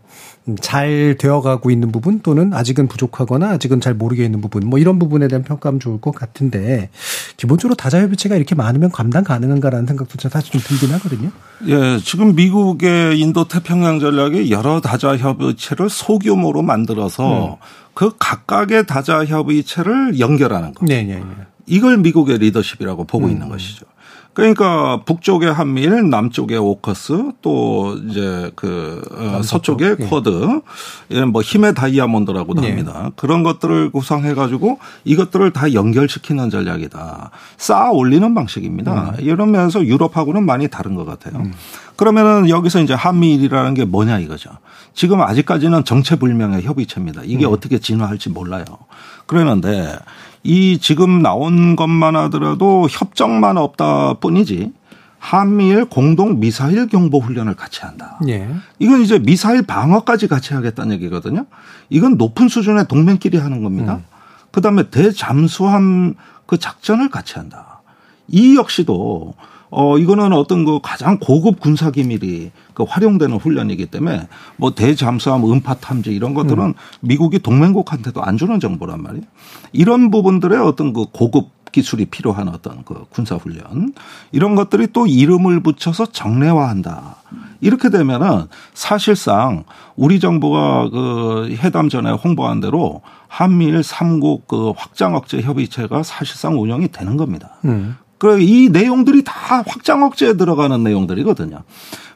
잘 0.62 1.16
되어가고 1.18 1.72
있는 1.72 1.92
부분 1.92 2.20
또는 2.20 2.54
아직은 2.54 2.90
부족하거나 2.90 3.52
아직은 3.52 3.80
잘 3.80 3.94
모르게 3.94 4.26
있는 4.26 4.42
부분 4.42 4.68
뭐 4.68 4.78
이런 4.78 5.00
부분에 5.00 5.30
대한 5.30 5.44
평가하면 5.44 5.80
좋을 5.80 6.02
것 6.02 6.14
같은데 6.14 6.90
기본적으로 7.38 7.76
다자협의체가 7.76 8.36
이렇게 8.36 8.54
많으면 8.54 8.92
감당 8.92 9.24
가능한가라는 9.24 9.88
생각도 9.88 10.30
사실 10.30 10.52
좀 10.52 10.62
들긴 10.62 10.94
하거든요. 10.96 11.32
예, 11.68 11.98
지금 12.04 12.36
미국의 12.36 13.20
인도 13.20 13.48
태평양 13.48 14.02
전략이 14.02 14.52
여러 14.52 14.82
다자협의체를 14.82 15.90
소규모로 15.90 16.62
만들어서 16.62 17.54
음. 17.54 17.56
그 17.94 18.12
각각의 18.20 18.86
다자협의체를 18.86 20.20
연결하는 20.20 20.74
거. 20.74 20.86
네, 20.86 21.04
네, 21.04 21.16
네. 21.20 21.24
이걸 21.68 22.00
미국의 22.00 22.40
리더십이라고 22.40 23.06
보고 23.06 23.28
음. 23.28 23.32
있는 23.32 23.48
것이죠. 23.48 23.86
그러니까 24.34 25.04
북쪽에 25.06 25.48
한미일, 25.48 26.10
남쪽에 26.10 26.58
오커스, 26.58 27.34
또 27.42 27.96
이제 28.08 28.52
그 28.56 29.02
어, 29.12 29.42
서쪽에 29.44 29.96
예. 30.00 30.06
쿼드, 30.06 30.62
예, 31.12 31.26
뭐 31.26 31.42
힘의 31.42 31.76
다이아몬드라고도 31.76 32.62
네. 32.62 32.70
합니다. 32.70 33.12
그런 33.16 33.44
것들을 33.44 33.92
구성해 33.92 34.34
가지고 34.34 34.80
이것들을 35.04 35.52
다 35.52 35.74
연결시키는 35.74 36.50
전략이다. 36.50 37.30
쌓아 37.58 37.92
올리는 37.92 38.34
방식입니다. 38.34 39.16
음. 39.18 39.24
이러면서 39.24 39.86
유럽하고는 39.86 40.46
많이 40.46 40.68
다른 40.68 40.96
것 40.96 41.06
같아요. 41.06 41.42
음. 41.42 41.54
그러면은 41.96 42.50
여기서 42.50 42.82
이제 42.82 42.96
한미일이라는 42.96 43.76
게 43.76 43.86
뭐냐 43.86 44.18
이거죠. 44.20 44.50
지금 44.96 45.22
아직까지는 45.22 45.86
정체불명의 45.86 46.64
협의체입니다. 46.64 47.22
이게 47.26 47.46
음. 47.46 47.54
어떻게 47.54 47.78
진화할지 47.78 48.30
몰라요. 48.30 48.66
그러는데 49.28 49.96
이 50.44 50.78
지금 50.78 51.22
나온 51.22 51.76
것만 51.76 52.16
하더라도 52.16 52.88
협정만 52.90 53.58
없다 53.58 54.16
뿐이지 54.16 54.74
한미일 55.18 55.86
공동 55.86 56.42
미사일 56.42 56.88
경보 56.88 57.20
훈련을 57.20 57.56
같이 57.56 57.80
한다. 57.82 58.20
예. 58.28 58.50
이건 58.80 59.02
이제 59.02 59.20
미사일 59.20 59.62
방어까지 59.62 60.28
같이 60.28 60.54
하겠다는 60.54 60.96
얘기거든요. 60.96 61.46
이건 61.90 62.18
높은 62.18 62.50
수준의 62.50 62.90
동맹끼리 62.90 63.38
하는 63.38 63.64
겁니다. 63.64 63.96
음. 63.96 64.04
그다음에 64.52 64.90
대잠수함 64.90 66.16
그 66.46 66.58
작전을 66.58 67.10
같이 67.10 67.36
한다. 67.36 67.82
이 68.28 68.58
역시도 68.58 69.34
어 69.76 69.98
이거는 69.98 70.34
어떤 70.34 70.66
그 70.66 70.80
가장 70.84 71.18
고급 71.18 71.60
군사 71.60 71.90
기밀이 71.90 72.52
그 72.76 72.84
활용되는 72.84 73.38
훈련이기 73.38 73.88
때문에 73.88 74.28
뭐 74.56 74.76
대잠수함 74.76 75.44
음파 75.44 75.76
탐지 75.76 76.14
이런 76.14 76.36
것들은 76.36 76.64
음. 76.64 76.74
미국이 77.02 77.40
동맹국한테도 77.40 78.24
안 78.24 78.38
주는 78.38 78.60
정보란 78.60 79.02
말이에요. 79.02 79.26
이런 79.72 80.12
부분들의 80.12 80.60
어떤 80.60 80.94
그 80.94 81.06
고급 81.12 81.50
기술이 81.72 82.06
필요한 82.06 82.50
어떤 82.50 82.84
그 82.86 83.06
군사 83.10 83.36
훈련 83.36 83.94
이런 84.32 84.54
것들이 84.54 84.90
또 84.94 85.08
이름을 85.08 85.62
붙여서 85.62 86.08
정례화한다. 86.12 87.16
이렇게 87.60 87.90
되면은 87.90 88.46
사실상 88.76 89.64
우리 89.96 90.20
정부가 90.20 90.90
그 90.92 91.58
회담 91.64 91.90
전에 91.90 92.12
홍보한 92.12 92.60
대로 92.60 93.02
한미일 93.28 93.82
삼국 93.82 94.48
그 94.48 94.74
확장 94.78 95.16
억제 95.16 95.42
협의체가 95.42 96.04
사실상 96.04 96.62
운영이 96.62 96.90
되는 96.90 97.18
겁니다. 97.18 97.56
음. 97.66 97.98
그 98.24 98.40
이 98.40 98.70
내용들이 98.70 99.26
다 99.26 99.64
확장 99.68 100.02
억제에 100.04 100.38
들어가는 100.38 100.82
내용들이거든요. 100.82 101.64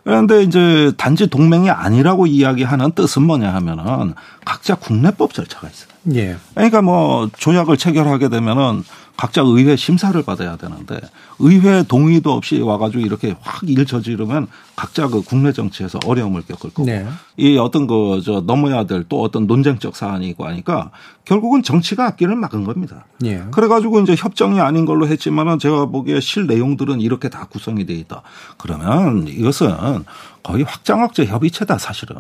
그런데 0.08 0.42
이제 0.42 0.94
단지 0.96 1.28
동맹이 1.28 1.70
아니라고 1.70 2.28
이야기하는 2.28 2.92
뜻은 2.92 3.24
뭐냐 3.24 3.54
하면은 3.56 4.14
각자 4.46 4.76
국내법 4.76 5.34
절차가 5.34 5.68
있어요. 5.68 5.90
예. 6.16 6.38
그러니까 6.56 6.82
뭐 6.82 7.30
조약을 7.38 7.76
체결하게 7.76 8.30
되면은 8.30 8.86
각자 9.18 9.42
의회 9.42 9.76
심사를 9.76 10.22
받아야 10.22 10.58
되는데 10.58 11.00
의회 11.40 11.82
동의도 11.84 12.32
없이 12.32 12.60
와가지고 12.62 13.04
이렇게 13.04 13.36
확 13.42 13.64
일 13.68 13.84
저지르면 13.86 14.46
각자 14.76 15.08
그 15.08 15.24
국내 15.24 15.52
정치에서 15.52 16.00
어려움을 16.06 16.44
겪을 16.44 16.70
거고 16.70 16.86
네. 16.86 17.06
이 17.36 17.58
어떤 17.58 17.88
그 17.88 18.22
저 18.24 18.42
넘어야 18.46 18.86
될 18.86 19.04
또 19.10 19.22
어떤 19.24 19.48
논쟁적 19.48 19.96
사안이 19.96 20.30
있고 20.30 20.46
하니까 20.46 20.92
결국은 21.26 21.64
정치가 21.64 22.06
앞길을 22.08 22.36
막은 22.36 22.64
겁니다. 22.64 23.06
예. 23.26 23.44
그래가지고 23.52 24.02
이제 24.02 24.16
협정이 24.16 24.62
아닌 24.62 24.86
걸로 24.86 25.08
했지만은 25.08 25.58
제가 25.60 25.88
보기에 25.88 26.20
실 26.22 26.46
내용들은 26.46 27.02
이렇게 27.02 27.28
다 27.28 27.48
구성이 27.50 27.86
돼 27.88 27.94
있다. 27.96 28.22
그러면 28.58 29.28
이것은 29.28 29.97
거의 30.44 30.64
확장학제 30.64 31.26
협의체다 31.26 31.78
사실은. 31.78 32.16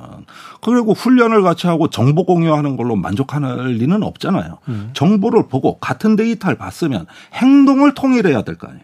그리고 0.61 0.93
훈련을 0.93 1.41
같이 1.43 1.67
하고 1.67 1.89
정보 1.89 2.25
공유하는 2.25 2.77
걸로 2.77 2.95
만족할 2.95 3.41
리는 3.73 4.03
없잖아요. 4.03 4.57
음. 4.69 4.89
정보를 4.93 5.47
보고 5.47 5.77
같은 5.79 6.15
데이터를 6.15 6.57
봤으면 6.57 7.05
행동을 7.33 7.93
통일해야 7.93 8.41
될 8.43 8.57
거 8.57 8.67
아니에요. 8.67 8.83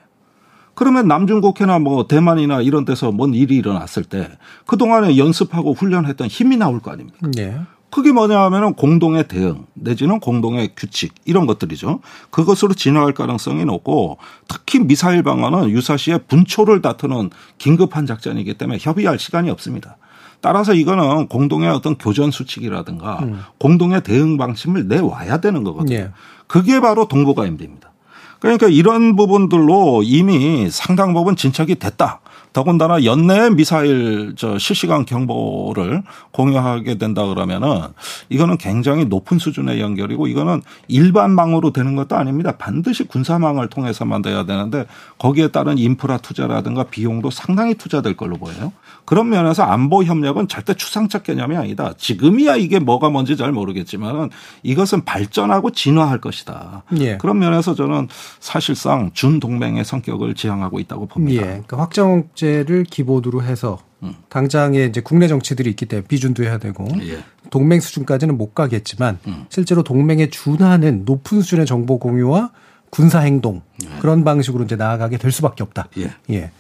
그러면 0.75 1.07
남중국해나 1.07 1.77
뭐 1.79 2.07
대만이나 2.07 2.61
이런 2.61 2.83
데서 2.83 3.11
뭔 3.11 3.33
일이 3.35 3.55
일어났을 3.57 4.03
때 4.03 4.27
그동안에 4.65 5.17
연습하고 5.17 5.73
훈련했던 5.73 6.27
힘이 6.27 6.57
나올 6.57 6.79
거 6.79 6.91
아닙니까? 6.91 7.17
네. 7.35 7.59
그게 7.93 8.11
뭐냐 8.11 8.41
하면은 8.45 8.73
공동의 8.73 9.27
대응 9.27 9.67
내지는 9.75 10.19
공동의 10.19 10.71
규칙 10.75 11.13
이런 11.25 11.45
것들이죠. 11.45 11.99
그것으로 12.31 12.73
진화할 12.73 13.13
가능성이 13.13 13.65
높고 13.65 14.17
특히 14.47 14.79
미사일 14.79 15.21
방어는 15.21 15.69
유사시에 15.69 16.17
분초를 16.27 16.81
다투는 16.81 17.29
긴급한 17.59 18.07
작전이기 18.07 18.55
때문에 18.55 18.79
협의할 18.81 19.19
시간이 19.19 19.51
없습니다. 19.51 19.97
따라서 20.41 20.73
이거는 20.73 21.27
공동의 21.27 21.69
어떤 21.69 21.95
교전 21.95 22.31
수칙이라든가 22.31 23.19
음. 23.21 23.43
공동의 23.59 24.01
대응 24.01 24.37
방침을 24.37 24.87
내와야 24.87 25.37
되는 25.39 25.63
거거든요. 25.63 25.95
예. 25.95 26.11
그게 26.47 26.79
바로 26.79 27.07
동북아 27.07 27.45
임대입니다. 27.45 27.91
그러니까 28.39 28.69
이런 28.69 29.15
부분들로 29.15 30.01
이미 30.03 30.67
상당 30.71 31.13
부분 31.13 31.35
진척이 31.35 31.75
됐다. 31.75 32.21
더군다나 32.53 33.03
연내 33.03 33.49
미사일 33.49 34.33
저 34.37 34.57
실시간 34.59 35.05
경보를 35.05 36.03
공유하게 36.31 36.99
된다 36.99 37.25
그러면은 37.25 37.81
이거는 38.29 38.57
굉장히 38.57 39.05
높은 39.05 39.39
수준의 39.39 39.81
연결이고 39.81 40.27
이거는 40.27 40.61
일반망으로 40.87 41.73
되는 41.73 41.95
것도 41.95 42.15
아닙니다. 42.15 42.55
반드시 42.57 43.05
군사망을 43.05 43.69
통해서만 43.69 44.21
돼야 44.21 44.45
되는데 44.45 44.85
거기에 45.17 45.47
따른 45.47 45.77
인프라 45.79 46.17
투자라든가 46.17 46.83
비용도 46.83 47.31
상당히 47.31 47.73
투자될 47.73 48.15
걸로 48.15 48.37
보여요. 48.37 48.71
그런 49.05 49.29
면에서 49.29 49.63
안보 49.63 50.03
협력은 50.03 50.47
절대 50.47 50.73
추상적 50.73 51.23
개념이 51.23 51.57
아니다. 51.57 51.93
지금이야 51.97 52.55
이게 52.55 52.79
뭐가 52.79 53.09
뭔지 53.09 53.35
잘 53.35 53.51
모르겠지만 53.51 54.29
이것은 54.61 55.03
발전하고 55.05 55.71
진화할 55.71 56.21
것이다. 56.21 56.83
예. 56.99 57.17
그런 57.17 57.39
면에서 57.39 57.73
저는 57.73 58.07
사실상 58.39 59.11
준동맹의 59.13 59.83
성격을 59.83 60.35
지향하고 60.35 60.79
있다고 60.79 61.07
봅니다. 61.07 61.41
예. 61.41 61.47
그러니까 61.47 61.79
확정 61.79 62.29
제를 62.43 62.83
기본으로 62.83 63.41
해서 63.41 63.79
음. 64.03 64.15
당장에 64.27 64.83
이제 64.83 64.99
국내 64.99 65.29
정치들이 65.29 65.69
있기 65.69 65.85
때문에 65.85 66.05
비준도 66.07 66.43
해야 66.43 66.57
되고 66.57 66.85
예. 67.03 67.23
동맹 67.49 67.79
수준까지는 67.79 68.37
못 68.37 68.53
가겠지만 68.53 69.17
음. 69.27 69.45
실제로 69.47 69.81
동맹에 69.81 70.29
준하는 70.29 71.03
높은 71.05 71.41
수준의 71.41 71.65
정보 71.65 71.99
공유와 71.99 72.51
군사 72.89 73.19
행동 73.19 73.61
예. 73.85 73.87
그런 73.99 74.25
방식으로 74.25 74.65
이제 74.65 74.75
나아가게 74.75 75.17
될 75.19 75.31
수밖에 75.31 75.63
없다. 75.63 75.87
예. 75.99 76.11
예. 76.31 76.51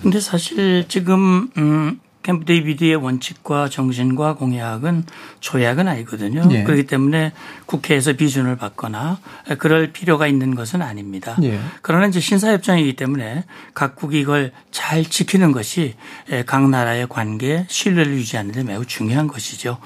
근데 0.00 0.20
사실 0.20 0.86
지금 0.86 1.50
음 1.58 2.00
캠프 2.22 2.44
데이비드의 2.44 2.96
원칙과 2.96 3.70
정신과 3.70 4.34
공약은 4.34 5.04
조약은 5.40 5.88
아니거든요. 5.88 6.46
예. 6.50 6.64
그렇기 6.64 6.84
때문에 6.84 7.32
국회에서 7.66 8.12
비준을 8.12 8.56
받거나 8.56 9.18
그럴 9.58 9.92
필요가 9.92 10.26
있는 10.26 10.54
것은 10.54 10.82
아닙니다. 10.82 11.36
예. 11.42 11.58
그러나 11.80 12.06
이제 12.06 12.20
신사협정이기 12.20 12.94
때문에 12.96 13.44
각국이 13.72 14.20
이걸 14.20 14.52
잘 14.70 15.04
지키는 15.04 15.52
것이 15.52 15.94
각 16.46 16.68
나라의 16.68 17.08
관계 17.08 17.64
신뢰를 17.68 18.12
유지하는 18.12 18.52
데 18.52 18.64
매우 18.64 18.84
중요한 18.84 19.26
것이죠. 19.26 19.78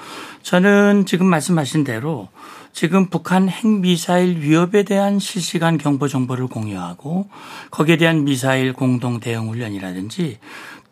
저는 0.43 1.05
지금 1.05 1.27
말씀하신 1.27 1.85
대로 1.85 2.27
지금 2.73 3.09
북한 3.09 3.47
핵미사일 3.47 4.41
위협에 4.41 4.83
대한 4.83 5.17
실시간 5.17 5.77
경보 5.77 6.09
정보를 6.09 6.47
공유하고 6.47 7.29
거기에 7.71 7.95
대한 7.95 8.25
미사일 8.25 8.73
공동 8.73 9.21
대응 9.21 9.47
훈련이라든지 9.47 10.39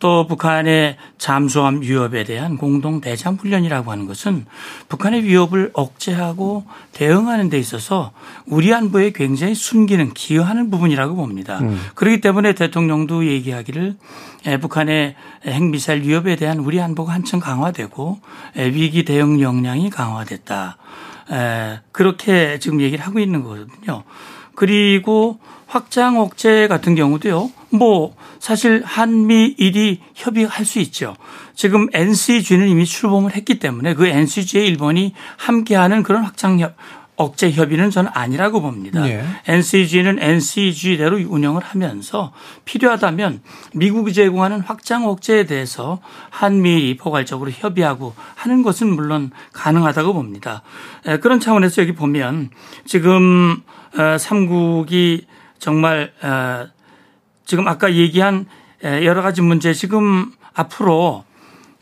또 0.03 0.27
북한의 0.27 0.97
잠수함 1.17 1.81
위협에 1.81 2.25
대한 2.25 2.57
공동 2.57 2.99
대잠 2.99 3.35
훈련이라고 3.35 3.89
하는 3.89 4.05
것은 4.05 4.45
북한의 4.89 5.23
위협을 5.23 5.71
억제하고 5.71 6.65
대응하는 6.91 7.49
데 7.49 7.57
있어서 7.57 8.11
우리 8.45 8.73
안보에 8.73 9.13
굉장히 9.13 9.55
숨기는 9.55 10.13
기여하는 10.13 10.69
부분이라고 10.69 11.15
봅니다. 11.15 11.59
음. 11.61 11.79
그렇기 11.95 12.19
때문에 12.19 12.51
대통령도 12.53 13.27
얘기하기를 13.27 13.95
북한의 14.59 15.15
핵미사일 15.45 16.01
위협에 16.01 16.35
대한 16.35 16.59
우리 16.59 16.81
안보가 16.81 17.13
한층 17.13 17.39
강화되고 17.39 18.19
위기 18.57 19.05
대응 19.05 19.39
역량이 19.39 19.89
강화됐다. 19.89 20.75
그렇게 21.93 22.59
지금 22.59 22.81
얘기를 22.81 23.05
하고 23.05 23.19
있는 23.19 23.41
거거든요. 23.41 24.03
그리고 24.53 25.39
확장 25.65 26.19
억제 26.19 26.67
같은 26.67 26.93
경우도요. 26.95 27.62
뭐 27.73 28.15
사실 28.39 28.83
한미일이 28.85 29.99
협의할 30.13 30.63
수 30.65 30.79
있죠. 30.79 31.15
지금 31.55 31.87
NCG는 31.91 32.67
이미 32.67 32.85
출범을 32.85 33.35
했기 33.35 33.59
때문에 33.59 33.95
그 33.95 34.05
NCG에 34.05 34.65
일본이 34.65 35.13
함께하는 35.37 36.03
그런 36.03 36.23
확장 36.23 36.59
협 36.59 36.75
억제 37.15 37.51
협의는 37.51 37.91
저는 37.91 38.09
아니라고 38.13 38.61
봅니다. 38.61 39.03
네. 39.03 39.23
NCG는 39.47 40.17
NCG대로 40.19 41.17
운영을 41.17 41.61
하면서 41.61 42.33
필요하다면 42.65 43.41
미국이 43.73 44.13
제공하는 44.13 44.61
확장 44.61 45.07
억제에 45.07 45.45
대해서 45.45 45.99
한미일이 46.31 46.97
포괄적으로 46.97 47.51
협의하고 47.51 48.15
하는 48.33 48.63
것은 48.63 48.87
물론 48.87 49.29
가능하다고 49.53 50.13
봅니다. 50.13 50.63
그런 51.21 51.39
차원에서 51.39 51.83
여기 51.83 51.93
보면 51.93 52.49
지금 52.85 53.61
어, 53.95 54.17
삼국이 54.17 55.27
정말 55.59 56.11
어, 56.23 56.67
지금 57.45 57.67
아까 57.67 57.93
얘기한 57.93 58.45
여러 58.83 59.21
가지 59.21 59.41
문제 59.41 59.73
지금 59.73 60.31
앞으로 60.53 61.23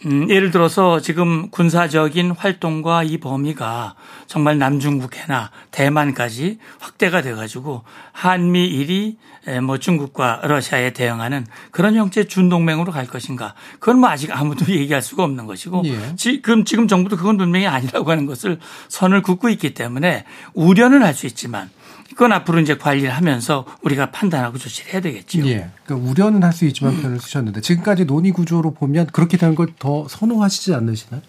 음, 0.05 0.29
예를 0.29 0.49
들어서 0.49 0.99
지금 0.99 1.49
군사적인 1.51 2.31
활동과 2.31 3.03
이 3.03 3.19
범위가 3.19 3.93
정말 4.31 4.57
남중국해나 4.57 5.51
대만까지 5.71 6.57
확대가 6.79 7.21
돼가지고 7.21 7.83
한미일이 8.13 9.17
뭐 9.61 9.77
중국과 9.77 10.39
러시아에 10.43 10.91
대응하는 10.93 11.45
그런 11.71 11.95
형태의 11.95 12.29
준동맹으로 12.29 12.93
갈 12.93 13.07
것인가. 13.07 13.55
그건 13.81 13.99
뭐 13.99 14.07
아직 14.07 14.31
아무도 14.31 14.63
얘기할 14.73 15.01
수가 15.01 15.25
없는 15.25 15.47
것이고 15.47 15.81
예. 15.83 16.15
지금 16.15 16.63
지금 16.63 16.87
정부도 16.87 17.17
그건 17.17 17.35
분명히 17.35 17.67
아니라고 17.67 18.09
하는 18.09 18.25
것을 18.25 18.57
선을 18.87 19.21
긋고 19.21 19.49
있기 19.49 19.73
때문에 19.73 20.23
우려는 20.53 21.03
할 21.03 21.13
수 21.13 21.27
있지만 21.27 21.69
그건 22.11 22.31
앞으로 22.31 22.61
이제 22.61 22.77
관리를 22.77 23.09
하면서 23.09 23.65
우리가 23.81 24.11
판단하고 24.11 24.57
조치를 24.57 24.93
해야 24.93 25.01
되겠죠. 25.01 25.45
예. 25.47 25.69
그러니까 25.83 26.09
우려는 26.09 26.41
할 26.41 26.53
수 26.53 26.63
있지만 26.67 26.95
표현을 27.01 27.19
쓰셨는데 27.19 27.59
지금까지 27.59 28.05
논의 28.05 28.31
구조로 28.31 28.71
보면 28.75 29.07
그렇게 29.07 29.35
되는 29.35 29.55
걸 29.55 29.67
더 29.77 30.07
선호하시지 30.07 30.73
않으시나요? 30.73 31.21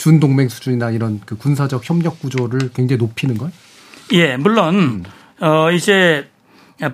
준동맹 0.00 0.48
수준이나 0.48 0.90
이런 0.90 1.20
그 1.26 1.36
군사적 1.36 1.88
협력 1.88 2.20
구조를 2.20 2.70
굉장히 2.72 2.98
높이는 2.98 3.36
걸? 3.36 3.52
예, 4.12 4.38
물론 4.38 4.74
음. 4.74 5.04
어 5.40 5.70
이제 5.70 6.26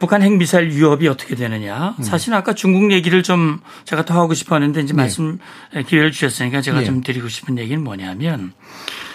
북한 0.01 0.23
핵미사일 0.23 0.71
위협이 0.71 1.07
어떻게 1.07 1.37
되느냐. 1.37 1.95
음. 1.97 2.03
사실 2.03 2.35
아까 2.35 2.53
중국 2.53 2.91
얘기를 2.91 3.23
좀 3.23 3.61
제가 3.85 4.05
더 4.05 4.21
하고 4.21 4.35
싶었는데 4.35 4.81
이제 4.81 4.93
네. 4.93 5.03
말씀 5.03 5.39
기회를 5.87 6.11
주셨으니까 6.11 6.61
제가 6.61 6.81
네. 6.81 6.85
좀 6.85 7.01
드리고 7.01 7.29
싶은 7.29 7.59
얘기는 7.59 7.83
뭐냐면 7.83 8.53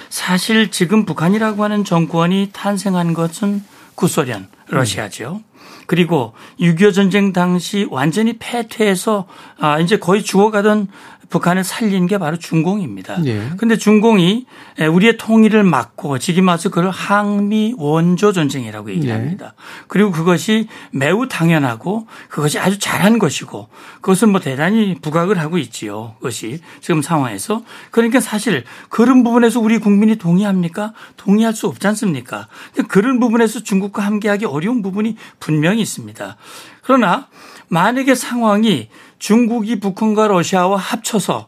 사실 0.10 0.72
지금 0.72 1.06
북한이라고 1.06 1.62
하는 1.62 1.84
정권이 1.84 2.52
탄생한 2.54 3.14
것은 3.14 3.62
구소련, 3.96 4.48
러시아죠. 4.68 5.42
그리고 5.86 6.34
6.25 6.62 6.94
전쟁 6.94 7.34
당시 7.34 7.86
완전히 7.92 8.38
패퇴해서 8.40 9.28
아, 9.60 9.80
이제 9.80 10.00
거의 10.00 10.24
죽어가던 10.24 10.88
북한을 11.32 11.64
살린 11.64 12.06
게 12.06 12.18
바로 12.18 12.38
중공입니다. 12.38 13.16
그런데 13.56 13.72
예. 13.72 13.78
중공이 13.78 14.46
우리의 14.92 15.18
통일을 15.18 15.64
막고 15.64 16.20
지금 16.20 16.50
와서 16.50 16.70
그걸 16.70 16.92
항미 16.92 17.76
원조 17.78 18.34
전쟁이라고 18.34 18.92
얘기합니다. 18.92 19.46
예. 19.46 19.52
그리고 19.88 20.12
그것이 20.12 20.68
매우 20.92 21.28
당연하고 21.28 22.06
그것이 22.30 22.60
아주 22.60 22.78
잘한 22.78 23.18
것이고 23.18 23.70
그것을 24.02 24.28
뭐 24.28 24.40
대단히 24.42 24.96
부각을 25.02 25.40
하고 25.40 25.58
있지요. 25.58 26.16
그것이 26.18 26.60
지금 26.82 27.02
상황에서 27.02 27.64
그러니까 27.90 28.20
사실 28.20 28.66
그런 28.90 29.24
부분에서 29.24 29.60
우리 29.60 29.80
국민이 29.80 30.18
동의합니까? 30.18 30.94
동의할 31.16 31.54
수 31.54 31.68
없지 31.68 31.88
않습니까? 31.88 32.48
그런 32.90 33.20
부분에서 33.20 33.64
중국과 33.64 34.04
함께하기 34.04 34.46
어려운 34.46 34.82
부분이 34.82 35.16
분명히 35.40 35.82
있습니다. 35.82 36.36
그러나 36.84 37.28
만약에 37.70 38.16
상황이 38.16 38.90
중국이 39.22 39.80
북한과 39.80 40.30
러시아와 40.30 40.78
합쳐서 40.78 41.46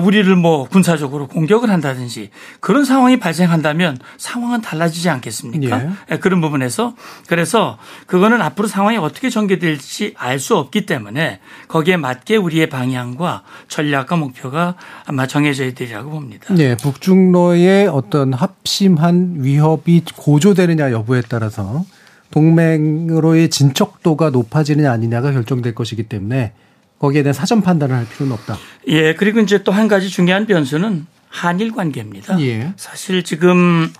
우리를 0.00 0.36
뭐 0.36 0.68
군사적으로 0.68 1.26
공격을 1.26 1.70
한다든지 1.70 2.30
그런 2.60 2.84
상황이 2.84 3.18
발생한다면 3.18 3.98
상황은 4.16 4.60
달라지지 4.60 5.10
않겠습니까? 5.10 5.84
예. 5.84 5.90
예 6.12 6.16
그런 6.18 6.40
부분에서 6.40 6.94
그래서 7.26 7.78
그거는 8.06 8.40
앞으로 8.42 8.68
상황이 8.68 8.96
어떻게 8.96 9.28
전개될지 9.28 10.14
알 10.16 10.36
수 10.36 10.56
없기 10.56 10.86
때문에 10.86 11.40
거기에 11.66 11.96
맞게 11.96 12.36
우리의 12.36 12.68
방향과 12.68 13.42
전략과 13.68 14.16
목표가 14.16 14.76
아마 15.06 15.26
정해져야 15.26 15.72
되리라고 15.72 16.10
봅니다. 16.10 16.54
네, 16.54 16.76
북중로의 16.76 17.88
어떤 17.88 18.34
합심한 18.34 19.36
위협이 19.38 20.04
고조되느냐 20.14 20.92
여부에 20.92 21.22
따라서 21.28 21.84
동맹으로의 22.30 23.48
진척도가 23.48 24.30
높아지느냐 24.30 24.92
아니냐가 24.92 25.32
결정될 25.32 25.74
것이기 25.74 26.04
때문에 26.04 26.52
거기에 26.98 27.22
대한 27.22 27.32
사전 27.34 27.62
판단을 27.62 27.94
할 27.94 28.08
필요는 28.08 28.32
없다. 28.32 28.56
예, 28.88 29.14
그리고 29.14 29.40
이제 29.40 29.62
또 29.62 29.72
한 29.72 29.88
가지 29.88 30.08
중요한 30.08 30.46
변수는 30.46 31.06
한일 31.28 31.72
관계입니다. 31.72 32.40
예. 32.40 32.72
사실 32.76 33.22
지금 33.22 33.92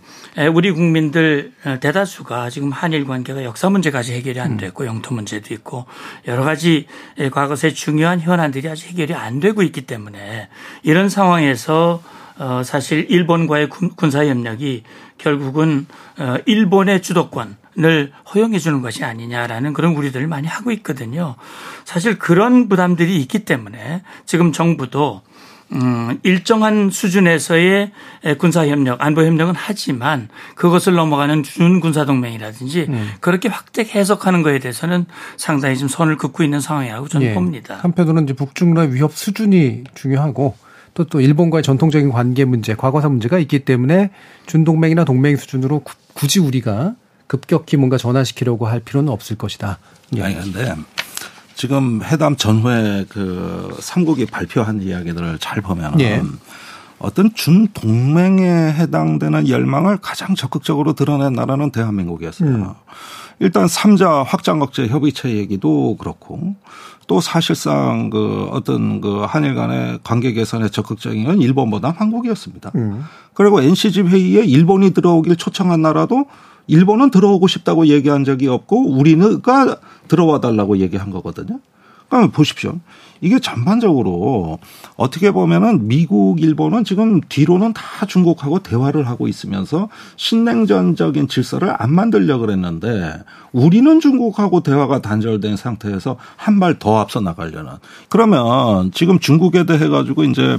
우리 0.55 0.71
국민들 0.71 1.53
대다수가 1.81 2.49
지금 2.51 2.71
한일 2.71 3.05
관계가 3.05 3.45
역사 3.45 3.69
문제까지 3.69 4.15
해결이 4.15 4.41
안 4.41 4.57
됐고 4.57 4.87
영토 4.87 5.15
문제도 5.15 5.53
있고 5.53 5.85
여러 6.27 6.45
가지 6.45 6.87
과거의 7.33 7.75
중요한 7.75 8.21
현안들이 8.21 8.69
아직 8.69 8.89
해결이 8.89 9.15
안 9.15 9.41
되고 9.41 9.63
있기 9.63 9.83
때문에 9.83 10.49
이런 10.83 11.09
상황에서 11.11 12.03
어 12.39 12.63
사실 12.65 13.07
일본과의 13.11 13.69
군사 13.97 14.25
협력이 14.27 14.83
결국은 15.19 15.87
어 16.19 16.37
일본의 16.47 17.01
주도권 17.03 17.57
을 17.79 18.11
허용해 18.35 18.59
주는 18.59 18.81
것이 18.81 19.05
아니냐라는 19.05 19.75
그런 19.75 19.95
우리들을 19.97 20.27
많이 20.27 20.49
하고 20.49 20.73
있거든요. 20.73 21.37
사실 21.85 22.19
그런 22.19 22.71
부담들이 22.71 23.21
있기 23.21 23.41
때문에 23.41 24.03
지금 24.25 24.51
정부도 24.53 25.21
음, 25.73 26.19
일정한 26.23 26.91
수준에서의 26.91 27.91
군사협력, 28.39 29.03
안보협력은 29.03 29.55
하지만 29.57 30.29
그것을 30.55 30.95
넘어가는 30.95 31.43
준군사동맹이라든지 31.43 32.87
음. 32.89 33.11
그렇게 33.21 33.49
확대 33.49 33.83
해석하는 33.83 34.43
것에 34.43 34.59
대해서는 34.61 35.07
상당히 35.37 35.77
좀 35.77 35.89
선을 35.89 36.17
긋고 36.17 36.45
있는 36.45 36.61
상황이라고 36.61 37.09
저는 37.09 37.27
예. 37.27 37.35
봅니다. 37.35 37.79
한편으로는 37.83 38.25
이제 38.25 38.33
북중러 38.33 38.83
위협 38.83 39.13
수준이 39.13 39.85
중요하고 39.95 40.55
또, 40.95 41.05
또 41.05 41.21
일본과의 41.21 41.63
전통적인 41.63 42.11
관계 42.11 42.45
문제, 42.45 42.75
과거사 42.75 43.09
문제가 43.09 43.39
있기 43.39 43.61
때문에 43.61 44.11
준동맹이나 44.47 45.05
동맹 45.05 45.37
수준으로 45.37 45.81
구, 45.81 45.95
굳이 46.15 46.41
우리가 46.41 46.95
급격히 47.27 47.77
뭔가 47.77 47.97
전환시키려고 47.97 48.67
할 48.67 48.81
필요는 48.81 49.13
없을 49.13 49.37
것이다. 49.37 49.79
예. 50.17 50.23
아니, 50.23 50.35
근데 50.35 50.75
지금 51.55 52.03
회담 52.03 52.37
전후에 52.37 53.07
그 53.09 53.77
삼국이 53.81 54.27
발표한 54.27 54.83
이야기들을 54.83 55.39
잘 55.39 55.61
보면 55.63 56.01
예. 56.01 56.23
어떤 56.99 57.33
준 57.35 57.69
동맹에 57.69 58.45
해당되는 58.73 59.49
열망을 59.49 59.99
가장 59.99 60.35
적극적으로 60.35 60.95
드러낸 60.95 61.33
나라는 61.35 61.71
대한민국이었어요. 61.71 62.49
음. 62.49 62.75
일단 63.39 63.67
3자 63.67 64.25
확장 64.25 64.63
억제 64.63 64.87
협의체 64.87 65.31
얘기도 65.31 65.97
그렇고 65.99 66.55
또 67.07 67.21
사실상 67.21 68.09
그 68.09 68.49
어떤 68.51 69.01
그 69.01 69.25
한일 69.29 69.55
간의 69.55 70.01
관계 70.03 70.33
개선에 70.33 70.69
적극적인 70.69 71.25
건 71.25 71.41
일본보다 71.43 71.91
한국이었습니다. 71.91 72.73
음. 72.77 73.05
그리고 73.35 73.61
NCG 73.61 74.03
회의에 74.03 74.45
일본이 74.45 74.93
들어오길 74.93 75.37
초청한 75.37 75.83
나라도 75.83 76.25
일본은 76.67 77.11
들어오고 77.11 77.47
싶다고 77.47 77.87
얘기한 77.87 78.25
적이 78.25 78.49
없고 78.49 78.91
우리가 78.91 79.79
들어와 80.09 80.41
달라고 80.41 80.79
얘기한 80.79 81.11
거거든요. 81.11 81.61
그러니까 82.09 82.37
보십시오. 82.37 82.79
이게 83.21 83.39
전반적으로 83.39 84.59
어떻게 84.97 85.31
보면은 85.31 85.89
미국, 85.89 86.41
일본은 86.41 86.85
지금 86.85 87.21
뒤로는 87.21 87.73
다 87.73 88.07
중국하고 88.07 88.61
대화를 88.61 89.09
하고 89.09 89.27
있으면서 89.27 89.89
신냉전적인 90.17 91.29
질서를 91.29 91.75
안 91.79 91.93
만들려고 91.93 92.47
그랬는데 92.47 93.15
우리는 93.57 94.01
중국하고 94.01 94.61
대화가 94.61 95.01
단절된 95.01 95.57
상태에서 95.57 96.17
한 96.37 96.61
발 96.61 96.77
더 96.79 96.99
앞서 96.99 97.21
나가려는 97.21 97.73
그러면 98.09 98.91
지금 98.93 99.19
중국에 99.19 99.65
대해 99.65 99.89
가지고 99.89 100.25
이제 100.25 100.59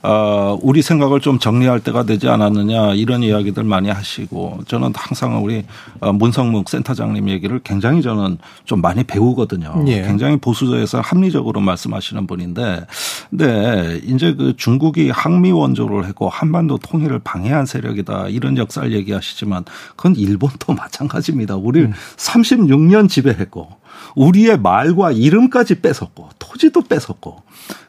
어, 0.00 0.56
우리 0.62 0.80
생각을 0.80 1.20
좀 1.20 1.40
정리할 1.40 1.80
때가 1.80 2.04
되지 2.04 2.28
않았느냐 2.28 2.94
이런 2.94 3.24
이야기들 3.24 3.64
많이 3.64 3.90
하시고 3.90 4.60
저는 4.68 4.92
항상 4.94 5.42
우리 5.44 5.64
어, 6.00 6.12
문성묵 6.12 6.68
센터장님 6.68 7.28
얘기를 7.28 7.58
굉장히 7.64 8.00
저는 8.00 8.38
좀 8.64 8.80
많이 8.80 9.02
배우거든요. 9.02 9.84
예. 9.88 10.02
굉장히 10.02 10.36
보수적에서 10.36 11.00
합리적으로 11.00 11.60
말씀하시는 11.60 12.26
분인데 12.28 12.86
근데 13.28 14.00
이제 14.04 14.34
그 14.34 14.54
중국이 14.56 15.10
항미 15.10 15.50
원조를 15.50 16.06
했고 16.06 16.28
한반도 16.28 16.78
통일을 16.78 17.18
방해한 17.18 17.66
세력이다 17.66 18.28
이런 18.28 18.56
역사를 18.56 18.90
얘기하시지만 18.92 19.64
그건 19.96 20.14
일본도 20.14 20.74
마찬가지입니다. 20.78 21.56
우리를 21.56 21.88
음. 21.88 21.94
36년 22.42 23.08
지배했고 23.08 23.68
우리의 24.16 24.58
말과 24.58 25.12
이름까지 25.12 25.80
뺏었고 25.80 26.30
토지도 26.38 26.82
뺏었고 26.82 27.42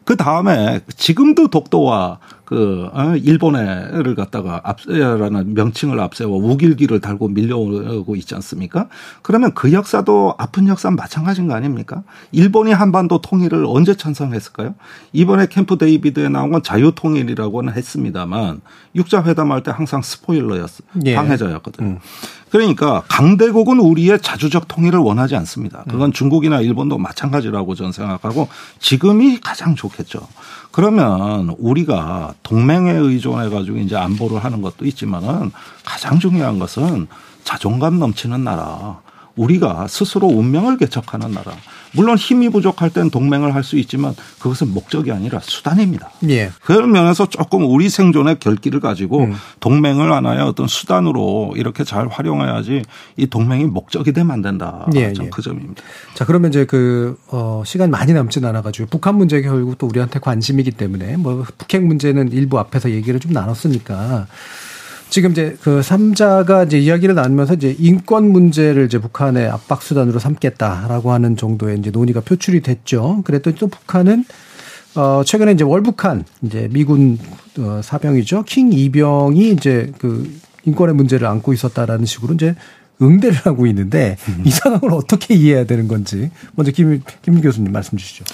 그 0.06 0.16
다음에 0.16 0.82
지금도 0.96 1.50
독도와 1.50 2.20
그 2.50 2.90
어, 2.94 3.16
일본에를 3.16 4.16
갖다가 4.16 4.60
앞세라는 4.64 5.54
명칭을 5.54 6.00
앞세워 6.00 6.36
우길기를 6.36 7.00
달고 7.00 7.28
밀려오고 7.28 8.16
있지 8.16 8.34
않습니까? 8.34 8.88
그러면 9.22 9.54
그 9.54 9.72
역사도 9.72 10.34
아픈 10.40 10.68
역사 10.68 10.90
마찬가지인 10.90 11.48
거 11.48 11.54
아닙니까? 11.54 12.02
일본이 12.32 12.72
한반도 12.72 13.22
통일을 13.22 13.66
언제 13.68 13.96
찬성했을까요? 13.96 14.74
이번에 15.14 15.46
캠프 15.46 15.78
데이비드에 15.78 16.30
나온 16.30 16.50
건 16.50 16.64
자유 16.64 16.92
통일이라고는 16.96 17.74
했습니다만 17.74 18.62
육자 18.96 19.24
회담할 19.24 19.62
때 19.62 19.70
항상 19.70 20.02
스포일러였어 20.02 20.84
예. 21.06 21.14
방해자였거든요. 21.14 21.88
음. 21.88 22.00
그러니까 22.50 23.04
강대국은 23.08 23.80
우리의 23.80 24.22
자주적 24.22 24.68
통일을 24.68 25.00
원하지 25.00 25.36
않습니다. 25.36 25.84
그건 25.90 26.12
중국이나 26.12 26.62
일본도 26.62 26.98
마찬가지라고 26.98 27.76
저는 27.76 27.92
생각하고 27.92 28.48
지금이 28.80 29.40
가장 29.40 29.76
좋겠죠. 29.76 30.28
그러면 30.72 31.56
우리가 31.60 32.34
동맹에 32.44 32.92
의존해 32.92 33.50
가지고 33.50 33.78
이제 33.78 33.96
안보를 33.96 34.44
하는 34.44 34.62
것도 34.62 34.86
있지만은 34.86 35.52
가장 35.86 36.20
중요한 36.20 36.60
것은 36.60 37.08
자존감 37.44 38.00
넘치는 38.00 38.44
나라. 38.44 39.00
우리가 39.40 39.88
스스로 39.88 40.28
운명을 40.28 40.78
개척하는 40.78 41.32
나라. 41.32 41.54
물론 41.94 42.18
힘이 42.18 42.50
부족할 42.50 42.90
땐 42.92 43.10
동맹을 43.10 43.56
할 43.56 43.64
수 43.70 43.78
있지만 43.78 44.16
그것은 44.40 44.74
목적이 44.74 45.12
아니라 45.12 45.40
수단입니다. 45.42 46.12
예. 46.30 46.50
그런 46.64 46.92
면에서 46.92 47.28
조금 47.28 47.66
우리 47.66 47.90
생존의 47.90 48.40
결기를 48.40 48.80
가지고 48.80 49.26
음. 49.26 49.36
동맹을 49.60 50.12
하나의 50.12 50.42
어떤 50.42 50.68
수단으로 50.68 51.54
이렇게 51.56 51.84
잘 51.84 52.08
활용해야지 52.08 52.84
이 53.18 53.28
동맹이 53.28 53.66
목적이 53.66 54.14
되면 54.14 54.32
안 54.32 54.42
된다. 54.42 54.88
예, 54.96 55.14
예. 55.20 55.30
그 55.30 55.42
점입니다. 55.42 55.84
자 56.16 56.26
그러면 56.26 56.50
이제 56.50 56.66
그 56.66 57.18
어, 57.28 57.62
시간 57.66 57.92
많이 57.92 58.14
남진 58.14 58.46
않아가지고 58.46 58.88
북한 58.90 59.16
문제 59.16 59.42
결국 59.42 59.78
또 59.78 59.88
우리한테 59.88 60.20
관심이기 60.20 60.72
때문에 60.72 61.18
뭐 61.18 61.46
북핵 61.58 61.84
문제는 61.84 62.32
일부 62.32 62.58
앞에서 62.60 62.90
얘기를 62.92 63.20
좀 63.20 63.34
나눴으니까 63.34 64.26
지금 65.10 65.32
이제 65.32 65.58
그 65.62 65.82
3자가 65.82 66.68
이제 66.68 66.78
이야기를 66.78 67.16
나누면서 67.16 67.56
이제 67.56 67.76
인권 67.80 68.32
문제를 68.32 68.86
이제 68.86 69.00
북한의 69.00 69.48
압박 69.50 69.82
수단으로 69.82 70.20
삼겠다라고 70.20 71.12
하는 71.12 71.36
정도의 71.36 71.80
이제 71.80 71.90
논의가 71.90 72.22
표출이 72.22 72.62
됐죠. 72.62 73.22
그랬더니 73.26 73.56
또 73.58 73.68
북한은 73.68 74.26
어 74.96 75.24
최근에 75.26 75.54
이제 75.54 75.64
월북한 75.64 76.26
이제 76.44 76.68
미군 76.72 77.18
어 77.58 77.82
사병이죠. 77.84 78.44
킹 78.44 78.72
이병이 78.72 79.52
이제 79.52 79.92
그 79.98 80.32
인권의 80.66 80.96
문제를 80.96 81.28
안고 81.28 81.54
있었다라는 81.54 82.06
식으로 82.06 82.36
이제 82.36 82.56
응대를 83.02 83.38
하고 83.46 83.66
있는데 83.68 84.18
음. 84.28 84.44
이 84.46 84.52
상황을 84.52 84.94
어떻게 84.94 85.34
이해해야 85.34 85.66
되는 85.66 85.88
건지 85.88 86.30
먼저 86.56 86.72
김, 86.72 87.02
김 87.22 87.42
교수님 87.42 87.72
말씀 87.72 87.98
주시죠. 87.98 88.26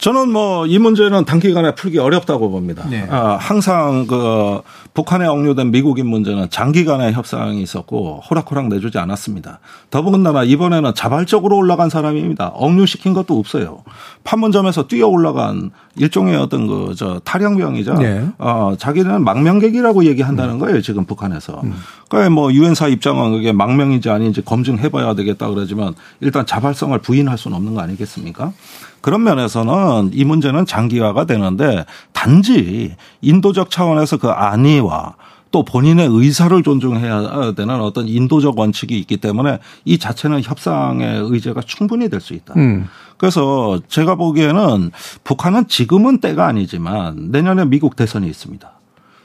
저는 0.00 0.30
뭐 0.30 0.66
이 0.66 0.78
문제는 0.78 1.24
단기간에 1.24 1.74
풀기 1.74 1.98
어렵다고 1.98 2.50
봅니다. 2.50 2.86
네. 2.88 3.06
아, 3.10 3.36
항상 3.40 4.06
그 4.06 4.60
북한에 4.94 5.26
억류된 5.26 5.70
미국인 5.70 6.06
문제는 6.06 6.48
장기간의 6.50 7.12
협상이 7.12 7.60
있었고 7.62 8.22
호락호락 8.28 8.68
내주지 8.68 8.98
않았습니다. 8.98 9.60
더군다나 9.90 10.44
이번에는 10.44 10.94
자발적으로 10.94 11.56
올라간 11.56 11.90
사람입니다. 11.90 12.48
억류시킨 12.48 13.12
것도 13.14 13.38
없어요. 13.38 13.82
판문점에서 14.24 14.86
뛰어 14.86 15.08
올라간 15.08 15.70
일종의 15.96 16.36
어떤 16.36 16.66
그 16.66 16.94
저 16.96 17.20
탈영병이죠. 17.24 17.94
네. 17.94 18.26
어, 18.38 18.74
자기는 18.78 19.22
망명객이라고 19.24 20.04
얘기한다는 20.04 20.54
음. 20.54 20.58
거예요. 20.58 20.80
지금 20.82 21.04
북한에서. 21.04 21.60
음. 21.64 21.74
그러니까 22.08 22.30
뭐 22.30 22.52
유엔사 22.52 22.88
입장은 22.88 23.32
그게 23.32 23.52
망명인지 23.52 24.10
아닌지 24.10 24.42
검증해봐야 24.44 25.14
되겠다 25.14 25.48
그러지만 25.48 25.94
일단 26.20 26.44
자발성을 26.46 26.98
부인할 26.98 27.38
수는 27.38 27.56
없는 27.56 27.74
거 27.74 27.80
아니겠습니까? 27.80 28.52
그런 29.00 29.22
면에서는 29.22 30.10
이 30.12 30.24
문제는 30.24 30.66
장기화가 30.66 31.24
되는데 31.24 31.84
단지 32.12 32.94
인도적 33.20 33.70
차원에서 33.70 34.18
그 34.18 34.28
안위와 34.28 35.14
또 35.50 35.64
본인의 35.64 36.06
의사를 36.08 36.62
존중해야 36.62 37.52
되는 37.56 37.80
어떤 37.80 38.06
인도적 38.06 38.58
원칙이 38.58 38.96
있기 39.00 39.16
때문에 39.16 39.58
이 39.84 39.98
자체는 39.98 40.42
협상의 40.42 41.20
의제가 41.24 41.62
충분히 41.62 42.08
될 42.08 42.20
수 42.20 42.34
있다. 42.34 42.54
음. 42.56 42.86
그래서 43.16 43.80
제가 43.88 44.14
보기에는 44.14 44.90
북한은 45.24 45.66
지금은 45.68 46.20
때가 46.20 46.46
아니지만 46.46 47.30
내년에 47.30 47.64
미국 47.64 47.96
대선이 47.96 48.26
있습니다. 48.28 48.70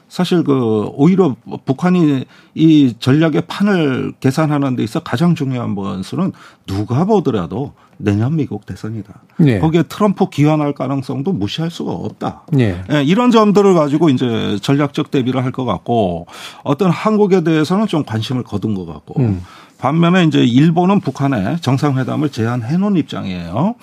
사실 0.08 0.44
그 0.44 0.88
오히려 0.94 1.34
북한이 1.64 2.24
이 2.54 2.94
전략의 2.98 3.42
판을 3.48 4.12
계산하는 4.20 4.76
데 4.76 4.84
있어 4.84 5.00
가장 5.00 5.34
중요한 5.34 5.74
번수는 5.74 6.32
누가 6.66 7.04
보더라도 7.04 7.72
내년 7.98 8.36
미국 8.36 8.66
대선이다. 8.66 9.12
네. 9.38 9.58
거기에 9.58 9.84
트럼프 9.84 10.28
기환할 10.28 10.74
가능성도 10.74 11.32
무시할 11.32 11.70
수가 11.70 11.92
없다. 11.92 12.42
네. 12.52 12.82
네, 12.88 13.02
이런 13.02 13.30
점들을 13.30 13.74
가지고 13.74 14.10
이제 14.10 14.58
전략적 14.60 15.10
대비를 15.10 15.42
할 15.44 15.50
것 15.50 15.64
같고 15.64 16.26
어떤 16.62 16.90
한국에 16.90 17.42
대해서는 17.42 17.86
좀 17.86 18.04
관심을 18.04 18.42
거둔 18.42 18.74
것 18.74 18.84
같고 18.84 19.20
음. 19.20 19.42
반면에 19.78 20.24
이제 20.24 20.44
일본은 20.44 21.00
북한에 21.00 21.56
정상회담을 21.60 22.28
제안해 22.30 22.76
놓은 22.76 22.96
입장이에요. 22.96 23.74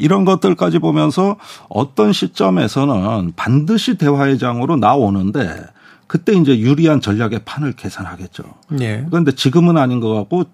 이런 0.00 0.24
것들까지 0.24 0.78
보면서 0.78 1.36
어떤 1.68 2.12
시점에서는 2.12 3.32
반드시 3.36 3.96
대화의 3.96 4.38
장으로 4.38 4.76
나오는데 4.76 5.64
그때 6.06 6.32
이제 6.32 6.58
유리한 6.58 7.00
전략의 7.00 7.42
판을 7.44 7.72
계산하겠죠. 7.74 8.42
예. 8.80 9.06
그런데 9.08 9.32
지금은 9.32 9.76
아닌 9.76 10.00
것 10.00 10.12
같고 10.12 10.44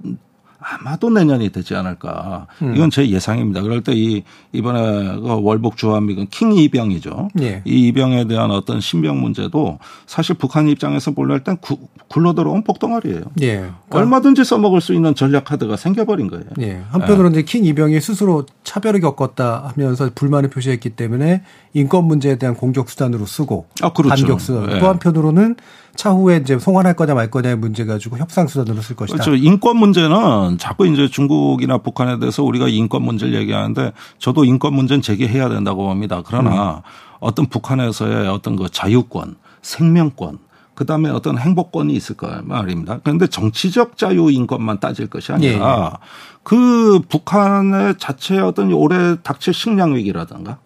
아마도 0.69 1.11
내년이 1.11 1.51
되지 1.51 1.75
않을까. 1.77 2.47
음. 2.63 2.75
이건 2.75 2.91
제 2.91 3.09
예상입니다. 3.09 3.63
그럴 3.63 3.83
때 3.83 3.93
이 3.97 4.25
이번에 4.53 5.17
그 5.21 5.41
월북 5.43 5.77
주한미군 5.77 6.27
킹 6.31 6.53
이병이죠. 6.55 7.29
예. 7.41 7.63
이 7.65 7.89
이병에 7.89 8.27
대한 8.27 8.51
어떤 8.51 8.81
신병 8.81 9.21
문제도 9.21 9.79
사실 10.07 10.35
북한 10.35 10.69
입장에서 10.69 11.13
볼랄 11.13 11.45
땐 11.45 11.57
구- 11.61 11.79
굴러 12.09 12.35
들어온 12.35 12.63
복덩어리예요. 12.65 13.23
예. 13.43 13.55
그러니까 13.57 13.75
얼마든지 13.91 14.45
써먹을 14.45 14.81
수 14.81 14.93
있는 14.93 15.15
전략 15.15 15.45
카드가 15.45 15.77
생겨버린 15.77 16.27
거예요. 16.29 16.45
예. 16.61 16.83
한편으로 16.91 17.31
이제 17.31 17.43
킹 17.43 17.65
이병이 17.65 18.01
스스로 18.01 18.45
차별을 18.65 19.01
겪었다 19.01 19.73
하면서 19.75 20.11
불만을 20.15 20.51
표시했기 20.51 20.91
때문에 20.91 21.43
인권 21.75 22.05
문제에 22.07 22.37
대한 22.37 22.55
공격 22.57 22.91
수단으로 22.91 23.25
쓰고 23.27 23.67
아, 23.83 23.93
그렇죠. 23.93 24.09
반격 24.17 24.41
수단. 24.41 24.71
예. 24.77 24.79
또 24.81 24.89
한편으로는 24.89 25.57
차후에 25.97 26.39
이제 26.39 26.59
송환할 26.59 26.95
거냐 26.95 27.15
말 27.15 27.31
거냐의 27.31 27.57
문제 27.57 27.85
가지고 27.85 28.19
협상 28.19 28.47
수단으로 28.47 28.83
쓸 28.83 28.97
것이다. 28.97 29.25
그렇죠. 29.25 29.35
인권 29.35 29.77
문제는 29.79 30.59
자꾸 30.59 30.87
이제 30.87 31.09
중국이나 31.09 31.79
북한에 31.79 32.19
대해서 32.19 32.43
우리가 32.43 32.69
인권 32.69 33.03
문제를 33.03 33.35
얘기하는데 33.35 33.93
저도 34.19 34.45
인권 34.45 34.75
문제는 34.75 35.03
제기해야 35.03 35.49
된다고 35.49 35.87
봅니다. 35.87 36.23
그러나 36.25 36.83
어떤 37.19 37.47
북한에서의 37.47 38.29
어떤 38.29 38.57
그 38.57 38.69
자유권, 38.71 39.37
생명권, 39.63 40.39
그 40.75 40.85
다음에 40.85 41.09
어떤 41.09 41.39
행복권이 41.39 41.95
있을 41.95 42.17
거 42.17 42.29
말입니다. 42.45 43.01
그런데 43.03 43.27
정치적 43.27 43.97
자유 43.97 44.31
인권만 44.31 44.79
따질 44.79 45.07
것이 45.09 45.33
아니라 45.33 45.99
그 46.43 47.01
북한의 47.09 47.95
자체의 47.99 48.43
어떤 48.43 48.71
올해 48.73 49.17
닥칠 49.23 49.55
식량 49.55 49.95
위기라든가 49.95 50.59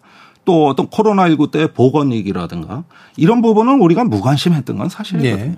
또 0.45 0.67
어떤 0.67 0.87
코로나19 0.87 1.51
때 1.51 1.71
보건 1.71 2.11
위기라든가 2.11 2.83
이런 3.15 3.41
부분은 3.41 3.79
우리가 3.81 4.03
무관심했던 4.05 4.77
건 4.77 4.89
사실이거든요. 4.89 5.55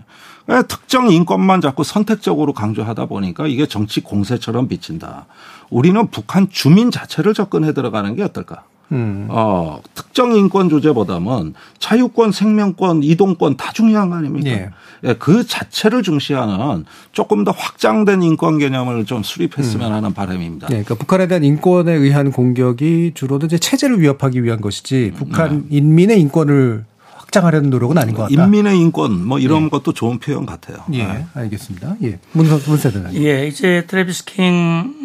예, 0.50 0.62
특정 0.68 1.10
인권만 1.10 1.62
자꾸 1.62 1.84
선택적으로 1.84 2.54
강조하다 2.54 3.06
보니까 3.06 3.48
이게 3.48 3.66
정치 3.66 4.02
공세처럼 4.02 4.68
비친다. 4.68 5.26
우리는 5.70 6.08
북한 6.08 6.50
주민 6.50 6.92
자체를 6.92 7.34
접근해 7.34 7.74
들어가는 7.74 8.16
게 8.16 8.24
어떨까? 8.24 8.64
음. 8.92 9.28
어, 9.30 9.82
특정 9.96 10.36
인권 10.36 10.70
조제보다는 10.70 11.54
자유권, 11.80 12.32
생명권, 12.32 13.02
이동권 13.04 13.58
다 13.58 13.72
중요한 13.74 14.10
거 14.10 14.16
아닙니까? 14.18 14.50
예. 14.50 14.70
예, 15.06 15.14
그 15.16 15.46
자체를 15.46 16.04
중시하는 16.04 16.86
조금 17.12 17.44
더 17.44 17.52
확장된 17.52 18.22
인권 18.24 18.58
개념을 18.60 19.06
좀 19.06 19.24
수립했으면 19.24 19.92
하는 19.92 20.14
바람입니다. 20.14 20.68
예, 20.70 20.84
그러니까 20.84 20.96
북한에 20.96 21.28
대한 21.28 21.44
인권에 21.44 21.92
의한 21.92 22.32
공격이 22.32 23.12
주로는 23.16 23.48
이제 23.48 23.58
체제를 23.58 24.00
위협하기 24.00 24.44
위한 24.44 24.62
것이지 24.62 25.14
북한 25.16 25.66
인민의 25.70 26.22
인권을 26.22 26.86
확장하려는 27.16 27.70
노력은 27.72 27.98
아닌 27.98 28.14
것 28.16 28.30
같다. 28.30 28.44
인민의 28.46 28.80
인권 28.80 29.26
뭐 29.26 29.40
이런 29.40 29.70
것도 29.72 29.92
좋은 29.94 30.20
표현 30.20 30.46
같아요. 30.46 30.78
예, 30.94 31.26
알겠습니다. 31.34 31.96
예, 32.04 32.20
문세대. 32.34 33.02
예, 33.16 33.48
이제 33.48 33.86
트래비스 33.88 34.26
킹 34.26 34.54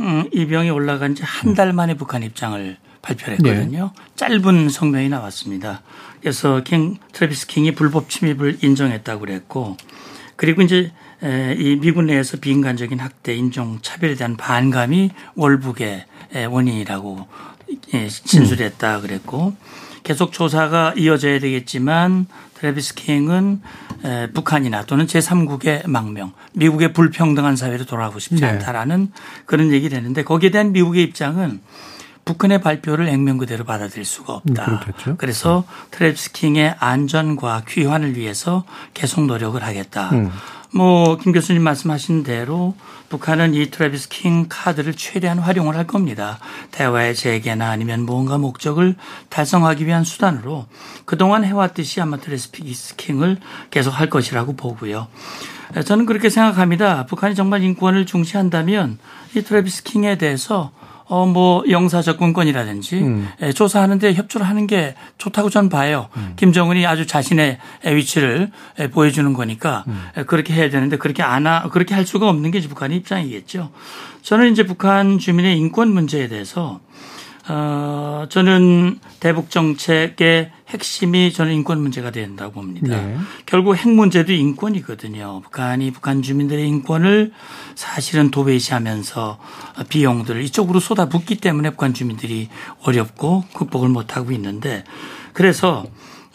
음, 0.00 0.24
이병이 0.32 0.68
올라간 0.70 1.14
지 1.14 1.22
한 1.24 1.54
달 1.54 1.72
만에 1.72 1.94
북한 1.94 2.22
입장을 2.22 2.76
발표를 3.08 3.38
했거든요. 3.38 3.92
짧은 4.16 4.68
성명이 4.68 5.08
나왔습니다. 5.08 5.82
그래서 6.20 6.62
킹 6.62 6.98
트래비스 7.12 7.46
킹이 7.46 7.74
불법 7.74 8.10
침입을 8.10 8.58
인정했다고 8.62 9.20
그랬고 9.20 9.76
그리고 10.36 10.62
이제 10.62 10.92
에, 11.22 11.54
이 11.58 11.76
미군 11.76 12.06
내에서 12.06 12.36
비인간적인 12.36 13.00
학대, 13.00 13.34
인종 13.34 13.78
차별에 13.82 14.14
대한 14.14 14.36
반감이 14.36 15.10
월북의 15.34 16.04
에, 16.34 16.44
원인이라고 16.44 17.26
예, 17.94 18.08
진술했다 18.08 19.00
그랬고 19.00 19.54
계속 20.04 20.32
조사가 20.32 20.94
이어져야 20.96 21.40
되겠지만 21.40 22.26
트래비스 22.54 22.94
킹은 22.94 23.62
에, 24.04 24.30
북한이나 24.32 24.84
또는 24.84 25.06
제3국의 25.06 25.88
망명, 25.88 26.32
미국의 26.52 26.92
불평등한 26.92 27.56
사회로 27.56 27.84
돌아가고 27.84 28.18
싶지 28.18 28.42
네. 28.42 28.48
않다라는 28.48 29.10
그런 29.46 29.72
얘기를 29.72 29.96
했는데 29.96 30.22
거기에 30.22 30.50
대한 30.50 30.72
미국의 30.72 31.02
입장은 31.04 31.60
북한의 32.28 32.60
발표를 32.60 33.08
액면 33.08 33.38
그대로 33.38 33.64
받아들일 33.64 34.04
수가 34.04 34.34
없다. 34.34 34.70
음, 34.70 34.80
그렇겠죠. 34.80 35.16
그래서 35.16 35.64
트래비스 35.90 36.32
킹의 36.32 36.74
안전과 36.78 37.62
귀환을 37.66 38.18
위해서 38.18 38.64
계속 38.92 39.24
노력을 39.24 39.62
하겠다. 39.62 40.10
음. 40.10 40.30
뭐 40.74 41.08
김 41.08 41.32
교수님 41.32 41.62
말씀하신 41.62 42.24
대로 42.24 42.74
북한은 43.08 43.54
이 43.54 43.70
트래비스 43.70 44.10
킹 44.10 44.44
카드를 44.50 44.92
최대한 44.92 45.38
활용을 45.38 45.74
할 45.74 45.86
겁니다. 45.86 46.38
대화의 46.72 47.14
재개나 47.14 47.70
아니면 47.70 48.04
무언가 48.04 48.36
목적을 48.36 48.96
달성하기 49.30 49.86
위한 49.86 50.04
수단으로 50.04 50.66
그동안 51.06 51.46
해왔듯이 51.46 52.02
아마 52.02 52.18
트래비스 52.18 52.96
킹을 52.96 53.38
계속 53.70 53.98
할 53.98 54.10
것이라고 54.10 54.54
보고요. 54.54 55.08
저는 55.86 56.04
그렇게 56.04 56.28
생각합니다. 56.28 57.06
북한이 57.06 57.34
정말 57.34 57.62
인권을 57.62 58.04
중시한다면 58.04 58.98
이 59.34 59.40
트래비스 59.40 59.84
킹에 59.84 60.18
대해서 60.18 60.72
어, 61.08 61.26
뭐, 61.26 61.64
영사 61.70 62.02
접근권이라든지, 62.02 63.00
음. 63.00 63.28
에, 63.40 63.52
조사하는데 63.52 64.14
협조를 64.14 64.46
하는 64.46 64.66
게 64.66 64.94
좋다고 65.16 65.50
저는 65.50 65.68
봐요. 65.70 66.08
김정은이 66.36 66.86
아주 66.86 67.06
자신의 67.06 67.58
위치를 67.84 68.50
에, 68.78 68.88
보여주는 68.88 69.32
거니까 69.32 69.84
에, 70.16 70.24
그렇게 70.24 70.52
해야 70.54 70.68
되는데 70.70 70.98
그렇게 70.98 71.22
안 71.22 71.46
하, 71.46 71.68
그렇게 71.70 71.94
할 71.94 72.06
수가 72.06 72.28
없는 72.28 72.50
게 72.50 72.60
북한의 72.60 72.98
입장이겠죠. 72.98 73.70
저는 74.22 74.52
이제 74.52 74.64
북한 74.64 75.18
주민의 75.18 75.56
인권 75.56 75.88
문제에 75.92 76.28
대해서 76.28 76.80
어, 77.50 78.26
저는 78.28 78.98
대북 79.20 79.50
정책의 79.50 80.50
핵심이 80.68 81.32
저는 81.32 81.54
인권 81.54 81.80
문제가 81.80 82.10
된다고 82.10 82.52
봅니다. 82.52 83.00
네. 83.00 83.16
결국 83.46 83.74
핵 83.74 83.88
문제도 83.88 84.32
인권이거든요. 84.32 85.40
북한이 85.42 85.90
북한 85.92 86.20
주민들의 86.20 86.68
인권을 86.68 87.32
사실은 87.74 88.30
도외시하면서 88.30 89.38
비용들을 89.88 90.42
이쪽으로 90.42 90.78
쏟아붓기 90.78 91.36
때문에 91.36 91.70
북한 91.70 91.94
주민들이 91.94 92.48
어렵고 92.82 93.44
극복을 93.54 93.88
못하고 93.88 94.32
있는데 94.32 94.84
그래서 95.32 95.86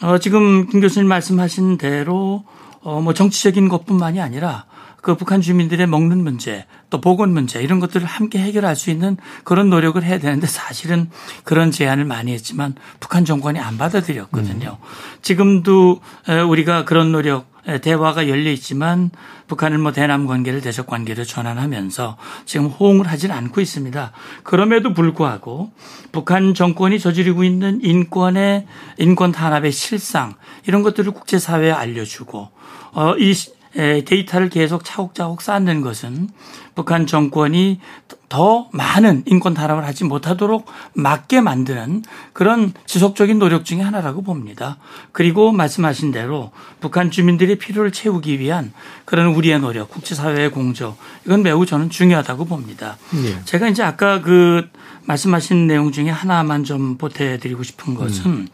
어, 0.02 0.18
지금 0.18 0.68
김 0.68 0.80
교수님 0.80 1.08
말씀하신 1.08 1.78
대로 1.78 2.44
어, 2.82 3.00
뭐 3.00 3.14
정치적인 3.14 3.68
것뿐만이 3.68 4.20
아니라 4.20 4.66
그 5.04 5.16
북한 5.16 5.42
주민들의 5.42 5.86
먹는 5.86 6.24
문제 6.24 6.64
또 6.88 6.98
보건 6.98 7.30
문제 7.34 7.62
이런 7.62 7.78
것들을 7.78 8.06
함께 8.06 8.38
해결할 8.38 8.74
수 8.74 8.88
있는 8.90 9.18
그런 9.44 9.68
노력을 9.68 10.02
해야 10.02 10.18
되는데 10.18 10.46
사실은 10.46 11.10
그런 11.44 11.70
제안을 11.70 12.06
많이 12.06 12.32
했지만 12.32 12.74
북한 13.00 13.26
정권이 13.26 13.60
안 13.60 13.76
받아들였거든요. 13.76 14.78
지금도 15.20 16.00
에, 16.26 16.40
우리가 16.40 16.86
그런 16.86 17.12
노력 17.12 17.52
에, 17.66 17.82
대화가 17.82 18.28
열려 18.28 18.50
있지만 18.52 19.10
북한은 19.46 19.80
뭐 19.80 19.92
대남 19.92 20.26
관계를 20.26 20.62
대적 20.62 20.86
관계로 20.86 21.24
전환하면서 21.24 22.16
지금 22.46 22.68
호응을 22.68 23.06
하질 23.06 23.30
않고 23.30 23.60
있습니다. 23.60 24.10
그럼에도 24.42 24.94
불구하고 24.94 25.70
북한 26.12 26.54
정권이 26.54 26.98
저지르고 26.98 27.44
있는 27.44 27.80
인권의 27.82 28.66
인권 28.96 29.32
탄압의 29.32 29.70
실상 29.70 30.32
이런 30.66 30.82
것들을 30.82 31.12
국제사회에 31.12 31.72
알려주고 31.72 32.48
어, 32.92 33.16
이 33.18 33.34
데이터를 33.74 34.48
계속 34.48 34.84
차곡차곡 34.84 35.42
쌓는 35.42 35.80
것은 35.80 36.28
북한 36.74 37.06
정권이 37.06 37.80
더 38.28 38.68
많은 38.72 39.22
인권 39.26 39.54
탄압을 39.54 39.84
하지 39.84 40.04
못하도록 40.04 40.66
막게 40.94 41.40
만드는 41.40 42.02
그런 42.32 42.72
지속적인 42.86 43.38
노력 43.38 43.64
중의 43.64 43.84
하나라고 43.84 44.22
봅니다. 44.22 44.78
그리고 45.12 45.52
말씀하신 45.52 46.10
대로 46.10 46.50
북한 46.80 47.10
주민들의 47.10 47.56
필요를 47.58 47.92
채우기 47.92 48.40
위한 48.40 48.72
그런 49.04 49.34
우리의 49.34 49.60
노력, 49.60 49.90
국제사회의 49.90 50.50
공조 50.50 50.96
이건 51.26 51.42
매우 51.42 51.64
저는 51.64 51.90
중요하다고 51.90 52.46
봅니다. 52.46 52.96
예. 53.24 53.44
제가 53.44 53.68
이제 53.68 53.82
아까 53.82 54.20
그 54.20 54.68
말씀하신 55.06 55.66
내용 55.66 55.92
중에 55.92 56.10
하나만 56.10 56.64
좀 56.64 56.96
보태드리고 56.96 57.62
싶은 57.62 57.94
것은 57.94 58.48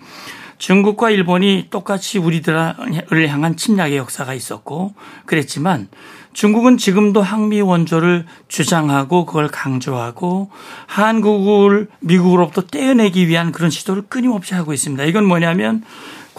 중국과 0.61 1.09
일본이 1.09 1.69
똑같이 1.71 2.19
우리들을 2.19 3.29
향한 3.29 3.57
침략의 3.57 3.97
역사가 3.97 4.35
있었고 4.35 4.93
그랬지만 5.25 5.89
중국은 6.35 6.77
지금도 6.77 7.23
항미 7.23 7.63
원조를 7.63 8.27
주장하고 8.47 9.25
그걸 9.25 9.49
강조하고 9.49 10.51
한국을 10.87 11.89
미국으로부터 12.01 12.67
떼어내기 12.67 13.27
위한 13.27 13.53
그런 13.53 13.71
시도를 13.71 14.03
끊임없이 14.09 14.55
하고 14.55 14.75
있습니다. 14.75 15.03
이건 15.05 15.25
뭐냐면 15.25 15.83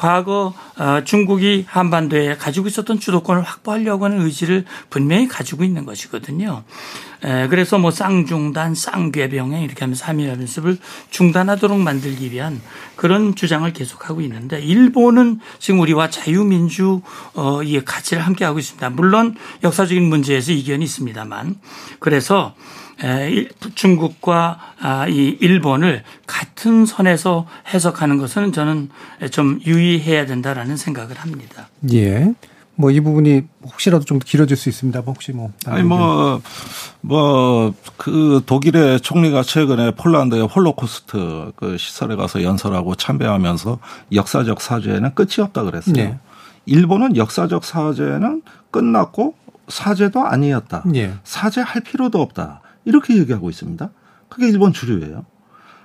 과거 0.01 0.55
어, 0.79 1.03
중국이 1.03 1.63
한반도에 1.67 2.35
가지고 2.35 2.67
있었던 2.67 2.99
주도권을 2.99 3.43
확보하려고 3.43 4.05
하는 4.05 4.21
의지를 4.21 4.65
분명히 4.89 5.27
가지고 5.27 5.63
있는 5.63 5.85
것이거든요. 5.85 6.63
그래서 7.51 7.77
뭐 7.77 7.91
쌍중단, 7.91 8.73
쌍괴병행 8.73 9.61
이렇게 9.61 9.81
하면서 9.81 10.05
한미연습을 10.05 10.79
중단하도록 11.11 11.79
만들기 11.79 12.31
위한 12.31 12.59
그런 12.95 13.35
주장을 13.35 13.71
계속하고 13.71 14.21
있는데 14.21 14.59
일본은 14.59 15.39
지금 15.59 15.81
우리와 15.81 16.09
자유민주 16.09 17.01
어, 17.35 17.61
이 17.61 17.79
가치를 17.85 18.25
함께 18.25 18.43
하고 18.43 18.57
있습니다. 18.57 18.89
물론 18.89 19.35
역사적인 19.63 20.03
문제에서 20.03 20.51
이견이 20.51 20.83
있습니다만 20.83 21.59
그래서 21.99 22.55
중국과 23.75 24.59
아, 24.79 25.07
이 25.07 25.37
일본을 25.39 26.03
같은 26.27 26.85
선에서 26.85 27.47
해석하는 27.73 28.17
것은 28.17 28.51
저는 28.53 28.89
좀 29.31 29.59
유의해야 29.65 30.25
된다라는 30.25 30.77
생각을 30.77 31.15
합니다. 31.17 31.69
예. 31.93 32.33
뭐 32.75 32.89
이 32.89 32.99
부분이 32.99 33.43
혹시라도 33.63 34.05
좀 34.05 34.17
길어질 34.17 34.57
수 34.57 34.69
있습니다. 34.69 35.01
혹시 35.01 35.33
뭐 35.33 35.51
아니 35.65 35.83
뭐 35.83 36.41
뭐 37.01 37.73
그 37.97 38.41
독일의 38.45 39.01
총리가 39.01 39.43
최근에 39.43 39.91
폴란드의 39.91 40.47
홀로코스트 40.47 41.51
그 41.55 41.77
시설에 41.77 42.15
가서 42.15 42.41
연설하고 42.43 42.95
참배하면서 42.95 43.77
역사적 44.13 44.61
사죄는 44.61 45.13
끝이 45.13 45.35
없다 45.39 45.63
그랬어요. 45.63 45.93
네. 45.93 46.17
일본은 46.65 47.17
역사적 47.17 47.63
사죄는 47.65 48.41
끝났고 48.71 49.35
사죄도 49.67 50.25
아니었다. 50.25 50.83
네. 50.85 51.13
사죄할 51.23 51.81
필요도 51.81 52.19
없다. 52.21 52.60
이렇게 52.85 53.17
얘기하고 53.17 53.49
있습니다. 53.49 53.89
그게 54.29 54.47
일본 54.47 54.73
주류예요. 54.73 55.25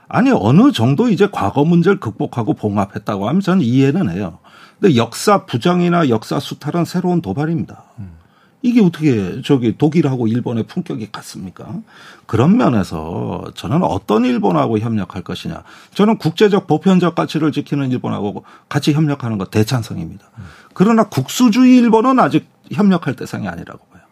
아니 0.09 0.31
어느 0.31 0.73
정도 0.73 1.09
이제 1.09 1.29
과거 1.31 1.65
문제를 1.65 1.99
극복하고 1.99 2.55
봉합했다고 2.55 3.29
하면 3.29 3.41
저는 3.41 3.63
이해는 3.63 4.11
해요. 4.11 4.39
근데 4.79 4.97
역사 4.97 5.47
부정이나 5.47 6.09
역사 6.09 6.39
수탈은 6.39 6.85
새로운 6.85 7.23
도발입니다. 7.23 7.85
이게 8.63 8.81
어떻게 8.81 9.43
저기 9.43 9.77
독일하고 9.79 10.27
일본의 10.27 10.65
품격이 10.65 11.13
같습니까? 11.13 11.73
그런 12.27 12.57
면에서 12.57 13.45
저는 13.55 13.83
어떤 13.85 14.25
일본하고 14.25 14.79
협력할 14.79 15.23
것이냐. 15.23 15.63
저는 15.95 16.19
국제적 16.19 16.67
보편적 16.67 17.15
가치를 17.15 17.53
지키는 17.53 17.93
일본하고 17.93 18.45
같이 18.69 18.93
협력하는 18.93 19.39
것 19.39 19.51
대찬성입니다. 19.51 20.27
그러나 20.75 21.05
국수주의 21.05 21.77
일본은 21.77 22.19
아직 22.19 22.49
협력할 22.73 23.15
대상이 23.15 23.47
아니라고 23.47 23.87
봐요. 23.87 24.03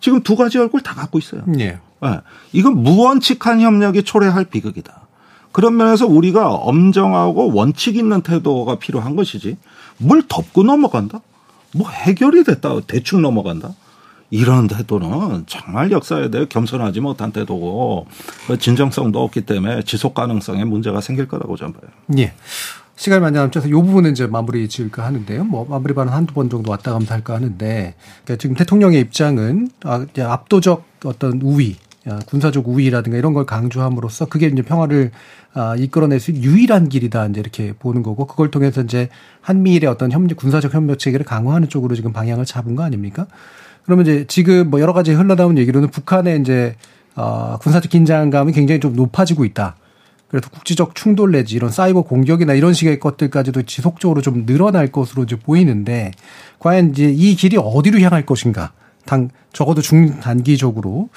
지금 0.00 0.22
두 0.22 0.36
가지 0.36 0.58
얼굴 0.58 0.80
다 0.80 0.94
갖고 0.94 1.18
있어요. 1.18 1.42
네. 1.46 1.80
네. 2.02 2.20
이건 2.52 2.82
무원칙한 2.82 3.60
협력이 3.60 4.02
초래할 4.02 4.44
비극이다. 4.44 5.08
그런 5.52 5.76
면에서 5.76 6.06
우리가 6.06 6.52
엄정하고 6.52 7.52
원칙 7.52 7.96
있는 7.96 8.20
태도가 8.22 8.76
필요한 8.76 9.16
것이지 9.16 9.56
뭘 9.98 10.22
덮고 10.28 10.62
넘어간다? 10.62 11.20
뭐 11.74 11.88
해결이 11.90 12.44
됐다 12.44 12.80
대충 12.86 13.22
넘어간다? 13.22 13.74
이런 14.30 14.68
태도는 14.68 15.44
정말 15.46 15.90
역사에 15.90 16.30
대해 16.30 16.44
겸손하지 16.46 17.00
못한 17.00 17.32
태도고 17.32 18.06
그 18.46 18.58
진정성도 18.58 19.22
없기 19.22 19.42
때문에 19.42 19.82
지속 19.82 20.14
가능성에 20.14 20.64
문제가 20.64 21.00
생길 21.00 21.26
거라고 21.26 21.56
저는 21.56 21.72
봐요. 21.72 21.90
예. 22.18 22.34
시간이 22.96 23.20
많이 23.20 23.36
남쳐서 23.36 23.68
이 23.68 23.72
부분은 23.72 24.10
이제 24.10 24.26
마무리 24.26 24.68
지을까 24.68 25.04
하는데요. 25.04 25.44
뭐 25.44 25.64
마무리 25.68 25.94
발언 25.94 26.12
한두 26.12 26.34
번 26.34 26.50
정도 26.50 26.70
왔다 26.70 26.92
갔다 26.92 27.14
할까 27.14 27.34
하는데 27.34 27.94
그러니까 28.24 28.40
지금 28.40 28.56
대통령의 28.56 29.00
입장은 29.00 29.70
아, 29.84 30.04
압도적 30.18 30.84
어떤 31.04 31.40
우위 31.42 31.76
아, 31.80 31.87
군사적 32.26 32.68
우위라든가 32.68 33.18
이런 33.18 33.32
걸 33.34 33.46
강조함으로써 33.46 34.26
그게 34.26 34.46
이제 34.46 34.62
평화를 34.62 35.10
아, 35.54 35.74
이끌어낼 35.76 36.20
수 36.20 36.30
있는 36.30 36.44
유일한 36.44 36.88
길이다 36.88 37.26
이제 37.26 37.40
이렇게 37.40 37.72
보는 37.72 38.02
거고 38.02 38.26
그걸 38.26 38.50
통해서 38.50 38.82
이제 38.82 39.08
한미일의 39.40 39.88
어떤 39.88 40.12
협력 40.12 40.36
군사적 40.36 40.74
협력 40.74 40.98
체계를 40.98 41.24
강화하는 41.24 41.68
쪽으로 41.68 41.94
지금 41.94 42.12
방향을 42.12 42.44
잡은 42.44 42.76
거 42.76 42.82
아닙니까? 42.82 43.26
그러면 43.84 44.06
이제 44.06 44.24
지금 44.28 44.70
뭐 44.70 44.80
여러 44.80 44.92
가지 44.92 45.12
흘러나온 45.12 45.56
얘기로는 45.58 45.90
북한의 45.90 46.40
이제 46.40 46.76
어, 47.16 47.58
군사적 47.60 47.90
긴장감이 47.90 48.52
굉장히 48.52 48.80
좀 48.80 48.94
높아지고 48.94 49.44
있다. 49.44 49.76
그래서 50.28 50.50
국지적 50.50 50.94
충돌 50.94 51.32
내지 51.32 51.56
이런 51.56 51.70
사이버 51.70 52.02
공격이나 52.02 52.52
이런 52.52 52.74
식의 52.74 53.00
것들까지도 53.00 53.62
지속적으로 53.62 54.20
좀 54.20 54.44
늘어날 54.44 54.88
것으로 54.88 55.22
이제 55.22 55.36
보이는데 55.36 56.12
과연 56.58 56.90
이제 56.90 57.10
이 57.10 57.34
길이 57.34 57.56
어디로 57.56 57.98
향할 58.00 58.26
것인가? 58.26 58.72
당 59.08 59.30
적어도 59.54 59.80
중단기적으로 59.80 61.08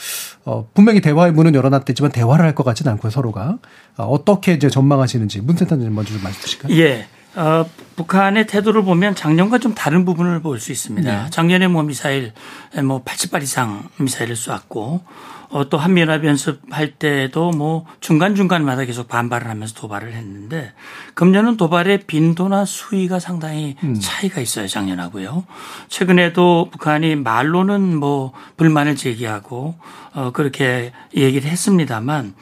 어 0.46 0.68
분명히 0.74 1.02
대화의 1.02 1.34
문은 1.34 1.54
열어놨겠지만 1.56 2.12
대화를 2.12 2.46
할 2.46 2.56
것 2.56 2.64
같지는 2.64 2.92
않고요 2.94 3.10
서로가 3.12 3.58
어, 3.98 4.04
어떻게 4.06 4.54
이제 4.54 4.70
전망하시는지 4.70 5.42
문센터님 5.42 5.94
먼저 5.94 6.14
좀 6.14 6.24
말씀 6.24 6.42
주실까요? 6.42 6.74
예. 6.78 7.08
어, 7.36 7.66
북한의 7.96 8.46
태도를 8.48 8.84
보면 8.84 9.16
작년과 9.16 9.60
좀 9.60 9.74
다른 9.74 10.04
부분을 10.06 10.42
볼 10.42 10.60
수 10.60 10.72
있습니다. 10.72 11.24
네. 11.24 11.30
작년에 11.30 11.68
뭐 11.68 11.82
미사일 11.84 12.34
뭐 12.84 13.04
80발 13.04 13.42
이상 13.44 13.84
미사일을 13.98 14.36
쏘았고 14.36 15.02
어, 15.52 15.68
또 15.68 15.78
한미연합 15.78 16.24
연습할 16.24 16.93
때도 16.97 17.52
뭐 17.52 17.86
중간중간마다 17.99 18.86
계속 18.86 19.10
반발을 19.10 19.49
하면서 19.49 19.74
도발을 19.76 20.14
했는데 20.14 20.72
금년은 21.14 21.58
도발의 21.58 22.06
빈도나 22.08 22.64
수위가 22.64 23.20
상당히 23.20 23.76
음. 23.84 23.99
차이가 23.99 24.39
있어요. 24.39 24.68
작년하고요. 24.68 25.45
최근에도 25.89 26.70
북한이 26.72 27.18
말로는 27.18 27.97
뭐 27.97 28.32
불만을 28.56 28.95
제기하고 28.95 29.76
어, 30.14 30.32
그렇게 30.32 30.93
얘기를 31.16 31.49
했습니다만 31.49 32.34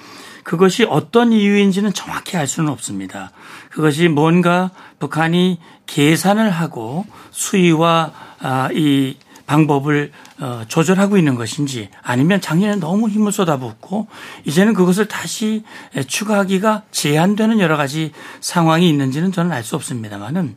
그것이 0.43 0.85
어떤 0.87 1.31
이유인지는 1.31 1.93
정확히 1.93 2.37
알 2.37 2.47
수는 2.47 2.71
없습니다. 2.71 3.31
그것이 3.71 4.07
뭔가 4.07 4.71
북한이 4.99 5.59
계산을 5.87 6.49
하고 6.49 7.05
수위와 7.31 8.11
아, 8.41 8.69
이 8.71 9.17
방법을 9.49 10.11
어, 10.39 10.61
조절하고 10.67 11.17
있는 11.17 11.33
것인지 11.33 11.89
아니면 12.03 12.39
작년에 12.39 12.75
너무 12.75 13.09
힘을 13.09 13.31
쏟아붓고 13.31 14.07
이제는 14.45 14.75
그것을 14.75 15.07
다시 15.07 15.63
추가하기가 16.07 16.83
제한되는 16.91 17.59
여러 17.59 17.75
가지 17.75 18.11
상황이 18.41 18.87
있는지는 18.87 19.31
저는 19.31 19.51
알 19.51 19.63
수 19.69 19.75
없습니다만은 19.75 20.55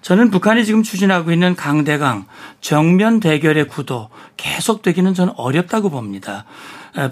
저는 0.00 0.30
북한이 0.30 0.64
지금 0.64 0.82
추진하고 0.82 1.32
있는 1.32 1.56
강대강 1.56 2.26
정면 2.60 3.20
대결의 3.20 3.68
구도 3.68 4.08
계속되기는 4.36 5.12
저는 5.14 5.34
어렵다고 5.36 5.90
봅니다. 5.90 6.44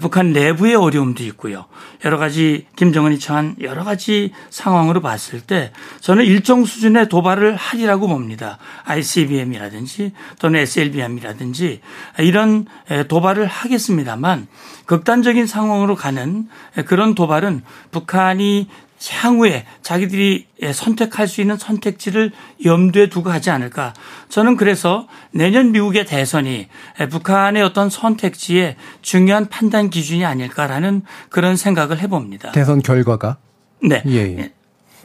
북한 0.01 0.33
내부의 0.33 0.75
어려움도 0.75 1.23
있고요. 1.25 1.65
여러 2.05 2.17
가지 2.17 2.65
김정은이 2.75 3.19
처한 3.19 3.55
여러 3.61 3.83
가지 3.83 4.31
상황으로 4.49 5.01
봤을 5.01 5.41
때 5.41 5.71
저는 6.01 6.25
일정 6.25 6.65
수준의 6.65 7.07
도발을 7.09 7.55
하리라고 7.55 8.07
봅니다. 8.07 8.57
ICBM이라든지 8.85 10.11
또는 10.39 10.59
SLBM이라든지 10.61 11.81
이런 12.19 12.65
도발을 13.07 13.45
하겠습니다만 13.45 14.47
극단적인 14.85 15.45
상황으로 15.45 15.95
가는 15.95 16.47
그런 16.85 17.13
도발은 17.15 17.61
북한이 17.91 18.67
향후에 19.13 19.65
자기들이 19.81 20.47
선택할 20.73 21.27
수 21.27 21.41
있는 21.41 21.57
선택지를 21.57 22.31
염두에 22.63 23.09
두고 23.09 23.29
하지 23.29 23.49
않을까. 23.49 23.93
저는 24.29 24.57
그래서 24.57 25.07
내년 25.31 25.71
미국의 25.71 26.05
대선이 26.05 26.67
북한의 27.09 27.61
어떤 27.63 27.89
선택지의 27.89 28.75
중요한 29.01 29.47
판단 29.47 29.89
기준이 29.89 30.25
아닐까라는 30.25 31.03
그런 31.29 31.55
생각을 31.55 31.99
해봅니다. 31.99 32.51
대선 32.51 32.81
결과가? 32.81 33.37
네. 33.83 34.01
예, 34.07 34.37
예. 34.37 34.51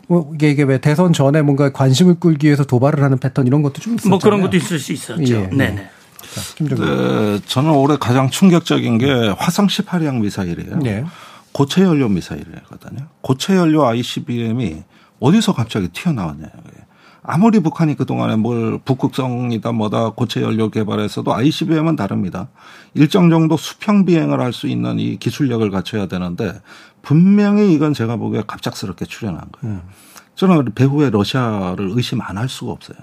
뭐 0.08 0.30
이게, 0.34 0.50
이게 0.50 0.62
왜 0.62 0.78
대선 0.78 1.12
전에 1.12 1.42
뭔가 1.42 1.72
관심을 1.72 2.20
끌기 2.20 2.46
위해서 2.46 2.64
도발을 2.64 3.02
하는 3.02 3.18
패턴 3.18 3.46
이런 3.46 3.62
것도 3.62 3.74
좀 3.80 3.94
있었죠. 3.94 4.08
뭐 4.08 4.18
그런 4.18 4.40
것도 4.40 4.56
있을 4.56 4.78
수 4.78 4.92
있었죠. 4.92 5.22
예, 5.34 5.48
네, 5.52 5.70
네. 5.70 5.90
네, 6.58 7.40
저는 7.46 7.70
올해 7.70 7.96
가장 7.98 8.30
충격적인 8.30 8.98
게 8.98 9.34
화성 9.36 9.66
18형 9.66 10.20
미사일이에요. 10.20 10.76
네. 10.76 11.04
고체 11.52 11.82
연료 11.82 12.08
미사일이거든요. 12.08 13.06
고체 13.20 13.56
연료 13.56 13.86
ICBM이 13.86 14.82
어디서 15.20 15.52
갑자기 15.54 15.88
튀어나왔냐. 15.88 16.46
아무리 17.22 17.60
북한이 17.60 17.96
그동안에 17.96 18.36
뭘 18.36 18.78
북극성이다 18.84 19.72
뭐다 19.72 20.10
고체 20.10 20.40
연료 20.40 20.70
개발해서도 20.70 21.34
ICBM은 21.34 21.94
다릅니다. 21.96 22.48
일정 22.94 23.28
정도 23.28 23.56
수평 23.56 24.04
비행을 24.06 24.40
할 24.40 24.52
수 24.52 24.66
있는 24.66 24.98
이 24.98 25.16
기술력을 25.16 25.68
갖춰야 25.70 26.06
되는데 26.06 26.60
분명히 27.02 27.72
이건 27.74 27.92
제가 27.94 28.16
보기에 28.16 28.42
갑작스럽게 28.46 29.04
출현한 29.04 29.44
거예요. 29.52 29.76
음. 29.76 29.82
저는 30.34 30.72
배후에 30.74 31.10
러시아를 31.10 31.90
의심 31.92 32.20
안 32.22 32.38
할 32.38 32.48
수가 32.48 32.72
없어요. 32.72 32.96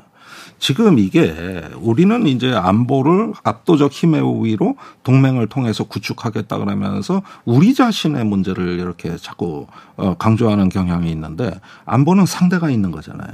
지금 0.59 0.99
이게 0.99 1.63
우리는 1.79 2.27
이제 2.27 2.53
안보를 2.53 3.33
압도적 3.43 3.91
힘의 3.91 4.21
우위로 4.21 4.75
동맹을 5.03 5.47
통해서 5.47 5.83
구축하겠다 5.83 6.57
그러면서 6.57 7.21
우리 7.45 7.73
자신의 7.73 8.25
문제를 8.25 8.79
이렇게 8.79 9.15
자꾸 9.17 9.67
어, 9.95 10.15
강조하는 10.17 10.69
경향이 10.69 11.09
있는데 11.11 11.59
안보는 11.85 12.25
상대가 12.25 12.69
있는 12.69 12.91
거잖아요. 12.91 13.27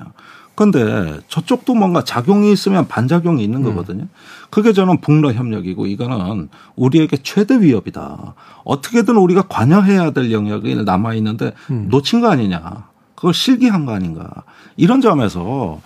근데 0.55 1.19
저쪽도 1.29 1.73
뭔가 1.73 2.03
작용이 2.03 2.51
있으면 2.51 2.87
반작용이 2.87 3.43
있는 3.43 3.61
음. 3.61 3.63
거거든요. 3.63 4.07
그게 4.51 4.71
저는 4.71 5.01
북러 5.01 5.33
협력이고 5.33 5.87
이거는 5.87 6.49
우리에게 6.75 7.17
최대 7.23 7.59
위협이다. 7.59 8.35
어떻게든 8.63 9.17
우리가 9.17 9.43
관여해야 9.43 10.11
될 10.11 10.31
영역이 10.31 10.83
남아 10.83 11.15
있는데 11.15 11.53
음. 11.71 11.87
놓친 11.89 12.21
거 12.21 12.29
아니냐. 12.29 12.87
그걸 13.15 13.33
실기한 13.33 13.85
거 13.85 13.93
아닌가. 13.93 14.29
이런 14.77 15.01
점에서 15.01 15.81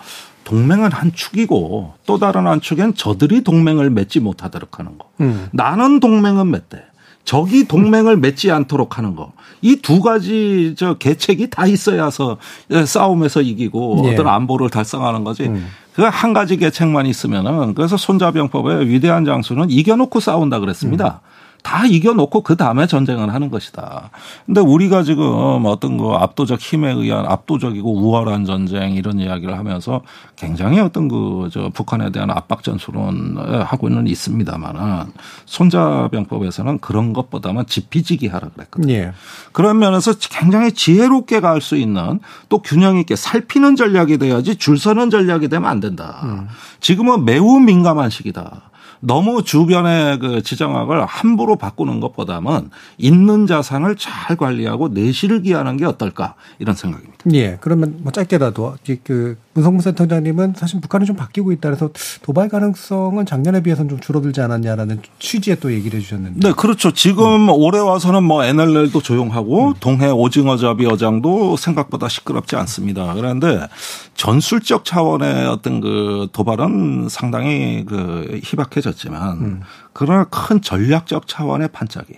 동맹은 0.48 0.94
한 0.94 1.12
축이고 1.14 1.96
또 2.06 2.18
다른 2.20 2.48
한 2.48 2.62
축엔 2.62 2.94
저들이 2.96 3.44
동맹을 3.44 3.90
맺지 3.90 4.22
못하도록 4.22 4.80
하는 4.80 4.98
거. 4.98 5.10
음. 5.20 5.50
나는 5.52 6.00
동맹은 6.00 6.50
맺대. 6.50 6.84
적이 7.26 7.68
동맹을 7.68 8.16
맺지 8.16 8.50
않도록 8.52 8.98
하는 8.98 9.14
거. 9.18 9.34
이 9.62 9.76
두 9.82 10.00
가지 10.00 10.74
저 10.78 10.94
계책이 10.94 11.50
다 11.50 11.66
있어야서 11.68 12.38
싸움에서 12.86 13.42
이기고 13.42 14.04
예. 14.06 14.14
어떤 14.14 14.30
안보를 14.30 14.70
달성하는 14.70 15.26
거지. 15.26 15.44
음. 15.44 15.68
그한 15.96 16.32
가지 16.32 16.56
계책만 16.56 17.08
있으면은 17.08 17.74
그래서 17.74 17.98
손자병법의 17.98 18.88
위대한 18.88 19.26
장수는 19.26 19.70
이겨놓고 19.70 20.22
싸운다 20.22 20.60
그랬습니다. 20.60 21.20
다 21.68 21.86
이겨놓고 21.86 22.44
그 22.44 22.56
다음에 22.56 22.88
전쟁을 22.88 23.34
하는 23.34 23.50
것이다. 23.52 24.10
근데 24.46 24.62
우리가 24.62 25.04
지금 25.04 25.66
어떤 25.66 25.98
그 25.98 26.12
압도적 26.12 26.62
힘에 26.62 26.94
의한 26.94 27.26
압도적이고 27.26 27.94
우월한 27.94 28.46
전쟁 28.46 28.94
이런 28.94 29.20
이야기를 29.20 29.58
하면서 29.58 30.02
굉장히 30.38 30.80
어떤 30.80 31.10
그 31.10 31.50
저 31.52 31.70
북한에 31.74 32.12
대한 32.12 32.30
압박 32.30 32.64
전술은 32.64 33.38
하고는 33.64 34.08
있습니다만은 34.08 35.12
손자병법에서는 35.46 36.80
그런 36.80 37.12
것보다는 37.14 37.66
지피지기 37.66 38.28
하라 38.28 38.50
그랬거든요. 38.50 38.94
예. 38.94 39.12
그런 39.52 39.80
면에서 39.80 40.14
굉장히 40.14 40.72
지혜롭게 40.72 41.42
갈 41.42 41.58
수 41.60 41.76
있는 41.76 42.20
또 42.50 42.62
균형 42.62 42.98
있게 42.98 43.16
살피는 43.16 43.76
전략이 43.76 44.20
돼야지 44.20 44.56
줄 44.56 44.78
서는 44.78 45.10
전략이 45.10 45.50
되면 45.50 45.70
안 45.70 45.80
된다. 45.80 46.48
지금은 46.80 47.26
매우 47.26 47.60
민감한 47.60 48.10
시기다. 48.10 48.62
너무 49.00 49.44
주변의 49.44 50.20
그 50.20 50.42
지정학을 50.42 51.06
함부로 51.06 51.56
바꾸는 51.56 52.00
것보다는 52.00 52.70
있는 52.98 53.48
자산을 53.48 53.96
잘 53.96 54.36
관리하고 54.36 54.90
내실을 54.90 55.42
기하는 55.42 55.78
게 55.78 55.86
어떨까 55.86 56.36
이런 56.60 56.76
생각입니다. 56.76 57.18
예. 57.34 57.58
그러면 57.62 58.00
뭐 58.02 58.12
짧게라도 58.12 58.76
이그 58.88 59.38
문성무 59.58 59.82
센터장님은 59.82 60.54
사실 60.56 60.80
북한이 60.80 61.06
좀 61.06 61.16
바뀌고 61.16 61.52
있다 61.52 61.70
그래서 61.70 61.90
도발 62.22 62.48
가능성은 62.48 63.26
작년에 63.26 63.64
비해서는 63.64 63.90
좀 63.90 64.00
줄어들지 64.00 64.40
않았냐라는 64.42 65.02
취지의 65.18 65.60
또 65.60 65.74
얘기를 65.74 66.00
해주셨는데. 66.00 66.48
네, 66.48 66.54
그렇죠. 66.54 66.94
지금 66.94 67.50
올해 67.50 67.80
와서는 67.80 68.24
뭐 68.24 68.44
NLL도 68.44 69.02
조용하고 69.02 69.74
동해 69.80 70.10
오징어 70.10 70.58
잡이 70.58 70.86
어장도 70.86 71.58
생각보다 71.58 72.08
시끄럽지 72.08 72.56
않습니다. 72.56 73.14
그런데 73.16 73.68
전술적 74.16 74.86
차원의 74.86 75.48
어떤 75.48 75.82
그 75.82 76.28
도발은 76.32 77.08
상당히 77.10 77.84
그 77.86 78.40
희박해졌지만 78.44 79.64
그러나 79.94 80.26
큰 80.26 80.62
전략적 80.62 81.28
차원의 81.28 81.70
반짝이. 81.70 82.14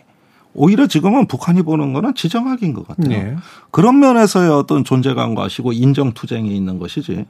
오히려 0.61 0.87
지금은 0.87 1.25
북한이 1.27 1.61
보는 1.61 1.93
거는 1.93 2.15
지정학인 2.15 2.73
것 2.73 2.85
같아요. 2.85 3.07
네. 3.07 3.35
그런 3.71 3.99
면에서의 3.99 4.49
어떤 4.49 4.83
존재감과 4.83 5.47
시고 5.47 5.71
인정 5.71 6.11
투쟁이 6.11 6.53
있는 6.53 6.79
것이지. 6.79 7.25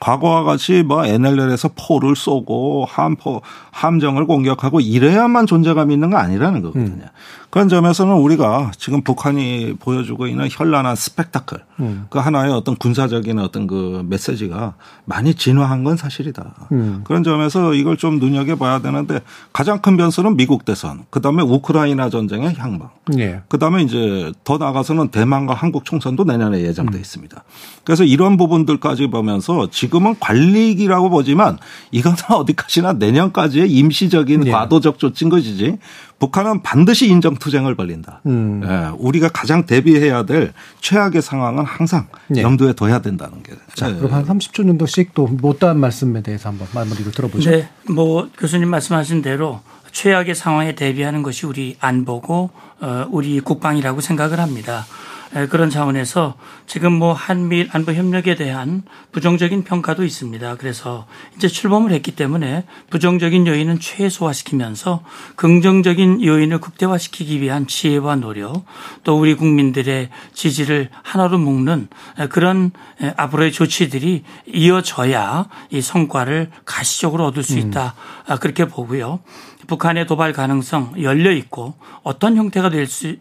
과거와 0.00 0.42
같이 0.42 0.82
뭐 0.82 1.06
NLL에서 1.06 1.70
포를 1.74 2.14
쏘고 2.14 2.84
함포 2.86 3.40
함정을 3.70 4.26
공격하고 4.26 4.80
이래야만 4.80 5.46
존재감이 5.46 5.94
있는 5.94 6.10
거 6.10 6.18
아니라는 6.18 6.60
거거든요. 6.60 7.06
그런 7.54 7.68
점에서는 7.68 8.12
우리가 8.16 8.72
지금 8.76 9.02
북한이 9.02 9.74
보여주고 9.78 10.26
있는 10.26 10.48
현란한 10.50 10.96
스펙타클 10.96 11.60
음. 11.78 12.06
그 12.10 12.18
하나의 12.18 12.52
어떤 12.52 12.74
군사적인 12.74 13.38
어떤 13.38 13.68
그 13.68 14.04
메시지가 14.08 14.74
많이 15.04 15.34
진화한 15.34 15.84
건 15.84 15.96
사실이다. 15.96 16.66
음. 16.72 17.02
그런 17.04 17.22
점에서 17.22 17.74
이걸 17.74 17.96
좀 17.96 18.18
눈여겨봐야 18.18 18.80
되는데 18.80 19.20
가장 19.52 19.78
큰 19.78 19.96
변수는 19.96 20.36
미국 20.36 20.64
대선, 20.64 21.04
그 21.10 21.20
다음에 21.20 21.44
우크라이나 21.44 22.10
전쟁의 22.10 22.56
향방, 22.56 22.90
예. 23.18 23.42
그 23.46 23.56
다음에 23.60 23.84
이제 23.84 24.32
더 24.42 24.58
나아가서는 24.58 25.10
대만과 25.10 25.54
한국 25.54 25.84
총선도 25.84 26.24
내년에 26.24 26.60
예정돼 26.60 26.98
있습니다. 26.98 27.44
그래서 27.84 28.02
이런 28.02 28.36
부분들까지 28.36 29.06
보면서 29.10 29.70
지금은 29.70 30.16
관리기라고 30.18 31.08
보지만 31.08 31.58
이거는 31.92 32.16
어디까지나 32.34 32.94
내년까지의 32.94 33.70
임시적인 33.70 34.48
예. 34.48 34.50
과도적 34.50 34.98
조치인 34.98 35.28
것이지 35.28 35.78
북한은 36.18 36.62
반드시 36.62 37.08
인정투쟁을 37.08 37.74
벌린다. 37.74 38.20
음. 38.26 38.62
예, 38.64 38.90
우리가 38.98 39.28
가장 39.28 39.66
대비해야 39.66 40.24
될 40.24 40.52
최악의 40.80 41.22
상황은 41.22 41.64
항상 41.64 42.06
예. 42.36 42.42
염두에 42.42 42.72
둬야 42.72 43.00
된다는 43.00 43.42
게. 43.42 43.52
자, 43.74 43.90
예. 43.90 43.94
그럼 43.94 44.12
한 44.12 44.24
30초 44.24 44.54
정도씩 44.66 45.14
또 45.14 45.26
못다한 45.26 45.78
말씀에 45.80 46.22
대해서 46.22 46.48
한번 46.48 46.68
마무리로 46.72 47.10
들어보죠. 47.10 47.50
네, 47.50 47.68
뭐 47.90 48.28
교수님 48.38 48.68
말씀하신 48.68 49.22
대로 49.22 49.60
최악의 49.92 50.34
상황에 50.34 50.74
대비하는 50.74 51.22
것이 51.22 51.46
우리 51.46 51.76
안보고 51.80 52.50
어, 52.80 53.06
우리 53.10 53.40
국방이라고 53.40 54.00
생각을 54.00 54.40
합니다. 54.40 54.86
에, 55.34 55.46
그런 55.46 55.70
차원에서 55.70 56.34
지금 56.66 56.92
뭐 56.92 57.12
한미일 57.12 57.68
안보 57.72 57.92
협력에 57.92 58.34
대한 58.34 58.82
부정적인 59.12 59.64
평가도 59.64 60.04
있습니다. 60.04 60.56
그래서 60.56 61.06
이제 61.36 61.48
출범을 61.48 61.92
했기 61.92 62.12
때문에 62.12 62.64
부정적인 62.90 63.46
요인은 63.46 63.80
최소화시키면서 63.80 65.02
긍정적인 65.36 66.24
요인을 66.24 66.60
극대화시키기 66.60 67.40
위한 67.40 67.66
지혜와 67.66 68.16
노력 68.16 68.64
또 69.02 69.18
우리 69.18 69.34
국민들의 69.34 70.10
지지를 70.32 70.90
하나로 71.02 71.38
묶는 71.38 71.88
에, 72.18 72.28
그런 72.28 72.70
에, 73.02 73.12
앞으로의 73.16 73.52
조치들이 73.52 74.24
이어져야 74.46 75.48
이 75.70 75.80
성과를 75.80 76.50
가시적으로 76.64 77.26
얻을 77.26 77.42
수 77.42 77.58
있다. 77.58 77.94
아, 78.26 78.38
그렇게 78.38 78.66
보고요. 78.66 79.20
북한의 79.66 80.06
도발 80.06 80.32
가능성 80.32 80.94
열려 81.02 81.32
있고 81.32 81.74
어떤 82.02 82.36
형태가 82.36 82.70
될 82.70 82.86
수, 82.86 83.16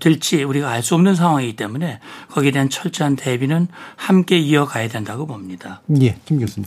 될지 0.00 0.42
우리가 0.42 0.70
알 0.70 0.82
수 0.82 0.94
없는 0.94 1.14
상황이기 1.14 1.56
때문에 1.56 2.00
거기에 2.30 2.50
대한 2.50 2.68
철저한 2.68 3.16
대비는 3.16 3.68
함께 3.96 4.38
이어가야 4.38 4.88
된다고 4.88 5.26
봅니다. 5.26 5.80
예, 6.00 6.16
김 6.26 6.38
교수님. 6.40 6.66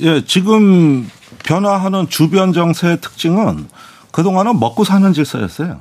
예, 0.00 0.24
지금 0.24 1.08
변화하는 1.44 2.08
주변 2.08 2.52
정세의 2.52 3.00
특징은 3.00 3.68
그동안은 4.12 4.58
먹고 4.58 4.84
사는 4.84 5.12
질서였어요. 5.12 5.78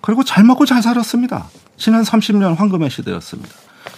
그리고 0.00 0.24
잘 0.24 0.44
먹고 0.44 0.66
잘 0.66 0.82
살았습니다. 0.82 1.48
지난 1.76 2.02
30년 2.02 2.56
황금의 2.56 2.90
시대였습니다. 2.90 3.50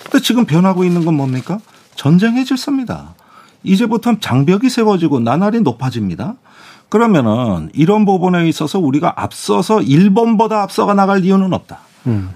근데 0.05 0.21
지금 0.21 0.45
변하고 0.45 0.85
있는 0.85 1.05
건 1.05 1.15
뭡니까? 1.15 1.59
전쟁의 1.97 2.45
질서입니다. 2.45 3.15
이제부터 3.63 4.19
장벽이 4.21 4.69
세워지고 4.69 5.21
나날이 5.21 5.61
높아집니다. 5.61 6.35
그러면은 6.89 7.71
이런 7.75 8.05
부분에 8.05 8.49
있어서 8.49 8.79
우리가 8.79 9.15
앞서서 9.17 9.83
일본보다 9.83 10.63
앞서가 10.63 10.95
나갈 10.95 11.25
이유는 11.25 11.53
없다. 11.53 11.81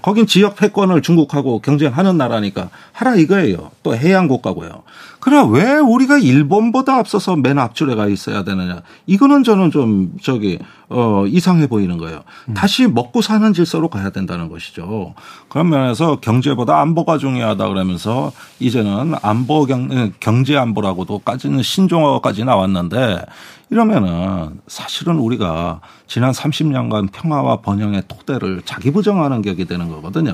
거긴 0.01 0.25
지역 0.25 0.55
패권을 0.55 1.01
중국하고 1.03 1.59
경쟁하는 1.61 2.17
나라니까 2.17 2.69
하라 2.91 3.15
이거예요. 3.15 3.69
또 3.83 3.95
해양 3.95 4.27
국가고요. 4.27 4.81
그러나 5.19 5.45
왜 5.49 5.75
우리가 5.75 6.17
일본보다 6.17 6.95
앞서서 6.95 7.35
맨 7.35 7.59
앞줄에 7.59 7.95
가 7.95 8.07
있어야 8.07 8.43
되느냐? 8.43 8.81
이거는 9.05 9.43
저는 9.43 9.71
좀 9.71 10.13
저기 10.21 10.59
어 10.89 11.25
이상해 11.27 11.67
보이는 11.67 11.97
거예요. 11.97 12.23
다시 12.55 12.87
먹고 12.87 13.21
사는 13.21 13.53
질서로 13.53 13.89
가야 13.89 14.09
된다는 14.09 14.49
것이죠. 14.49 15.13
그런 15.49 15.69
면에서 15.69 16.19
경제보다 16.19 16.79
안보가 16.81 17.17
중요하다 17.17 17.67
그러면서 17.67 18.31
이제는 18.59 19.13
안보 19.21 19.65
경 19.65 20.11
경제 20.19 20.57
안보라고도까지는 20.57 21.61
신종어까지 21.61 22.45
나왔는데 22.45 23.25
이러면은 23.71 24.59
사실은 24.67 25.17
우리가 25.19 25.81
지난 26.07 26.31
30년간 26.31 27.11
평화와 27.11 27.57
번영의 27.57 28.03
토대를 28.07 28.63
자기 28.65 28.89
부정하는 28.91 29.43
격이 29.43 29.65
되는 29.65 29.89
거거든요. 29.89 30.31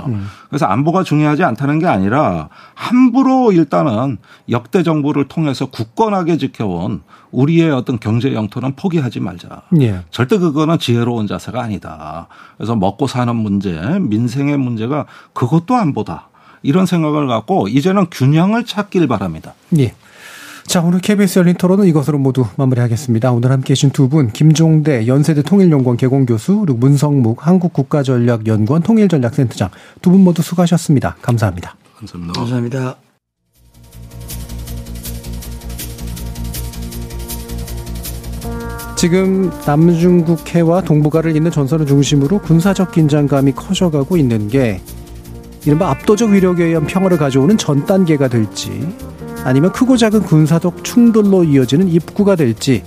그래서 0.47 0.67
안보가 0.67 1.03
중요하지 1.03 1.43
않다는 1.43 1.79
게 1.79 1.85
아니라 1.87 2.47
함부로 2.75 3.51
일단은 3.51 4.19
역대 4.49 4.74
정부를 4.83 5.27
통해서 5.27 5.65
굳건하게 5.67 6.37
지켜온 6.37 7.01
우리의 7.31 7.71
어떤 7.71 7.99
경제 7.99 8.33
영토는 8.33 8.75
포기하지 8.75 9.19
말자. 9.19 9.63
예. 9.81 10.01
절대 10.11 10.37
그거는 10.37 10.79
지혜로운 10.79 11.27
자세가 11.27 11.61
아니다. 11.61 12.27
그래서 12.57 12.75
먹고 12.75 13.07
사는 13.07 13.35
문제, 13.35 13.71
민생의 13.99 14.57
문제가 14.57 15.05
그것도 15.33 15.75
안 15.75 15.93
보다. 15.93 16.29
이런 16.63 16.85
생각을 16.85 17.27
갖고 17.27 17.67
이제는 17.67 18.07
균형을 18.11 18.65
찾길 18.65 19.07
바랍니다. 19.07 19.53
예. 19.77 19.93
자, 20.65 20.81
오늘 20.81 20.99
KBS 20.99 21.37
열린 21.39 21.53
토론은 21.55 21.85
이것으로 21.85 22.17
모두 22.17 22.43
마무리하겠습니다. 22.57 23.31
오늘 23.31 23.51
함께 23.51 23.73
해주신 23.73 23.91
두 23.91 24.09
분, 24.09 24.31
김종대 24.31 25.05
연세대 25.05 25.43
통일연구원 25.43 25.95
개공교수, 25.95 26.57
그리고 26.61 26.79
문성묵 26.79 27.45
한국국가전략연구원 27.45 28.81
통일전략센터장 28.81 29.69
두 30.01 30.09
분 30.09 30.23
모두 30.23 30.41
수고하셨습니다. 30.41 31.17
감사합니다. 31.21 31.75
감사합니다. 31.99 32.39
감사합니다. 32.39 33.04
지금 39.05 39.51
남중국 39.67 40.55
해와 40.55 40.81
동북아를 40.81 41.35
잇는 41.35 41.51
전선을 41.51 41.85
중심으로 41.85 42.39
군사적 42.39 42.91
긴장감이 42.91 43.51
커져가고 43.51 44.17
있는 44.17 44.47
게 44.47 44.81
이른바 45.63 45.91
압도적 45.91 46.31
위력에 46.31 46.63
의한 46.63 46.87
평화를 46.87 47.19
가져오는 47.19 47.55
전 47.55 47.85
단계가 47.85 48.27
될지 48.27 48.71
아니면 49.43 49.71
크고 49.73 49.95
작은 49.97 50.23
군사적 50.23 50.83
충돌로 50.83 51.43
이어지는 51.43 51.87
입구가 51.87 52.35
될지 52.35 52.83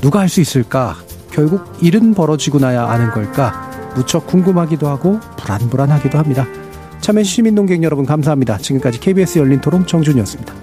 누가 0.00 0.20
할 0.20 0.30
수 0.30 0.40
있을까? 0.40 0.96
결국 1.30 1.62
일은 1.82 2.14
벌어지고 2.14 2.58
나야 2.58 2.86
아는 2.86 3.10
걸까? 3.10 3.70
무척 3.94 4.26
궁금하기도 4.26 4.88
하고 4.88 5.20
불안불안하기도 5.36 6.16
합니다. 6.16 6.46
참여해 7.02 7.24
시민 7.24 7.54
농객 7.54 7.82
여러분 7.82 8.06
감사합니다. 8.06 8.56
지금까지 8.56 9.00
KBS 9.00 9.40
열린 9.40 9.60
토론 9.60 9.86
정준이었습니다. 9.86 10.54